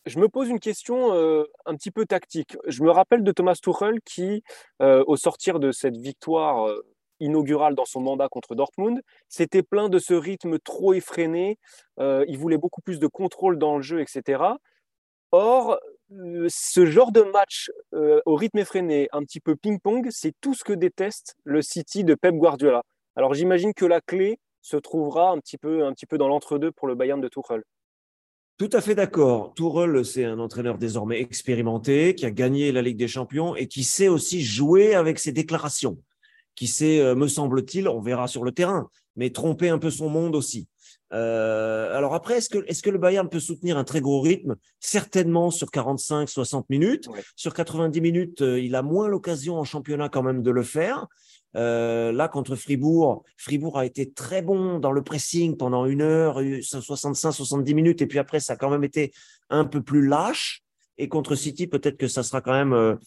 je 0.05 0.19
me 0.19 0.29
pose 0.29 0.49
une 0.49 0.59
question 0.59 1.15
euh, 1.15 1.45
un 1.65 1.73
petit 1.77 1.89
peu 1.89 2.05
tactique. 2.05 2.55
Je 2.67 2.83
me 2.83 2.91
rappelle 2.91 3.23
de 3.23 3.31
Thomas 3.31 3.55
Tuchel 3.55 4.01
qui, 4.05 4.43
euh, 4.83 5.03
au 5.07 5.17
sortir 5.17 5.59
de 5.59 5.71
cette 5.71 5.97
victoire 5.97 6.71
inaugurale 7.19 7.73
dans 7.73 7.85
son 7.85 8.01
mandat 8.01 8.29
contre 8.29 8.53
Dortmund, 8.53 9.01
s'était 9.27 9.63
plaint 9.63 9.89
de 9.89 9.97
ce 9.97 10.13
rythme 10.13 10.59
trop 10.59 10.93
effréné. 10.93 11.57
il 11.97 12.37
voulait 12.37 12.59
beaucoup 12.59 12.81
plus 12.81 12.99
de 12.99 13.07
contrôle 13.07 13.57
dans 13.57 13.77
le 13.77 13.81
jeu, 13.81 13.99
etc. 13.99 14.43
Or, 15.31 15.79
ce 16.09 16.85
genre 16.85 17.11
de 17.11 17.21
match 17.21 17.71
au 18.25 18.35
rythme 18.35 18.59
effréné, 18.59 19.07
un 19.11 19.23
petit 19.23 19.39
peu 19.39 19.55
ping-pong, 19.55 20.07
c'est 20.11 20.33
tout 20.41 20.53
ce 20.53 20.63
que 20.63 20.73
déteste 20.73 21.35
le 21.43 21.61
City 21.61 22.03
de 22.03 22.15
Pep 22.15 22.35
Guardiola. 22.35 22.83
Alors 23.15 23.33
j'imagine 23.33 23.73
que 23.73 23.85
la 23.85 24.01
clé 24.01 24.37
se 24.61 24.77
trouvera 24.77 25.29
un 25.29 25.39
petit 25.39 25.57
peu, 25.57 25.85
un 25.85 25.93
petit 25.93 26.05
peu 26.05 26.17
dans 26.17 26.27
l'entre-deux 26.27 26.71
pour 26.71 26.87
le 26.87 26.95
Bayern 26.95 27.21
de 27.21 27.27
Tuchel. 27.27 27.63
Tout 28.57 28.69
à 28.71 28.79
fait 28.79 28.95
d'accord. 28.95 29.53
Tourelle, 29.53 30.05
c'est 30.05 30.23
un 30.23 30.39
entraîneur 30.39 30.77
désormais 30.77 31.19
expérimenté, 31.19 32.15
qui 32.15 32.25
a 32.25 32.31
gagné 32.31 32.71
la 32.71 32.81
Ligue 32.81 32.97
des 32.97 33.07
Champions 33.07 33.55
et 33.55 33.67
qui 33.67 33.83
sait 33.83 34.07
aussi 34.07 34.41
jouer 34.41 34.95
avec 34.95 35.19
ses 35.19 35.33
déclarations, 35.33 35.97
qui 36.55 36.67
sait, 36.67 36.99
euh, 37.01 37.15
me 37.15 37.27
semble-t-il, 37.27 37.89
on 37.89 37.99
verra 37.99 38.27
sur 38.27 38.45
le 38.45 38.53
terrain, 38.53 38.89
mais 39.17 39.29
tromper 39.29 39.67
un 39.67 39.77
peu 39.77 39.89
son 39.89 40.09
monde 40.09 40.35
aussi. 40.35 40.67
Euh, 41.13 41.95
alors 41.95 42.13
après, 42.13 42.37
est-ce 42.37 42.49
que, 42.81 42.89
le 42.89 42.97
Bayern 42.97 43.29
peut 43.29 43.39
soutenir 43.39 43.77
un 43.77 43.83
très 43.83 44.01
gros 44.01 44.21
rythme? 44.21 44.55
Certainement 44.79 45.51
sur 45.51 45.71
45, 45.71 46.29
60 46.29 46.69
minutes. 46.69 47.07
Sur 47.35 47.53
90 47.53 48.01
minutes, 48.01 48.41
euh, 48.41 48.59
il 48.59 48.75
a 48.75 48.81
moins 48.81 49.07
l'occasion 49.07 49.57
en 49.57 49.63
championnat 49.63 50.09
quand 50.09 50.23
même 50.23 50.41
de 50.41 50.51
le 50.51 50.63
faire. 50.63 51.07
Euh, 51.55 52.11
là, 52.11 52.27
contre 52.27 52.55
Fribourg, 52.55 53.23
Fribourg 53.37 53.79
a 53.79 53.85
été 53.85 54.11
très 54.11 54.41
bon 54.41 54.79
dans 54.79 54.91
le 54.91 55.03
pressing 55.03 55.55
pendant 55.55 55.85
une 55.85 56.01
heure, 56.01 56.41
65-70 56.41 57.73
minutes, 57.73 58.01
et 58.01 58.07
puis 58.07 58.19
après, 58.19 58.41
ça 58.41 58.53
a 58.53 58.55
quand 58.57 58.69
même 58.69 58.83
été 58.83 59.13
un 59.49 59.63
peu 59.63 59.81
plus 59.81 60.05
lâche. 60.05 60.63
Et 60.97 61.07
contre 61.07 61.35
City, 61.35 61.67
peut-être 61.67 61.97
que 61.97 62.07
ça 62.07 62.23
sera 62.23 62.41
quand 62.41 62.51
même 62.51 62.97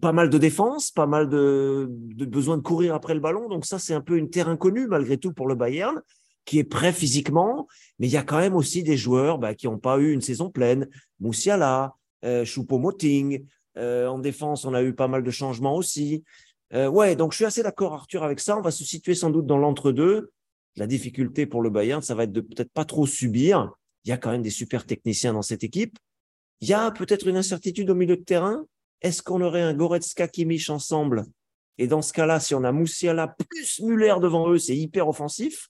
pas 0.00 0.12
mal 0.12 0.30
de 0.30 0.38
défense, 0.38 0.90
pas 0.90 1.06
mal 1.06 1.28
de, 1.28 1.86
de, 1.90 2.24
besoin 2.24 2.56
de 2.56 2.62
courir 2.62 2.94
après 2.94 3.14
le 3.14 3.20
ballon. 3.20 3.48
Donc 3.48 3.64
ça, 3.64 3.78
c'est 3.78 3.94
un 3.94 4.00
peu 4.00 4.16
une 4.16 4.30
terre 4.30 4.48
inconnue 4.48 4.86
malgré 4.86 5.16
tout 5.16 5.32
pour 5.32 5.48
le 5.48 5.54
Bayern, 5.54 6.00
qui 6.44 6.58
est 6.58 6.64
prêt 6.64 6.92
physiquement, 6.92 7.68
mais 7.98 8.08
il 8.08 8.12
y 8.12 8.16
a 8.16 8.22
quand 8.22 8.38
même 8.38 8.54
aussi 8.54 8.82
des 8.82 8.96
joueurs 8.96 9.38
bah, 9.38 9.54
qui 9.54 9.66
n'ont 9.66 9.78
pas 9.78 9.98
eu 9.98 10.12
une 10.12 10.20
saison 10.20 10.50
pleine. 10.50 10.88
Moussiala, 11.20 11.94
euh, 12.24 12.44
Choupo-Moting. 12.44 13.44
Euh, 13.78 14.06
en 14.06 14.18
défense, 14.18 14.64
on 14.64 14.74
a 14.74 14.82
eu 14.82 14.94
pas 14.94 15.08
mal 15.08 15.22
de 15.22 15.30
changements 15.30 15.76
aussi. 15.76 16.24
Euh, 16.74 16.88
ouais, 16.88 17.16
donc 17.16 17.32
je 17.32 17.36
suis 17.36 17.44
assez 17.44 17.62
d'accord, 17.62 17.94
Arthur, 17.94 18.22
avec 18.22 18.40
ça. 18.40 18.58
On 18.58 18.62
va 18.62 18.70
se 18.70 18.84
situer 18.84 19.14
sans 19.14 19.30
doute 19.30 19.46
dans 19.46 19.58
l'entre-deux. 19.58 20.30
La 20.76 20.86
difficulté 20.86 21.46
pour 21.46 21.62
le 21.62 21.70
Bayern, 21.70 22.02
ça 22.02 22.14
va 22.14 22.24
être 22.24 22.32
de 22.32 22.40
peut-être 22.40 22.72
pas 22.72 22.84
trop 22.84 23.06
subir 23.06 23.70
il 24.04 24.08
y 24.08 24.12
a 24.12 24.18
quand 24.18 24.30
même 24.30 24.42
des 24.42 24.50
super 24.50 24.84
techniciens 24.84 25.32
dans 25.32 25.42
cette 25.42 25.64
équipe. 25.64 25.98
Il 26.60 26.68
y 26.68 26.74
a 26.74 26.90
peut-être 26.90 27.26
une 27.26 27.36
incertitude 27.36 27.90
au 27.90 27.94
milieu 27.94 28.16
de 28.16 28.22
terrain. 28.22 28.64
Est-ce 29.00 29.22
qu'on 29.22 29.40
aurait 29.40 29.62
un 29.62 29.74
Goretzka 29.74 30.28
Kimmich 30.28 30.70
ensemble? 30.70 31.24
Et 31.78 31.86
dans 31.86 32.02
ce 32.02 32.12
cas-là, 32.12 32.38
si 32.38 32.54
on 32.54 32.64
a 32.64 32.72
Moussiala 32.72 33.28
plus 33.28 33.80
Muller 33.80 34.14
devant 34.20 34.48
eux, 34.50 34.58
c'est 34.58 34.76
hyper 34.76 35.08
offensif. 35.08 35.68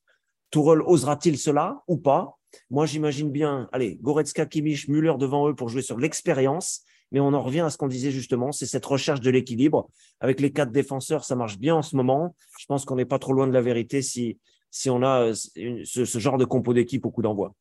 Tourelle 0.53 0.83
osera-t-il 0.83 1.37
cela 1.39 1.83
ou 1.89 1.97
pas? 1.97 2.39
Moi, 2.71 2.87
j'imagine 2.87 3.31
bien, 3.31 3.69
allez, 3.73 3.97
Goretzka, 4.03 4.47
Kimmich, 4.47 4.87
Müller 4.87 5.15
devant 5.19 5.49
eux 5.49 5.55
pour 5.55 5.69
jouer 5.69 5.83
sur 5.83 5.99
l'expérience. 5.99 6.85
Mais 7.11 7.21
on 7.21 7.33
en 7.35 7.43
revient 7.43 7.61
à 7.61 7.71
ce 7.71 7.77
qu'on 7.77 7.89
disait 7.89 8.11
justement, 8.11 8.53
c'est 8.53 8.67
cette 8.67 8.87
recherche 8.87 9.21
de 9.21 9.31
l'équilibre. 9.31 9.89
Avec 10.21 10.41
les 10.41 10.53
quatre 10.53 10.71
défenseurs, 10.71 11.25
ça 11.25 11.37
marche 11.37 11.59
bien 11.59 11.75
en 11.75 11.83
ce 11.83 11.97
moment. 11.97 12.37
Je 12.59 12.67
pense 12.67 12.85
qu'on 12.85 12.97
n'est 12.97 13.05
pas 13.07 13.19
trop 13.19 13.33
loin 13.33 13.47
de 13.47 13.53
la 13.53 13.61
vérité 13.61 14.01
si, 14.01 14.39
si 14.71 14.89
on 14.89 15.03
a 15.03 15.31
euh, 15.31 15.35
ce, 15.35 16.19
genre 16.19 16.39
de 16.39 16.45
compo 16.45 16.73
d'équipe 16.73 17.05
au 17.05 17.11
coup 17.11 17.23
d'envoi. 17.23 17.55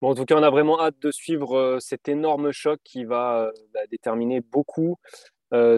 Bon, 0.00 0.10
en 0.10 0.14
tout 0.14 0.24
cas, 0.24 0.36
on 0.36 0.42
a 0.42 0.50
vraiment 0.50 0.80
hâte 0.80 1.00
de 1.02 1.12
suivre 1.12 1.56
euh, 1.56 1.78
cet 1.80 2.08
énorme 2.08 2.50
choc 2.50 2.80
qui 2.84 3.04
va 3.04 3.44
euh, 3.44 3.52
bah, 3.72 3.86
déterminer 3.90 4.40
beaucoup 4.40 4.96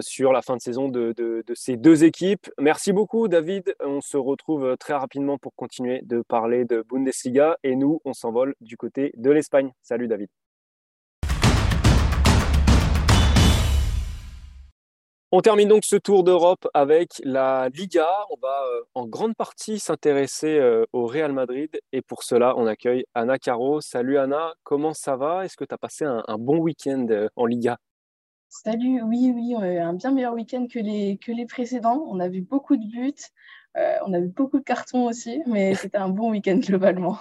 sur 0.01 0.33
la 0.33 0.41
fin 0.41 0.55
de 0.55 0.61
saison 0.61 0.89
de, 0.89 1.43
ces 1.53 1.77
deux 1.77 2.03
équipes. 2.03 2.49
Merci 2.59 2.93
beaucoup, 2.93 3.27
David. 3.27 3.75
On 3.79 4.01
se 4.01 4.17
retrouve 4.17 4.75
très 4.77 4.93
rapidement 4.93 5.37
pour 5.37 5.55
continuer 5.55 6.01
de 6.03 6.21
parler 6.21 6.65
de 6.65 6.83
Bundesliga. 6.89 7.57
Et 7.63 7.75
nous, 7.75 8.01
on 8.05 8.13
s'envole 8.13 8.55
du 8.61 8.77
côté 8.77 9.11
de 9.17 9.31
l'Espagne. 9.31 9.71
Salut, 9.81 10.07
David. 10.07 10.29
On 15.33 15.41
termine 15.41 15.67
donc 15.67 15.83
ce 15.83 15.97
tour 15.97 16.23
d'Europe 16.23 16.69
avec 16.73 17.21
la 17.21 17.67
Liga. 17.67 18.07
On 18.29 18.37
va 18.41 18.63
euh, 18.63 18.83
en 18.95 19.05
grande 19.05 19.35
partie 19.35 19.77
s'intéresser 19.77 20.57
euh, 20.57 20.85
au 20.93 21.05
Real 21.05 21.33
Madrid 21.33 21.81
et 21.91 22.01
pour 22.01 22.23
cela, 22.23 22.55
on 22.55 22.65
accueille 22.65 23.03
Anna 23.13 23.37
Caro. 23.37 23.81
Salut 23.81 24.17
Anna, 24.17 24.53
comment 24.63 24.93
ça 24.93 25.17
va? 25.17 25.43
Est-ce 25.43 25.57
que 25.57 25.65
tu 25.65 25.73
as 25.73 25.77
passé 25.77 26.05
un, 26.05 26.23
bon 26.39 26.59
week-end 26.59 27.07
euh, 27.09 27.27
en 27.35 27.45
Liga? 27.45 27.77
Salut, 28.63 29.01
oui, 29.03 29.31
oui, 29.35 29.55
un 29.55 29.93
bien 29.93 30.11
meilleur 30.11 30.33
week-end 30.33 30.67
que 30.71 30.79
les, 30.79 31.17
que 31.17 31.31
les 31.31 31.45
précédents. 31.45 32.05
On 32.07 32.19
a 32.19 32.27
vu 32.27 32.41
beaucoup 32.41 32.75
de 32.75 32.85
buts, 32.85 33.13
on 33.75 34.13
a 34.13 34.19
vu 34.19 34.27
beaucoup 34.27 34.59
de 34.59 34.63
cartons 34.63 35.05
aussi, 35.05 35.41
mais 35.45 35.75
c'était 35.75 35.97
un 35.97 36.09
bon 36.09 36.31
week-end 36.31 36.57
globalement. 36.57 37.17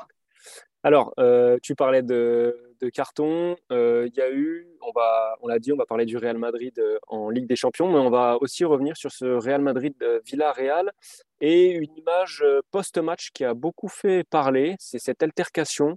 Alors, 0.82 1.14
tu 1.62 1.74
parlais 1.74 2.03
de, 2.03 2.66
de 2.80 2.89
carton. 2.89 3.57
Euh, 3.72 4.09
il 4.09 4.16
y 4.16 4.20
a 4.20 4.30
eu, 4.30 4.66
on, 4.80 4.93
va, 4.93 5.37
on 5.41 5.49
l'a 5.49 5.59
dit, 5.59 5.72
on 5.72 5.76
va 5.76 5.87
parler 5.87 6.05
du 6.05 6.16
Real 6.16 6.39
Madrid 6.39 6.78
euh, 6.78 6.99
en 7.09 7.30
Ligue 7.30 7.47
des 7.47 7.57
Champions, 7.57 7.91
mais 7.91 7.99
on 7.99 8.11
va 8.11 8.37
aussi 8.41 8.64
revenir 8.64 8.97
sur 8.97 9.11
ce 9.11 9.24
Real 9.24 9.61
Madrid 9.61 9.95
Villarreal 10.24 10.93
et 11.41 11.70
une 11.70 11.97
image 11.97 12.43
euh, 12.45 12.61
post-match 12.70 13.30
qui 13.32 13.45
a 13.45 13.55
beaucoup 13.55 13.89
fait 13.89 14.24
parler. 14.24 14.76
C'est 14.78 14.99
cette 14.99 15.22
altercation 15.22 15.97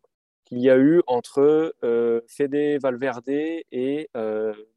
qu'il 0.50 0.60
y 0.60 0.70
a 0.70 0.78
eu 0.78 1.02
entre 1.08 1.74
Fede 2.28 2.82
Valverde 2.82 3.30
et 3.30 4.10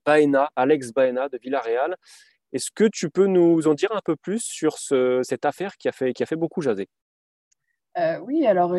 Baena, 0.06 0.50
Alex 0.54 0.92
Baena 0.92 1.28
de 1.28 1.38
Villarreal. 1.38 1.96
Est-ce 2.52 2.70
que 2.70 2.84
tu 2.84 3.08
peux 3.08 3.26
nous 3.26 3.66
en 3.66 3.74
dire 3.74 3.90
un 3.92 4.02
peu 4.04 4.14
plus 4.14 4.42
sur 4.42 4.76
cette 4.78 5.44
affaire 5.44 5.76
qui 5.76 5.88
a 5.88 5.92
fait, 5.92 6.36
beaucoup 6.36 6.60
jaser? 6.60 6.88
Oui, 8.20 8.46
alors 8.46 8.74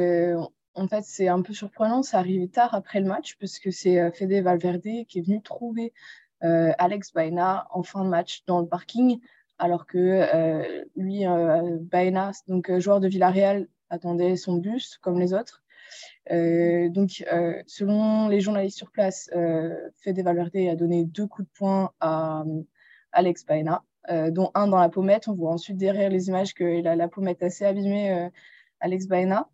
en 0.76 0.88
fait, 0.88 1.04
c'est 1.04 1.28
un 1.28 1.42
peu 1.42 1.54
surprenant, 1.54 2.02
ça 2.02 2.20
arrive 2.20 2.50
tard 2.50 2.74
après 2.74 3.00
le 3.00 3.08
match, 3.08 3.36
parce 3.40 3.60
que 3.60 3.72
c'est 3.72 4.00
euh, 4.00 4.12
Fede 4.12 4.44
Valverde 4.44 5.06
qui 5.08 5.20
est 5.20 5.22
venu 5.22 5.42
trouver 5.42 5.94
euh, 6.44 6.72
Alex 6.78 7.14
Baena 7.14 7.68
en 7.72 7.84
fin 7.84 8.04
de 8.04 8.10
match 8.10 8.44
dans 8.48 8.60
le 8.60 8.68
parking, 8.68 9.20
alors 9.60 9.86
que 9.86 9.98
euh, 9.98 10.84
lui, 10.96 11.26
Baena, 11.82 12.32
donc 12.48 12.76
joueur 12.80 13.00
de 13.00 13.08
Villarreal, 13.08 13.68
attendait 13.90 14.36
son 14.36 14.58
bus 14.58 14.98
comme 14.98 15.20
les 15.20 15.34
autres. 15.34 15.63
Donc, 16.30 17.24
selon 17.68 18.28
les 18.28 18.42
journalistes 18.42 18.78
sur 18.78 18.92
place, 18.92 19.30
Fede 19.98 20.20
Valverde 20.24 20.56
a 20.72 20.76
donné 20.76 21.06
deux 21.06 21.28
coups 21.28 21.48
de 21.48 21.54
poing 21.58 21.92
à 22.00 22.44
Alex 23.12 23.46
Baena, 23.46 23.84
dont 24.32 24.52
un 24.56 24.68
dans 24.68 24.80
la 24.80 24.90
pommette. 24.90 25.28
On 25.28 25.34
voit 25.34 25.52
ensuite 25.52 25.78
derrière 25.78 26.10
les 26.10 26.28
images 26.28 26.54
qu'il 26.54 26.88
a 26.88 26.96
la 26.96 27.08
pommette 27.08 27.44
assez 27.44 27.66
abîmée, 27.66 28.30
Alex 28.80 29.08
Baena. 29.08 29.50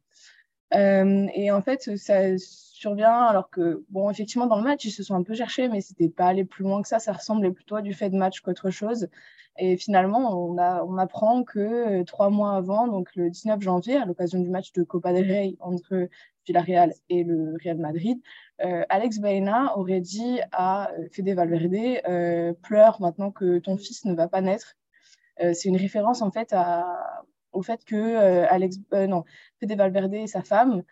Euh, 0.76 1.28
et 1.34 1.52
en 1.52 1.62
fait, 1.62 1.96
ça 1.98 2.38
survient 2.80 3.24
alors 3.24 3.50
que, 3.50 3.84
bon, 3.90 4.10
effectivement, 4.10 4.48
dans 4.48 4.58
le 4.58 4.64
match, 4.64 4.86
ils 4.86 4.92
se 4.92 5.04
sont 5.04 5.16
un 5.16 5.24
peu 5.24 5.34
cherchés, 5.36 5.68
mais 5.68 5.82
c'était 5.82 6.10
pas 6.10 6.26
aller 6.28 6.46
plus 6.46 6.64
loin 6.64 6.82
que 6.82 6.88
ça. 6.88 7.00
Ça 7.00 7.14
ressemblait 7.14 7.52
plutôt 7.52 7.76
à 7.76 7.82
du 7.82 7.94
fait 7.94 8.10
de 8.10 8.18
match 8.18 8.42
qu'autre 8.42 8.70
chose. 8.70 9.10
Et 9.58 9.78
finalement, 9.78 10.34
on, 10.38 10.58
a, 10.58 10.84
on 10.84 10.98
apprend 10.98 11.44
que 11.44 11.60
euh, 11.60 12.04
trois 12.06 12.30
mois 12.30 12.56
avant, 12.56 12.88
donc 12.88 13.10
le 13.16 13.30
19 13.30 13.62
janvier, 13.62 13.98
à 13.98 14.06
l'occasion 14.06 14.40
du 14.40 14.50
match 14.50 14.72
de 14.72 14.84
Copa 14.84 15.12
del 15.12 15.30
Rey 15.30 15.58
entre 15.60 16.08
Villarreal 16.48 16.94
et 17.10 17.24
le 17.24 17.56
Real 17.64 17.78
Madrid, 17.78 18.20
euh, 18.64 18.84
Alex 18.90 19.20
Baena 19.20 19.78
aurait 19.78 20.02
dit 20.02 20.40
à 20.52 20.92
Fede 21.12 21.36
Valverde 21.36 22.56
Pleure 22.62 23.02
maintenant 23.02 23.32
que 23.32 23.60
ton 23.60 23.78
fils 23.78 24.06
ne 24.06 24.14
va 24.14 24.28
pas 24.28 24.42
naître. 24.42 24.76
C'est 25.38 25.70
une 25.70 25.78
référence 25.78 26.22
en 26.22 26.32
fait 26.32 26.54
au 27.52 27.62
fait 27.62 27.84
que 27.86 27.96
euh, 27.96 28.46
Alex, 28.50 28.78
euh, 28.94 29.08
non, 29.08 29.24
Fede 29.60 29.76
Valverde 29.78 30.14
et 30.14 30.28
sa 30.28 30.42
femme 30.42 30.80
euh, 30.80 30.84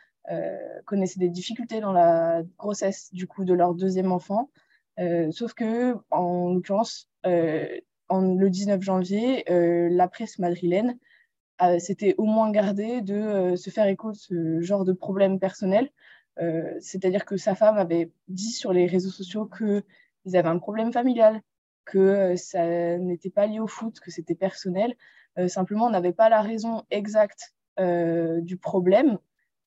connaissaient 0.86 1.20
des 1.20 1.30
difficultés 1.30 1.80
dans 1.80 1.94
la 1.94 2.44
grossesse 2.58 3.14
du 3.14 3.28
coup 3.28 3.46
de 3.46 3.54
leur 3.54 3.74
deuxième 3.74 4.12
enfant. 4.12 4.50
sauf 5.32 5.54
que, 5.54 5.96
en 6.12 6.54
l'occurrence, 6.54 7.10
le 7.24 8.48
19 8.48 8.82
janvier, 8.82 9.46
la 9.48 10.08
presse 10.08 10.40
madrilène 10.40 10.98
s'était 11.80 12.16
au 12.18 12.26
moins 12.26 12.52
gardée 12.52 13.02
de 13.02 13.56
se 13.56 13.70
faire 13.70 13.88
écho 13.88 14.12
de 14.12 14.18
ce 14.18 14.62
genre 14.62 14.86
de 14.86 14.94
problème 14.94 15.40
personnel. 15.40 15.90
C'est-à-dire 16.80 17.26
que 17.26 17.38
sa 17.38 17.56
femme 17.56 17.78
avait 17.78 18.12
dit 18.28 18.52
sur 18.52 18.74
les 18.74 18.86
réseaux 18.86 19.12
sociaux 19.12 19.46
qu'ils 19.46 20.36
avaient 20.36 20.50
un 20.50 20.60
problème 20.60 20.92
familial, 20.92 21.42
que 21.88 22.36
ça 22.36 22.98
n'était 22.98 23.30
pas 23.30 23.48
lié 23.48 23.60
au 23.60 23.68
foot, 23.68 24.00
que 24.00 24.12
c'était 24.12 24.36
personnel. 24.36 24.96
Euh, 25.40 25.48
simplement, 25.48 25.86
on 25.86 25.90
n'avait 25.90 26.14
pas 26.14 26.30
la 26.30 26.42
raison 26.42 26.84
exacte 26.92 27.56
euh, 27.80 28.42
du 28.42 28.58
problème. 28.58 29.18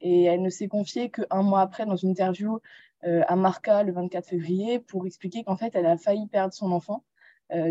Et 0.01 0.25
elle 0.25 0.43
ne 0.43 0.49
s'est 0.49 0.69
confiée 0.69 1.11
qu'un 1.11 1.43
mois 1.43 1.61
après 1.61 1.87
dans 1.87 1.97
une 1.97 2.11
interview 2.11 2.61
euh, 3.05 3.23
à 3.29 3.37
Marca 3.37 3.83
le 3.83 3.93
24 3.93 4.27
février 4.27 4.79
pour 4.79 5.07
expliquer 5.07 5.45
qu'en 5.45 5.57
fait, 5.57 5.75
elle 5.75 5.87
a 5.87 5.97
failli 5.97 6.27
perdre 6.27 6.55
son 6.55 6.73
enfant 6.73 7.05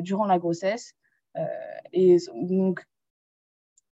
durant 0.02 0.26
la 0.26 0.40
grossesse. 0.40 0.94
et 1.94 2.18
donc, 2.36 2.86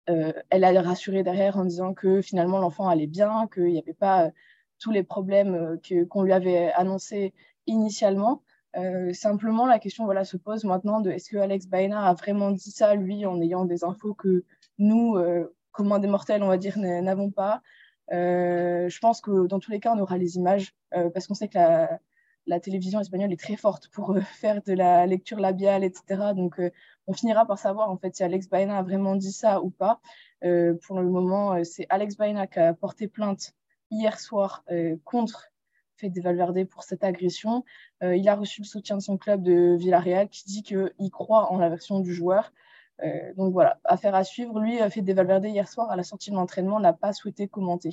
elle 0.05 0.63
a 0.63 0.81
rassuré 0.81 1.23
derrière 1.23 1.57
en 1.57 1.65
disant 1.65 1.93
que 1.93 2.21
finalement 2.21 2.59
l'enfant 2.59 2.87
allait 2.87 3.05
bien, 3.05 3.49
qu'il 3.53 3.65
n'y 3.65 3.79
avait 3.79 3.93
pas 3.93 4.31
tous 4.79 4.91
les 4.91 5.03
problèmes 5.03 5.77
qu'on 6.09 6.23
lui 6.23 6.31
avait 6.31 6.71
annoncés 6.71 7.33
initialement. 7.67 8.43
Euh, 8.75 9.13
simplement, 9.13 9.67
la 9.67 9.79
question 9.79 10.05
voilà, 10.05 10.25
se 10.25 10.37
pose 10.37 10.63
maintenant 10.63 10.99
de 10.99 11.11
est-ce 11.11 11.29
que 11.29 11.37
Alex 11.37 11.67
Baena 11.67 12.07
a 12.07 12.13
vraiment 12.13 12.51
dit 12.51 12.71
ça, 12.71 12.95
lui, 12.95 13.25
en 13.25 13.39
ayant 13.41 13.65
des 13.65 13.83
infos 13.83 14.13
que 14.13 14.43
nous, 14.79 15.15
euh, 15.15 15.55
comme 15.71 15.99
des 15.99 16.07
mortels, 16.07 16.43
on 16.43 16.47
va 16.47 16.57
dire, 16.57 16.77
n'avons 16.77 17.29
pas? 17.29 17.61
Euh, 18.11 18.89
je 18.89 18.99
pense 18.99 19.21
que 19.21 19.47
dans 19.47 19.59
tous 19.59 19.71
les 19.71 19.79
cas, 19.79 19.93
on 19.95 19.99
aura 19.99 20.17
les 20.17 20.35
images, 20.35 20.75
parce 21.13 21.27
qu'on 21.27 21.33
sait 21.33 21.47
que 21.47 21.57
la, 22.45 22.59
télévision 22.59 22.99
espagnole 22.99 23.31
est 23.31 23.39
très 23.39 23.55
forte 23.55 23.87
pour 23.89 24.15
faire 24.33 24.61
de 24.63 24.73
la 24.73 25.05
lecture 25.05 25.39
labiale, 25.39 25.83
etc. 25.83 26.33
Donc, 26.35 26.61
on 27.07 27.13
finira 27.13 27.45
par 27.45 27.59
savoir 27.59 27.89
en 27.89 27.97
fait 27.97 28.15
si 28.15 28.23
Alex 28.23 28.49
Baena 28.49 28.77
a 28.79 28.83
vraiment 28.83 29.15
dit 29.15 29.31
ça 29.31 29.61
ou 29.61 29.69
pas. 29.69 30.01
pour 30.41 30.99
le 30.99 31.09
moment, 31.09 31.63
c'est 31.63 31.87
Alex 31.89 32.17
Baena 32.17 32.47
qui 32.47 32.59
a 32.59 32.73
porté 32.73 33.07
plainte 33.07 33.53
hier 33.89 34.19
soir 34.19 34.63
contre 35.03 35.53
de 36.09 36.21
Valverde 36.21 36.65
pour 36.65 36.83
cette 36.83 37.03
agression. 37.03 37.63
Euh, 38.03 38.15
il 38.15 38.27
a 38.27 38.35
reçu 38.35 38.61
le 38.61 38.67
soutien 38.67 38.97
de 38.97 39.01
son 39.01 39.17
club 39.17 39.43
de 39.43 39.75
Villarreal 39.77 40.29
qui 40.29 40.45
dit 40.45 40.63
qu'il 40.63 41.11
croit 41.11 41.51
en 41.51 41.57
la 41.57 41.69
version 41.69 41.99
du 41.99 42.13
joueur. 42.13 42.51
Euh, 43.01 43.33
donc 43.35 43.53
voilà, 43.53 43.79
affaire 43.83 44.15
à 44.15 44.23
suivre. 44.23 44.59
Lui, 44.59 44.79
a 44.79 44.89
fait 44.89 45.01
des 45.01 45.13
Valverde 45.13 45.45
hier 45.45 45.67
soir 45.67 45.89
à 45.89 45.95
la 45.95 46.03
sortie 46.03 46.29
de 46.29 46.35
l'entraînement, 46.35 46.79
n'a 46.79 46.93
pas 46.93 47.13
souhaité 47.13 47.47
commenter. 47.47 47.91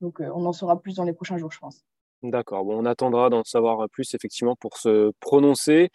Donc 0.00 0.20
euh, 0.20 0.30
on 0.34 0.44
en 0.46 0.52
saura 0.52 0.80
plus 0.80 0.96
dans 0.96 1.04
les 1.04 1.12
prochains 1.12 1.38
jours, 1.38 1.52
je 1.52 1.58
pense. 1.58 1.84
D'accord, 2.22 2.64
bon, 2.64 2.78
on 2.78 2.86
attendra 2.86 3.30
d'en 3.30 3.44
savoir 3.44 3.88
plus 3.90 4.14
effectivement 4.14 4.56
pour 4.56 4.78
se 4.78 5.12
prononcer. 5.20 5.90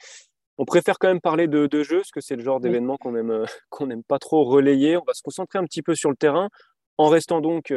On 0.57 0.65
préfère 0.65 0.99
quand 0.99 1.07
même 1.07 1.21
parler 1.21 1.47
de, 1.47 1.67
de 1.67 1.83
jeu, 1.83 1.97
parce 1.97 2.11
que 2.11 2.21
c'est 2.21 2.35
le 2.35 2.43
genre 2.43 2.59
d'événement 2.59 2.97
qu'on 2.97 3.11
n'aime 3.11 3.45
qu'on 3.69 3.87
n'aime 3.87 4.03
pas 4.03 4.19
trop 4.19 4.43
relayer. 4.43 4.97
On 4.97 5.03
va 5.05 5.13
se 5.13 5.23
concentrer 5.23 5.59
un 5.59 5.65
petit 5.65 5.81
peu 5.81 5.95
sur 5.95 6.09
le 6.09 6.15
terrain, 6.15 6.49
en 6.97 7.09
restant 7.09 7.41
donc 7.41 7.73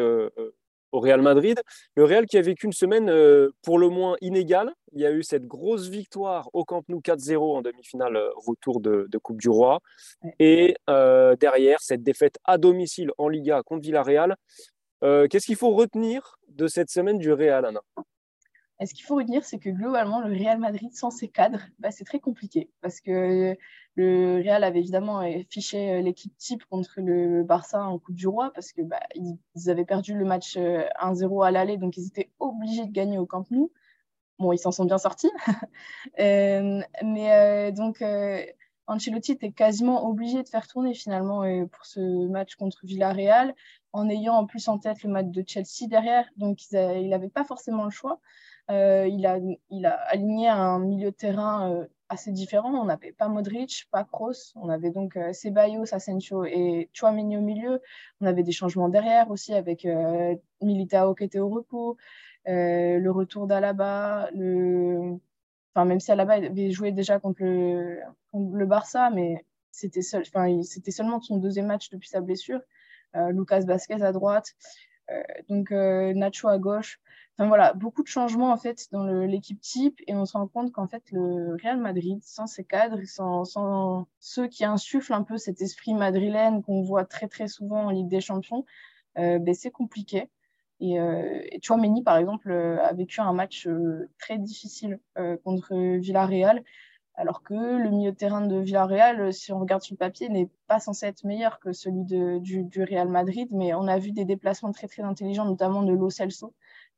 au 0.94 1.00
Real 1.00 1.20
Madrid. 1.20 1.60
Le 1.96 2.04
Real 2.04 2.24
qui 2.26 2.38
a 2.38 2.42
vécu 2.42 2.66
une 2.66 2.72
semaine 2.72 3.10
euh, 3.10 3.50
pour 3.62 3.78
le 3.78 3.88
moins 3.88 4.16
inégale. 4.20 4.72
Il 4.92 5.00
y 5.00 5.06
a 5.06 5.10
eu 5.10 5.24
cette 5.24 5.46
grosse 5.46 5.88
victoire 5.88 6.48
au 6.52 6.64
Camp 6.64 6.84
Nou 6.88 7.00
4-0 7.00 7.56
en 7.56 7.62
demi-finale 7.62 8.16
euh, 8.16 8.30
retour 8.36 8.80
de, 8.80 9.08
Coupe 9.22 9.40
du 9.40 9.48
Roi. 9.48 9.80
Et 10.38 10.76
euh, 10.88 11.34
derrière, 11.36 11.80
cette 11.80 12.02
défaite 12.02 12.38
à 12.44 12.58
domicile 12.58 13.10
en 13.18 13.28
Liga 13.28 13.62
contre 13.62 13.82
Villarreal. 13.82 14.36
Qu'est-ce 15.02 15.44
qu'il 15.44 15.56
faut 15.56 15.74
retenir 15.74 16.38
de 16.48 16.66
cette 16.66 16.88
semaine 16.88 17.18
du 17.18 17.30
Real, 17.30 17.66
Anna? 17.66 17.82
Et 18.80 18.86
ce 18.86 18.94
qu'il 18.94 19.04
faut 19.04 19.16
retenir, 19.16 19.44
c'est 19.44 19.58
que 19.58 19.70
globalement, 19.70 20.20
le 20.20 20.36
Real 20.36 20.58
Madrid, 20.58 20.92
sans 20.92 21.10
ses 21.10 21.28
cadres, 21.28 21.60
bah, 21.78 21.90
c'est 21.90 22.04
très 22.04 22.18
compliqué. 22.18 22.70
Parce 22.80 23.00
que 23.00 23.56
le 23.96 24.42
Real 24.44 24.64
avait 24.64 24.80
évidemment 24.80 25.22
fiché 25.48 25.92
euh, 25.92 26.00
l'équipe 26.00 26.36
type 26.36 26.64
contre 26.64 27.00
le 27.00 27.44
Barça 27.44 27.84
en 27.84 27.98
Coupe 27.98 28.16
du 28.16 28.26
Roi, 28.26 28.52
parce 28.52 28.72
que 28.72 28.82
bah, 28.82 29.00
avaient 29.68 29.84
perdu 29.84 30.14
le 30.14 30.24
match 30.24 30.56
1-0 30.56 30.58
euh, 30.58 31.40
à 31.42 31.50
l'aller, 31.50 31.76
donc 31.76 31.96
ils 31.96 32.06
étaient 32.06 32.30
obligés 32.40 32.86
de 32.86 32.92
gagner 32.92 33.18
au 33.18 33.26
Camp 33.26 33.48
Nou. 33.50 33.70
Bon, 34.40 34.52
ils 34.52 34.58
s'en 34.58 34.72
sont 34.72 34.84
bien 34.84 34.98
sortis. 34.98 35.30
Euh, 36.20 36.80
mais 37.02 37.72
donc, 37.72 38.02
Ancelotti 38.86 39.32
était 39.32 39.50
quasiment 39.50 40.08
obligé 40.08 40.42
de 40.42 40.48
faire 40.48 40.66
tourner 40.68 40.94
finalement 40.94 41.42
pour 41.66 41.86
ce 41.86 42.28
match 42.28 42.54
contre 42.54 42.80
Villarreal, 42.84 43.54
en 43.92 44.08
ayant 44.08 44.34
en 44.34 44.46
plus 44.46 44.68
en 44.68 44.78
tête 44.78 45.02
le 45.02 45.10
match 45.10 45.26
de 45.26 45.44
Chelsea 45.46 45.88
derrière. 45.88 46.28
Donc, 46.36 46.70
il 46.70 47.08
n'avait 47.08 47.28
pas 47.28 47.44
forcément 47.44 47.84
le 47.84 47.90
choix. 47.90 48.20
Euh, 48.70 49.06
il, 49.06 49.26
a, 49.26 49.94
aligné 50.08 50.48
un 50.48 50.78
milieu 50.78 51.10
de 51.10 51.16
terrain 51.16 51.70
euh, 51.70 51.86
assez 52.08 52.32
différent. 52.32 52.72
On 52.72 52.86
n'avait 52.86 53.12
pas 53.12 53.28
Modric, 53.28 53.86
pas 53.90 54.04
Kroos. 54.04 54.52
On 54.54 54.70
avait 54.70 54.90
donc 54.90 55.16
euh, 55.16 55.32
Ceballos, 55.32 55.94
Asensio 55.94 56.44
et 56.44 56.88
Chouameni 56.94 57.36
au 57.36 57.42
milieu. 57.42 57.82
On 58.20 58.26
avait 58.26 58.42
des 58.42 58.52
changements 58.52 58.88
derrière 58.88 59.30
aussi 59.30 59.52
avec 59.54 59.86
Militao 60.62 61.14
qui 61.14 61.24
était 61.24 61.40
au 61.40 61.48
repos, 61.48 61.96
le 62.46 63.08
retour 63.10 63.46
d'Alaba, 63.46 64.30
enfin, 64.32 65.84
même 65.84 66.00
si 66.00 66.12
Alaba 66.12 66.34
avait 66.34 66.70
joué 66.70 66.92
déjà 66.92 67.18
contre 67.20 67.42
le, 67.42 68.66
Barça, 68.66 69.10
mais 69.10 69.44
c'était 69.70 70.02
seulement 70.02 71.20
son 71.20 71.36
deuxième 71.36 71.66
match 71.66 71.90
depuis 71.90 72.08
sa 72.08 72.20
blessure. 72.20 72.60
Lucas 73.14 73.60
Vasquez 73.60 74.02
à 74.02 74.12
droite, 74.12 74.54
donc 75.48 75.70
Nacho 75.70 76.48
à 76.48 76.58
gauche. 76.58 77.00
Enfin 77.36 77.48
voilà, 77.48 77.72
beaucoup 77.74 78.02
de 78.02 78.08
changements 78.08 78.52
en 78.52 78.56
fait 78.56 78.88
dans 78.92 79.04
l'équipe 79.04 79.60
type 79.60 80.00
et 80.06 80.14
on 80.14 80.24
se 80.24 80.34
rend 80.34 80.46
compte 80.46 80.72
qu'en 80.72 80.86
fait 80.86 81.02
le 81.10 81.56
Real 81.62 81.78
Madrid, 81.78 82.20
sans 82.22 82.46
ses 82.46 82.64
cadres, 82.64 83.00
sans, 83.06 84.06
ceux 84.20 84.46
qui 84.46 84.64
insufflent 84.64 85.14
un 85.14 85.24
peu 85.24 85.36
cet 85.36 85.60
esprit 85.60 85.94
madrilène 85.94 86.62
qu'on 86.62 86.82
voit 86.82 87.04
très 87.04 87.26
très 87.26 87.48
souvent 87.48 87.86
en 87.86 87.90
Ligue 87.90 88.08
des 88.08 88.20
Champions, 88.20 88.64
euh, 89.18 89.38
ben, 89.40 89.54
c'est 89.54 89.72
compliqué. 89.72 90.30
Et, 90.80 91.00
euh, 91.00 91.40
et 91.50 91.60
par 92.04 92.16
exemple, 92.18 92.50
euh, 92.50 92.82
a 92.84 92.92
vécu 92.92 93.20
un 93.20 93.32
match 93.32 93.66
euh, 93.66 94.10
très 94.18 94.38
difficile 94.38 94.98
contre 95.44 95.74
Villarreal, 95.98 96.62
alors 97.14 97.42
que 97.42 97.54
le 97.54 97.90
milieu 97.90 98.10
de 98.12 98.16
terrain 98.16 98.44
de 98.46 98.58
Villarreal, 98.58 99.32
si 99.32 99.52
on 99.52 99.60
regarde 99.60 99.82
sur 99.82 99.94
le 99.94 99.98
papier, 99.98 100.28
n'est 100.28 100.50
pas 100.66 100.80
censé 100.80 101.06
être 101.06 101.24
meilleur 101.24 101.60
que 101.60 101.72
celui 101.72 102.04
du, 102.04 102.82
Real 102.82 103.08
Madrid, 103.08 103.48
mais 103.52 103.72
on 103.74 103.86
a 103.86 103.98
vu 103.98 104.12
des 104.12 104.24
déplacements 104.24 104.72
très 104.72 104.88
très 104.88 105.02
intelligents, 105.02 105.44
notamment 105.44 105.82
de 105.82 105.92
Lo 105.92 106.10
Celso, 106.10 106.52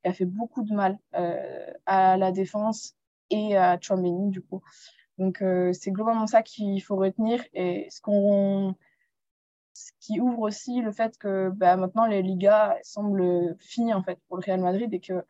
a 0.06 0.12
fait 0.12 0.24
beaucoup 0.24 0.62
de 0.62 0.72
mal 0.72 0.98
euh, 1.14 1.70
à 1.86 2.16
la 2.16 2.32
défense 2.32 2.94
et 3.30 3.56
à 3.56 3.78
Chouameni, 3.80 4.30
du 4.30 4.40
coup. 4.40 4.62
Donc, 5.18 5.42
euh, 5.42 5.72
c'est 5.72 5.90
globalement 5.90 6.26
ça 6.26 6.42
qu'il 6.42 6.82
faut 6.82 6.96
retenir. 6.96 7.42
Et 7.54 7.88
ce, 7.90 8.00
qu'on, 8.00 8.74
ce 9.74 9.92
qui 10.00 10.20
ouvre 10.20 10.40
aussi 10.40 10.80
le 10.80 10.92
fait 10.92 11.16
que 11.18 11.50
bah, 11.50 11.76
maintenant, 11.76 12.06
les 12.06 12.22
Ligas 12.22 12.76
semblent 12.82 13.56
finies 13.60 13.94
en 13.94 14.02
fait, 14.02 14.18
pour 14.28 14.36
le 14.36 14.42
Real 14.44 14.60
Madrid 14.60 14.92
et 14.92 15.00
que 15.00 15.24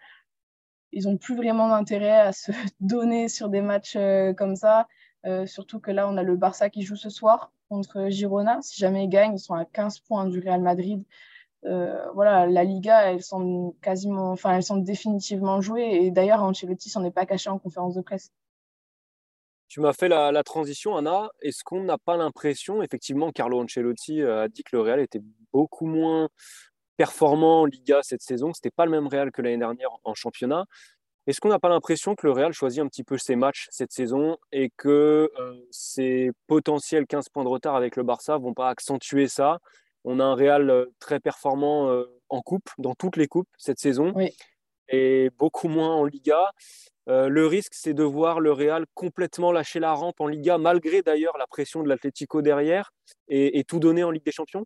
ils 0.93 1.05
n'ont 1.05 1.19
plus 1.19 1.37
vraiment 1.37 1.69
d'intérêt 1.69 2.21
à 2.21 2.33
se 2.33 2.53
donner 2.81 3.29
sur 3.29 3.49
des 3.49 3.61
matchs 3.61 3.97
euh, 3.97 4.33
comme 4.33 4.57
ça. 4.57 4.89
surtout 5.47 5.81
que 5.81 5.91
là, 5.91 6.09
on 6.09 6.17
a 6.17 6.23
le 6.23 6.37
Barça 6.37 6.71
qui 6.71 6.83
joue 6.83 6.97
ce 6.97 7.11
soir 7.11 7.53
contre 7.69 8.09
Girona. 8.11 8.63
Si 8.63 8.79
jamais 8.79 9.05
ils 9.05 9.09
gagnent, 9.09 9.35
ils 9.35 9.41
sont 9.41 9.55
à 9.55 9.65
15 9.65 10.01
points 10.01 10.27
du 10.27 10.39
Real 10.39 10.63
Madrid. 10.63 11.05
Euh, 11.65 12.11
voilà, 12.13 12.47
la 12.47 12.65
Liga, 12.65 13.11
elle 13.11 13.23
semble 13.23 13.75
quasiment, 13.81 14.31
enfin, 14.31 14.55
elle 14.55 14.63
semble 14.63 14.85
définitivement 14.85 15.61
jouée. 15.61 16.05
Et 16.05 16.11
d'ailleurs, 16.11 16.43
Ancelotti 16.43 16.91
s'en 16.91 17.05
est 17.05 17.11
pas 17.11 17.27
caché 17.27 17.51
en 17.51 17.59
conférence 17.59 17.95
de 17.95 18.03
presse. 18.03 18.31
Tu 19.69 19.81
m'as 19.81 19.93
fait 19.93 20.09
la, 20.09 20.43
transition, 20.45 20.97
Anna. 20.97 21.29
Est-ce 21.41 21.65
qu'on 21.65 21.83
n'a 21.83 21.99
pas 21.99 22.17
l'impression, 22.17 22.83
effectivement, 22.83 23.33
Carlo 23.33 23.61
Ancelotti 23.61 24.23
euh, 24.23 24.45
a 24.45 24.49
dit 24.49 24.63
que 24.63 24.77
le 24.77 24.83
Real 24.83 25.01
était 25.01 25.23
beaucoup 25.53 25.87
moins 25.87 26.29
performant 26.97 27.63
en 27.63 27.65
Liga 27.67 28.01
cette 28.03 28.23
saison, 28.23 28.53
c'était 28.55 28.71
pas 28.71 28.87
le 28.87 28.91
même 28.91 29.07
Real 29.07 29.31
que 29.31 29.43
l'année 29.43 29.59
dernière 29.59 29.91
en 30.05 30.15
championnat. 30.15 30.65
Est-ce 31.27 31.41
qu'on 31.41 31.49
n'a 31.49 31.59
pas 31.59 31.69
l'impression 31.69 32.15
que 32.15 32.27
le 32.27 32.33
Real 32.33 32.53
choisit 32.53 32.81
un 32.81 32.87
petit 32.87 33.03
peu 33.03 33.19
ses 33.19 33.35
matchs 33.35 33.67
cette 33.71 33.93
saison 33.93 34.37
et 34.53 34.71
que 34.77 35.31
euh, 35.39 35.67
ses 35.71 36.31
potentiels 36.47 37.07
15 37.07 37.29
points 37.31 37.43
de 37.43 37.49
retard 37.49 37.75
avec 37.75 37.97
le 37.97 38.05
Barça 38.05 38.39
vont 38.39 38.55
pas 38.55 38.69
accentuer 38.69 39.27
ça 39.27 39.59
on 40.07 40.21
a 40.21 40.25
un 40.25 40.35
Real 40.35 40.71
euh, 40.71 40.87
très 41.01 41.21
performant 41.21 41.91
euh, 41.91 42.05
en 42.31 42.41
coupe, 42.41 42.71
dans 42.79 42.95
toutes 42.95 43.17
les 43.17 43.27
coupes 43.27 43.49
cette 43.59 43.79
saison, 43.79 44.15
et 44.89 45.31
beaucoup 45.37 45.69
moins 45.69 45.95
en 45.95 46.05
Liga. 46.05 46.51
Euh, 47.09 47.29
le 47.29 47.47
risque, 47.47 47.75
c'est 47.75 47.95
de 47.95 48.03
voir 48.03 48.41
le 48.41 48.53
Real 48.53 48.87
complètement 48.95 49.53
lâcher 49.53 49.81
la 49.81 49.93
rampe 49.93 50.21
en 50.21 50.29
Liga, 50.29 50.59
malgré 50.59 51.03
d'ailleurs 51.03 51.37
la 51.39 51.47
pression 51.47 51.83
de 51.83 51.89
l'Atlético 51.89 52.41
derrière, 52.41 52.93
et, 53.29 53.63
tout 53.65 53.81
donner 53.81 54.05
en 54.05 54.11
Ligue 54.11 54.25
des 54.25 54.33
Champions 54.33 54.65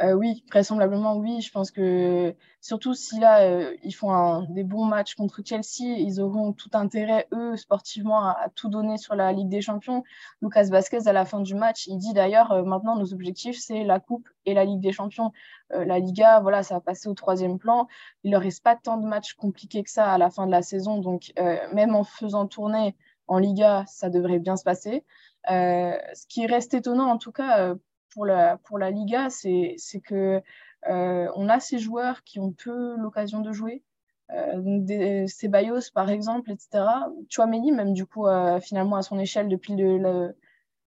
euh, 0.00 0.14
oui, 0.14 0.42
vraisemblablement 0.50 1.16
oui. 1.16 1.40
Je 1.42 1.50
pense 1.52 1.70
que 1.70 2.34
surtout 2.60 2.94
si 2.94 3.20
là 3.20 3.42
euh, 3.42 3.76
ils 3.84 3.92
font 3.92 4.42
des 4.48 4.64
bons 4.64 4.84
matchs 4.84 5.14
contre 5.14 5.42
Chelsea, 5.44 5.98
ils 5.98 6.20
auront 6.20 6.52
tout 6.52 6.70
intérêt 6.72 7.28
eux 7.32 7.56
sportivement 7.56 8.24
à, 8.26 8.48
tout 8.54 8.68
donner 8.68 8.96
sur 8.96 9.14
la 9.14 9.32
Ligue 9.32 9.48
des 9.48 9.60
Champions. 9.60 10.02
Lucas 10.40 10.64
Vasquez 10.70 11.06
à 11.06 11.12
la 11.12 11.24
fin 11.24 11.40
du 11.40 11.54
match, 11.54 11.86
il 11.86 11.98
dit 11.98 12.14
d'ailleurs 12.14 12.52
euh, 12.52 12.62
maintenant 12.64 12.96
nos 12.96 13.12
objectifs 13.12 13.58
c'est 13.60 13.84
la 13.84 14.00
Coupe 14.00 14.28
et 14.46 14.54
la 14.54 14.64
Ligue 14.64 14.80
des 14.80 14.92
Champions. 14.92 15.30
la 15.70 15.98
Liga, 15.98 16.40
voilà, 16.40 16.62
ça 16.62 16.74
va 16.74 16.80
passer 16.80 17.08
au 17.08 17.14
troisième 17.14 17.58
plan. 17.58 17.86
Il 18.24 18.32
leur 18.32 18.42
reste 18.42 18.62
pas 18.62 18.76
tant 18.76 18.96
de 18.96 19.06
matchs 19.06 19.34
compliqués 19.34 19.82
que 19.82 19.90
ça 19.90 20.10
à 20.10 20.18
la 20.18 20.30
fin 20.30 20.46
de 20.46 20.50
la 20.50 20.62
saison, 20.62 20.98
donc 20.98 21.32
même 21.72 21.94
en 21.94 22.04
faisant 22.04 22.46
tourner 22.46 22.96
en 23.28 23.38
Liga, 23.38 23.84
ça 23.86 24.10
devrait 24.10 24.40
bien 24.40 24.56
se 24.56 24.64
passer. 24.64 25.04
ce 25.46 26.26
qui 26.28 26.46
reste 26.46 26.74
étonnant 26.74 27.08
en 27.08 27.18
tout 27.18 27.32
cas 27.32 27.74
pour 28.12 28.26
la, 28.26 28.58
pour 28.58 28.78
la 28.78 28.90
Liga, 28.90 29.28
c'est 29.30 29.76
que 30.04 30.42
euh, 30.88 31.28
on 31.36 31.48
a 31.48 31.60
ces 31.60 31.78
joueurs 31.78 32.24
qui 32.24 32.40
ont 32.40 32.52
peu 32.52 32.96
l'occasion 32.96 33.40
de 33.40 33.52
jouer. 33.52 33.82
Euh, 34.30 34.60
donc 34.60 34.84
des, 34.84 35.26
Ceballos, 35.28 35.90
par 35.94 36.10
exemple, 36.10 36.50
etc. 36.50 36.84
Chouameni, 37.28 37.72
même 37.72 37.92
du 37.92 38.06
coup, 38.06 38.26
euh, 38.26 38.60
finalement, 38.60 38.96
à 38.96 39.02
son 39.02 39.18
échelle 39.18 39.48
depuis 39.48 39.74
le, 39.76 39.98
le, 39.98 40.34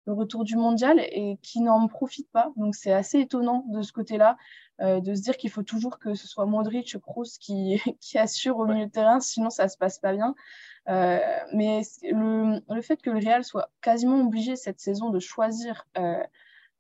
retour 0.07 0.43
du 0.43 0.55
mondial 0.55 0.99
et 0.99 1.37
qui 1.41 1.61
n'en 1.61 1.87
profite 1.87 2.29
pas. 2.31 2.51
Donc 2.57 2.75
c'est 2.75 2.93
assez 2.93 3.19
étonnant 3.19 3.65
de 3.69 3.81
ce 3.81 3.91
côté-là, 3.91 4.37
euh, 4.81 4.99
de 5.01 5.15
se 5.15 5.21
dire 5.21 5.35
qu'il 5.35 5.49
faut 5.49 5.63
toujours 5.63 5.97
que 5.97 6.13
ce 6.13 6.27
soit 6.27 6.45
Modric, 6.45 6.97
Kroos 6.99 7.37
qui, 7.39 7.81
qui 8.01 8.17
assure 8.19 8.57
au 8.59 8.65
milieu 8.67 8.85
de 8.85 8.91
terrain, 8.91 9.19
sinon 9.19 9.49
ça 9.49 9.67
se 9.67 9.77
passe 9.77 9.97
pas 9.99 10.13
bien. 10.13 10.35
Euh, 10.89 11.19
mais 11.53 11.81
le, 12.03 12.61
le, 12.71 12.81
fait 12.81 13.01
que 13.01 13.09
le 13.09 13.17
Real 13.17 13.43
soit 13.43 13.71
quasiment 13.81 14.21
obligé 14.21 14.55
cette 14.55 14.79
saison 14.79 15.09
de 15.09 15.19
choisir 15.19 15.87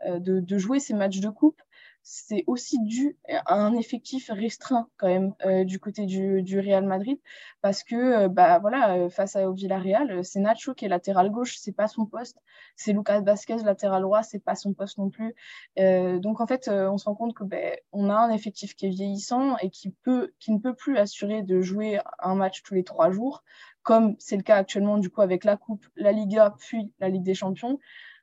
euh, 0.05 0.19
de, 0.19 0.57
jouer 0.57 0.79
ces 0.79 0.93
matchs 0.93 1.19
de 1.19 1.29
coupe, 1.29 1.61
c'est 2.03 2.43
aussi 2.45 2.77
dû 2.83 3.17
à 3.45 3.55
un 3.55 3.75
effectif 3.75 4.29
restreint 4.29 4.87
quand 4.97 5.07
même 5.07 5.33
euh, 5.45 5.63
du 5.63 5.79
côté 5.79 6.05
du, 6.05 6.59
Real 6.59 6.85
Madrid. 6.85 7.17
Parce 7.61 7.83
que 7.83 7.95
euh, 7.95 8.27
bah 8.27 8.59
voilà 8.59 9.09
face 9.09 9.35
au 9.35 9.53
Villarreal 9.53 10.23
c'est 10.23 10.39
Nacho 10.39 10.75
qui 10.75 10.85
est 10.85 10.89
latéral 10.89 11.31
gauche 11.31 11.57
c'est 11.57 11.71
pas 11.71 11.87
son 11.87 12.05
poste. 12.05 12.37
C'est 12.75 12.93
Lucas 12.93 13.21
Vasquez 13.21 13.57
latéral 13.63 14.03
droit 14.03 14.21
c'est 14.21 14.43
pas 14.43 14.55
son 14.55 14.73
poste 14.73 14.97
non 14.99 15.09
plus. 15.09 15.33
Donc 15.77 16.41
en 16.41 16.47
fait 16.47 16.69
on 16.69 16.97
se 16.97 17.05
rend 17.05 17.15
compte 17.15 17.33
que 17.33 17.43
ben, 17.43 17.75
on 17.91 18.09
a 18.09 18.15
un 18.15 18.29
effectif 18.29 18.75
qui 18.75 18.85
est 18.85 18.89
vieillissant 18.89 19.57
et 19.57 19.69
qui 19.69 19.89
peut 19.89 20.33
qui 20.39 20.51
ne 20.51 20.59
peut 20.59 20.75
plus 20.75 20.97
assurer 20.97 21.41
de 21.41 21.61
jouer 21.61 21.99
un 22.19 22.35
match 22.35 22.61
tous 22.61 22.75
les 22.75 22.83
trois 22.83 23.09
jours 23.09 23.43
comme 23.81 24.15
c'est 24.19 24.37
le 24.37 24.43
cas 24.43 24.57
actuellement 24.57 24.97
du 24.97 25.09
coup 25.09 25.21
avec 25.21 25.43
la 25.43 25.57
coupe 25.57 25.85
la 25.95 26.11
Liga 26.11 26.55
puis 26.59 26.91
la 26.99 27.09
Ligue 27.09 27.23
des 27.23 27.35
Champions 27.35 27.79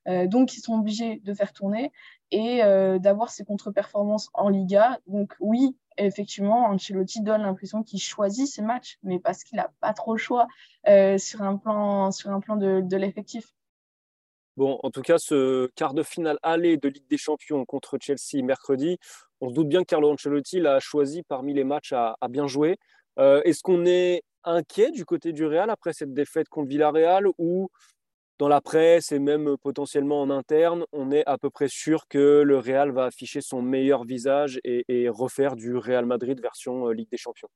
donc, 0.06 0.56
ils 0.56 0.60
sont 0.60 0.74
obligés 0.74 1.20
de 1.24 1.32
faire 1.34 1.52
tourner 1.52 1.92
et 2.32 2.64
euh, 2.64 2.98
d'avoir 2.98 3.30
ces 3.30 3.44
contre-performances 3.44 4.30
en 4.32 4.48
Liga. 4.48 4.98
Donc, 5.06 5.34
oui, 5.38 5.76
effectivement, 5.98 6.66
Ancelotti 6.66 7.20
donne 7.20 7.42
l'impression 7.42 7.82
qu'il 7.82 8.00
choisit 8.00 8.48
ses 8.48 8.62
matchs, 8.62 8.98
mais 9.02 9.20
parce 9.20 9.44
qu'il 9.44 9.58
n'a 9.58 9.70
pas 9.80 9.92
trop 9.92 10.14
le 10.14 10.18
choix 10.18 10.48
euh, 10.88 11.18
sur 11.18 11.42
un 11.42 11.58
plan, 11.58 12.10
sur 12.10 12.30
un 12.30 12.40
plan 12.40 12.56
de, 12.56 12.96
l'effectif. 12.96 13.52
Bon, 14.56 14.78
en 14.82 14.90
tout 14.90 15.02
cas, 15.02 15.18
ce 15.18 15.68
quart 15.76 15.94
de 15.94 16.02
finale 16.02 16.38
aller 16.42 16.78
de 16.78 16.88
Ligue 16.88 17.08
des 17.08 17.18
Champions 17.18 17.64
contre 17.66 17.98
Chelsea 18.00 18.42
mercredi, 18.42 18.98
on 19.40 19.50
se 19.50 19.54
doute 19.54 19.68
bien 19.68 19.80
que 19.80 19.86
Carlo 19.86 20.10
Ancelotti 20.10 20.58
l'a 20.58 20.80
choisi 20.80 21.22
parmi 21.22 21.54
les 21.54 21.64
matchs 21.64 21.92
à, 21.92 22.16
à 22.20 22.28
bien 22.28 22.46
jouer. 22.46 22.78
Est-ce 23.18 23.62
qu'on 23.62 23.84
est 23.84 24.22
inquiet 24.44 24.90
du 24.90 25.04
côté 25.04 25.32
du 25.32 25.44
Real 25.46 25.70
après 25.70 25.92
cette 25.92 26.14
défaite 26.14 26.48
contre 26.48 26.68
Villarreal 26.68 27.26
ou 27.38 27.70
dans 28.42 28.48
la 28.48 28.60
presse 28.60 29.12
et 29.12 29.20
même 29.20 29.56
potentiellement 29.56 30.20
en 30.20 30.28
interne, 30.28 30.84
on 30.92 31.12
est 31.12 31.24
à 31.26 31.38
peu 31.38 31.48
près 31.48 31.68
sûr 31.68 32.08
que 32.08 32.42
le 32.42 32.58
Real 32.58 32.90
va 32.90 33.04
afficher 33.04 33.40
son 33.40 33.62
meilleur 33.62 34.02
visage 34.02 34.58
et, 34.64 35.08
refaire 35.08 35.54
du 35.54 35.76
Real 35.76 36.06
Madrid 36.06 36.40
version 36.40 36.88
Ligue 36.88 37.08
des 37.08 37.16
Champions. 37.18 37.46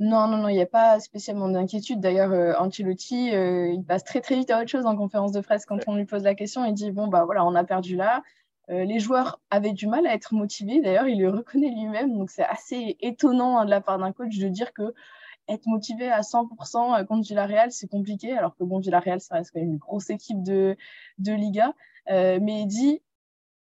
Non, 0.00 0.26
non, 0.26 0.38
non, 0.38 0.48
il 0.48 0.56
n'y 0.56 0.62
a 0.62 0.66
pas 0.66 0.98
spécialement 0.98 1.48
d'inquiétude. 1.48 2.00
D'ailleurs, 2.00 2.32
euh, 2.32 2.54
Ancelotti, 2.58 3.32
euh, 3.32 3.68
il 3.68 3.84
passe 3.84 4.02
très 4.02 4.20
très 4.20 4.34
vite 4.34 4.50
à 4.50 4.58
autre 4.58 4.68
chose 4.68 4.84
en 4.84 4.96
conférence 4.96 5.30
de 5.30 5.40
presse 5.42 5.64
quand 5.64 5.78
on 5.86 5.94
lui 5.94 6.06
pose 6.06 6.24
la 6.24 6.34
question. 6.34 6.64
Il 6.64 6.74
dit 6.74 6.90
bon 6.90 7.06
bah 7.06 7.24
voilà, 7.24 7.44
on 7.44 7.54
a 7.54 7.62
perdu 7.62 7.94
là. 7.94 8.24
les 8.68 8.98
joueurs 8.98 9.40
avaient 9.50 9.72
du 9.72 9.86
mal 9.86 10.08
à 10.08 10.14
être 10.14 10.34
motivés. 10.34 10.80
D'ailleurs, 10.80 11.06
il 11.06 11.20
le 11.20 11.30
reconnaît 11.30 11.70
lui-même. 11.70 12.18
Donc 12.18 12.30
c'est 12.30 12.42
assez 12.42 12.96
étonnant 12.98 13.58
hein, 13.58 13.64
de 13.64 13.70
la 13.70 13.80
part 13.80 13.98
d'un 13.98 14.10
coach 14.10 14.36
de 14.38 14.48
dire 14.48 14.72
que 14.72 14.92
être 15.50 15.66
motivé 15.66 16.10
à 16.10 16.20
100% 16.20 17.06
contre 17.06 17.22
Villarreal, 17.22 17.72
c'est 17.72 17.88
compliqué, 17.88 18.36
alors 18.36 18.56
que 18.56 18.64
bon, 18.64 18.78
Villarreal, 18.78 19.20
ça 19.20 19.36
reste 19.36 19.50
quand 19.52 19.60
même 19.60 19.70
une 19.70 19.78
grosse 19.78 20.10
équipe 20.10 20.42
de, 20.42 20.76
de 21.18 21.32
Liga. 21.32 21.74
mais 22.08 22.62
il 22.62 22.66
dit 22.66 23.00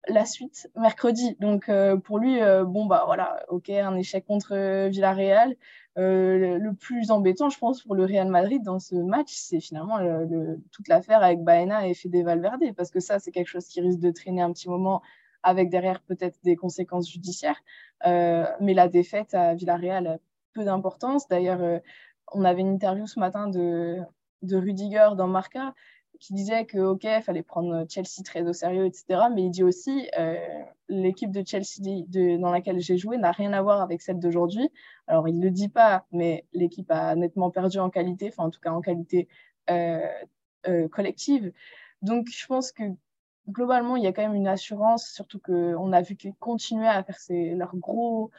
la 0.08 0.24
suite 0.24 0.70
mercredi. 0.76 1.36
Donc 1.40 1.70
pour 2.04 2.18
lui, 2.18 2.38
bon 2.66 2.86
bah 2.86 3.04
voilà, 3.06 3.44
ok, 3.48 3.70
un 3.70 3.96
échec 3.96 4.24
contre 4.26 4.88
Villarreal. 4.88 5.56
le, 5.96 6.72
plus 6.72 7.10
embêtant, 7.10 7.50
je 7.50 7.58
pense, 7.58 7.82
pour 7.82 7.94
le 7.94 8.04
Real 8.04 8.28
Madrid 8.28 8.62
dans 8.62 8.78
ce 8.78 8.94
match, 8.96 9.32
c'est 9.32 9.60
finalement 9.60 9.98
le, 9.98 10.60
toute 10.72 10.88
l'affaire 10.88 11.22
avec 11.22 11.42
Baena 11.42 11.86
et 11.86 11.94
Fede 11.94 12.24
Valverde, 12.24 12.72
parce 12.76 12.90
que 12.90 13.00
ça, 13.00 13.18
c'est 13.18 13.30
quelque 13.30 13.48
chose 13.48 13.66
qui 13.66 13.80
risque 13.80 14.00
de 14.00 14.10
traîner 14.10 14.42
un 14.42 14.52
petit 14.52 14.68
moment 14.68 15.02
avec 15.42 15.70
derrière 15.70 16.00
peut-être 16.02 16.38
des 16.44 16.56
conséquences 16.56 17.10
judiciaires. 17.10 17.62
mais 18.04 18.74
la 18.74 18.88
défaite 18.88 19.34
à 19.34 19.54
Villarreal 19.54 20.18
peu 20.52 20.64
d'importance. 20.64 21.28
D'ailleurs, 21.28 21.80
on 22.32 22.44
avait 22.44 22.60
une 22.60 22.74
interview 22.74 23.06
ce 23.06 23.18
matin 23.20 23.48
de, 23.48 23.98
de 24.42 24.56
Rudiger 24.56 25.10
dans 25.16 25.28
Marca 25.28 25.74
qui 26.22 26.34
disait 26.34 26.66
que 26.66 26.78
ok, 26.78 27.02
il 27.02 27.22
fallait 27.22 27.42
prendre 27.42 27.84
Chelsea 27.88 28.22
très 28.24 28.42
au 28.42 28.52
sérieux, 28.52 28.86
etc. 28.86 29.24
Mais 29.34 29.42
il 29.42 29.50
dit 29.50 29.64
aussi 29.64 30.08
euh, 30.16 30.36
l'équipe 30.88 31.32
de 31.32 31.42
Chelsea 31.44 31.82
dans 32.38 32.52
laquelle 32.52 32.78
j'ai 32.78 32.96
joué 32.96 33.18
n'a 33.18 33.32
rien 33.32 33.52
à 33.52 33.60
voir 33.60 33.80
avec 33.82 34.00
celle 34.02 34.20
d'aujourd'hui. 34.20 34.70
Alors 35.08 35.28
il 35.28 35.40
le 35.40 35.50
dit 35.50 35.68
pas, 35.68 36.06
mais 36.12 36.46
l'équipe 36.52 36.88
a 36.92 37.16
nettement 37.16 37.50
perdu 37.50 37.80
en 37.80 37.90
qualité, 37.90 38.28
enfin 38.28 38.44
en 38.44 38.50
tout 38.50 38.60
cas 38.60 38.70
en 38.70 38.80
qualité 38.80 39.26
euh, 39.68 40.06
euh, 40.68 40.88
collective. 40.88 41.52
Donc 42.02 42.28
je 42.28 42.46
pense 42.46 42.70
que 42.70 42.84
globalement 43.48 43.96
il 43.96 44.04
y 44.04 44.06
a 44.06 44.12
quand 44.12 44.22
même 44.22 44.34
une 44.34 44.46
assurance, 44.46 45.08
surtout 45.08 45.40
qu'on 45.40 45.92
a 45.92 46.02
vu 46.02 46.14
qu'ils 46.14 46.34
continuaient 46.34 46.86
à 46.86 47.02
faire 47.02 47.18
ces, 47.18 47.56
leur 47.56 47.74
gros 47.74 48.30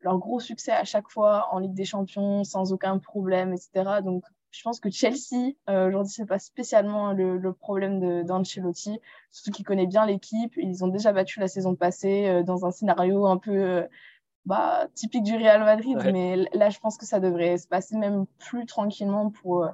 leur 0.00 0.18
gros 0.18 0.40
succès 0.40 0.72
à 0.72 0.84
chaque 0.84 1.08
fois 1.08 1.48
en 1.52 1.58
Ligue 1.58 1.74
des 1.74 1.84
Champions 1.84 2.44
sans 2.44 2.72
aucun 2.72 2.98
problème, 2.98 3.52
etc. 3.52 4.00
Donc 4.02 4.24
je 4.54 4.62
pense 4.62 4.78
que 4.78 4.88
Chelsea, 4.88 5.54
euh, 5.68 5.88
aujourd'hui, 5.88 6.12
c'est 6.12 6.26
pas 6.26 6.38
spécialement 6.38 7.12
le, 7.12 7.52
problème 7.52 8.22
d'Ancelotti, 8.24 9.00
surtout 9.32 9.50
qu'il 9.50 9.64
connaît 9.64 9.86
bien 9.86 10.06
l'équipe. 10.06 10.54
Ils 10.56 10.84
ont 10.84 10.88
déjà 10.88 11.12
battu 11.12 11.40
la 11.40 11.48
saison 11.48 11.74
passée 11.74 12.28
euh, 12.28 12.42
dans 12.44 12.64
un 12.64 12.70
scénario 12.70 13.26
un 13.26 13.36
peu 13.36 13.50
euh, 13.50 13.82
bah, 14.46 14.86
typique 14.94 15.24
du 15.24 15.36
Real 15.36 15.64
Madrid, 15.64 15.98
mais 16.12 16.36
là, 16.52 16.70
je 16.70 16.78
pense 16.78 16.96
que 16.96 17.04
ça 17.04 17.18
devrait 17.18 17.58
se 17.58 17.66
passer 17.66 17.96
même 17.96 18.26
plus 18.38 18.64
tranquillement 18.64 19.30
pour, 19.30 19.66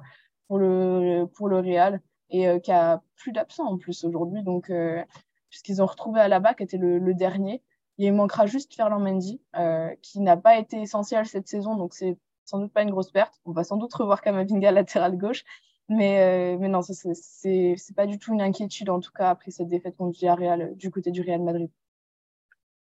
pour, 0.47 0.57
le, 0.57 1.25
pour 1.25 1.47
le 1.47 1.59
Real 1.59 2.01
et 2.31 2.61
qui 2.61 2.71
a 2.71 3.03
plus 3.17 3.33
d'absents 3.33 3.67
en 3.67 3.77
plus 3.77 4.05
aujourd'hui. 4.05 4.41
Donc, 4.41 4.71
puisqu'ils 5.49 5.81
ont 5.83 5.85
retrouvé 5.85 6.21
à 6.21 6.29
la 6.29 6.39
BAC, 6.39 6.57
qui 6.57 6.63
était 6.63 6.77
le, 6.77 7.13
dernier. 7.13 7.61
Il 8.05 8.13
manquera 8.13 8.45
juste 8.45 8.73
Ferland 8.73 9.01
Mendy, 9.01 9.41
qui 10.01 10.19
n'a 10.19 10.37
pas 10.37 10.57
été 10.57 10.81
essentiel 10.81 11.25
cette 11.25 11.47
saison, 11.47 11.75
donc 11.75 11.93
c'est 11.93 12.17
sans 12.45 12.59
doute 12.59 12.73
pas 12.73 12.83
une 12.83 12.91
grosse 12.91 13.11
perte. 13.11 13.39
On 13.45 13.51
va 13.51 13.63
sans 13.63 13.77
doute 13.77 13.93
revoir 13.93 14.21
Kamavinga 14.21 14.71
latéral 14.71 15.17
gauche. 15.17 15.43
Mais, 15.89 16.21
euh, 16.21 16.57
mais 16.57 16.69
non, 16.69 16.81
c'est 16.81 17.95
pas 17.95 18.07
du 18.07 18.17
tout 18.17 18.33
une 18.33 18.41
inquiétude, 18.41 18.89
en 18.89 19.01
tout 19.01 19.11
cas, 19.11 19.29
après 19.29 19.51
cette 19.51 19.67
défaite 19.67 19.97
contre 19.97 20.17
Villarreal 20.17 20.61
euh, 20.61 20.75
du 20.75 20.89
côté 20.89 21.11
du 21.11 21.21
Real 21.21 21.41
Madrid. 21.41 21.69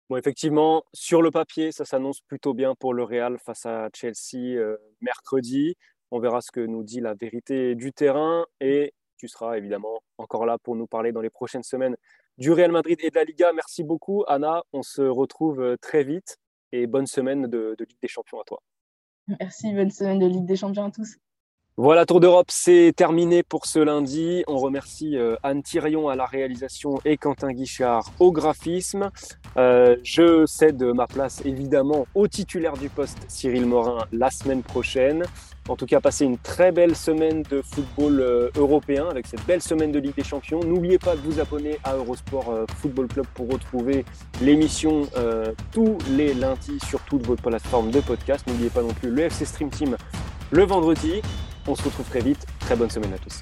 Bon, 0.09 0.18
effectivement, 0.18 0.84
sur 0.93 1.22
le 1.22 1.32
papier, 1.32 1.72
ça 1.72 1.86
s'annonce 1.86 2.20
plutôt 2.22 2.53
bien 2.53 2.76
pour 2.76 2.93
le 2.93 3.03
Real 3.03 3.38
face 3.39 3.65
à 3.65 3.89
Chelsea 3.93 4.57
euh, 4.57 4.78
mercredi. 4.99 5.76
On 6.11 6.20
verra 6.20 6.41
ce 6.41 6.51
que 6.51 6.59
nous 6.59 6.84
dit 6.84 6.99
la 6.99 7.13
vérité 7.13 7.76
du 7.76 7.93
terrain 7.93 8.45
et 8.59 8.93
tu 9.18 9.28
seras 9.28 9.57
évidemment 9.57 10.01
encore 10.18 10.45
là 10.45 10.57
pour 10.57 10.76
nous 10.76 10.88
parler 10.88 11.11
dans 11.11 11.22
les 11.22 11.30
prochaines 11.30 11.63
semaines 11.63 11.97
du 12.38 12.51
Real 12.51 12.72
Madrid 12.72 12.97
et 13.01 13.09
de 13.09 13.15
la 13.15 13.24
Liga. 13.24 13.51
Merci 13.53 13.84
beaucoup, 13.84 14.24
Anna. 14.28 14.63
On 14.74 14.84
se 14.84 15.01
retrouve 15.01 15.78
très 15.82 16.03
vite 16.03 16.38
et 16.72 16.88
bonne 16.88 17.07
semaine 17.07 17.47
de 17.47 17.76
Ligue 17.80 17.99
des 18.01 18.07
Champions 18.07 18.39
à 18.39 18.43
toi. 18.43 18.61
Merci, 19.39 19.74
bonne 19.74 19.91
semaine 19.91 20.20
de 20.20 20.26
Ligue 20.26 20.45
des 20.45 20.55
Champions 20.55 20.86
à 20.86 20.91
tous. 20.91 21.18
Voilà, 21.80 22.07
Tour 22.07 22.20
d'Europe, 22.20 22.47
c'est 22.49 22.91
terminé 22.95 23.43
pour 23.43 23.68
ce 23.68 23.78
lundi. 23.78 24.43
On 24.47 24.57
remercie 24.57 25.15
euh, 25.15 25.36
Anne 25.43 25.61
Thirion 25.61 26.09
à 26.09 26.15
la 26.15 26.26
réalisation 26.26 26.99
et 27.05 27.18
Quentin 27.18 27.51
Guichard 27.51 28.11
au 28.20 28.32
graphisme. 28.32 29.11
Euh, 29.57 29.95
je 30.01 30.47
cède 30.47 30.82
ma 30.82 31.05
place 31.05 31.45
évidemment 31.45 32.07
au 32.15 32.28
titulaire 32.28 32.78
du 32.78 32.89
poste, 32.89 33.20
Cyril 33.28 33.68
Morin, 33.68 34.07
la 34.11 34.32
semaine 34.32 34.63
prochaine. 34.63 35.24
En 35.68 35.76
tout 35.76 35.86
cas, 35.86 35.99
passez 35.99 36.26
une 36.26 36.38
très 36.38 36.72
belle 36.72 36.95
semaine 36.95 37.43
de 37.43 37.61
football 37.61 38.22
euh, 38.22 38.49
européen 38.55 39.07
avec 39.09 39.28
cette 39.28 39.45
belle 39.45 39.61
semaine 39.61 39.91
de 39.91 39.99
Ligue 39.99 40.15
des 40.15 40.24
Champions. 40.24 40.61
N'oubliez 40.61 40.97
pas 40.97 41.15
de 41.15 41.22
vous 41.22 41.39
abonner 41.39 41.78
à 41.84 41.95
Eurosport 41.95 42.53
Football 42.78 43.07
Club 43.07 43.26
pour 43.34 43.49
retrouver 43.49 44.05
l'émission 44.41 45.07
tous 45.72 45.97
les 46.11 46.34
lundis 46.34 46.80
sur 46.86 46.99
toutes 47.01 47.26
vos 47.26 47.36
plateformes 47.36 47.91
de 47.91 47.99
podcast. 47.99 48.45
N'oubliez 48.47 48.70
pas 48.70 48.82
non 48.82 48.93
plus 48.93 49.09
le 49.09 49.24
FC 49.24 49.45
Stream 49.45 49.70
Team 49.70 49.97
le 50.51 50.63
vendredi. 50.63 51.22
On 51.68 51.76
se 51.76 51.84
retrouve 51.84 52.07
très 52.07 52.22
vite. 52.22 52.45
Très 52.59 52.76
bonne 52.76 52.89
semaine 52.89 53.13
à 53.13 53.18
tous. 53.18 53.41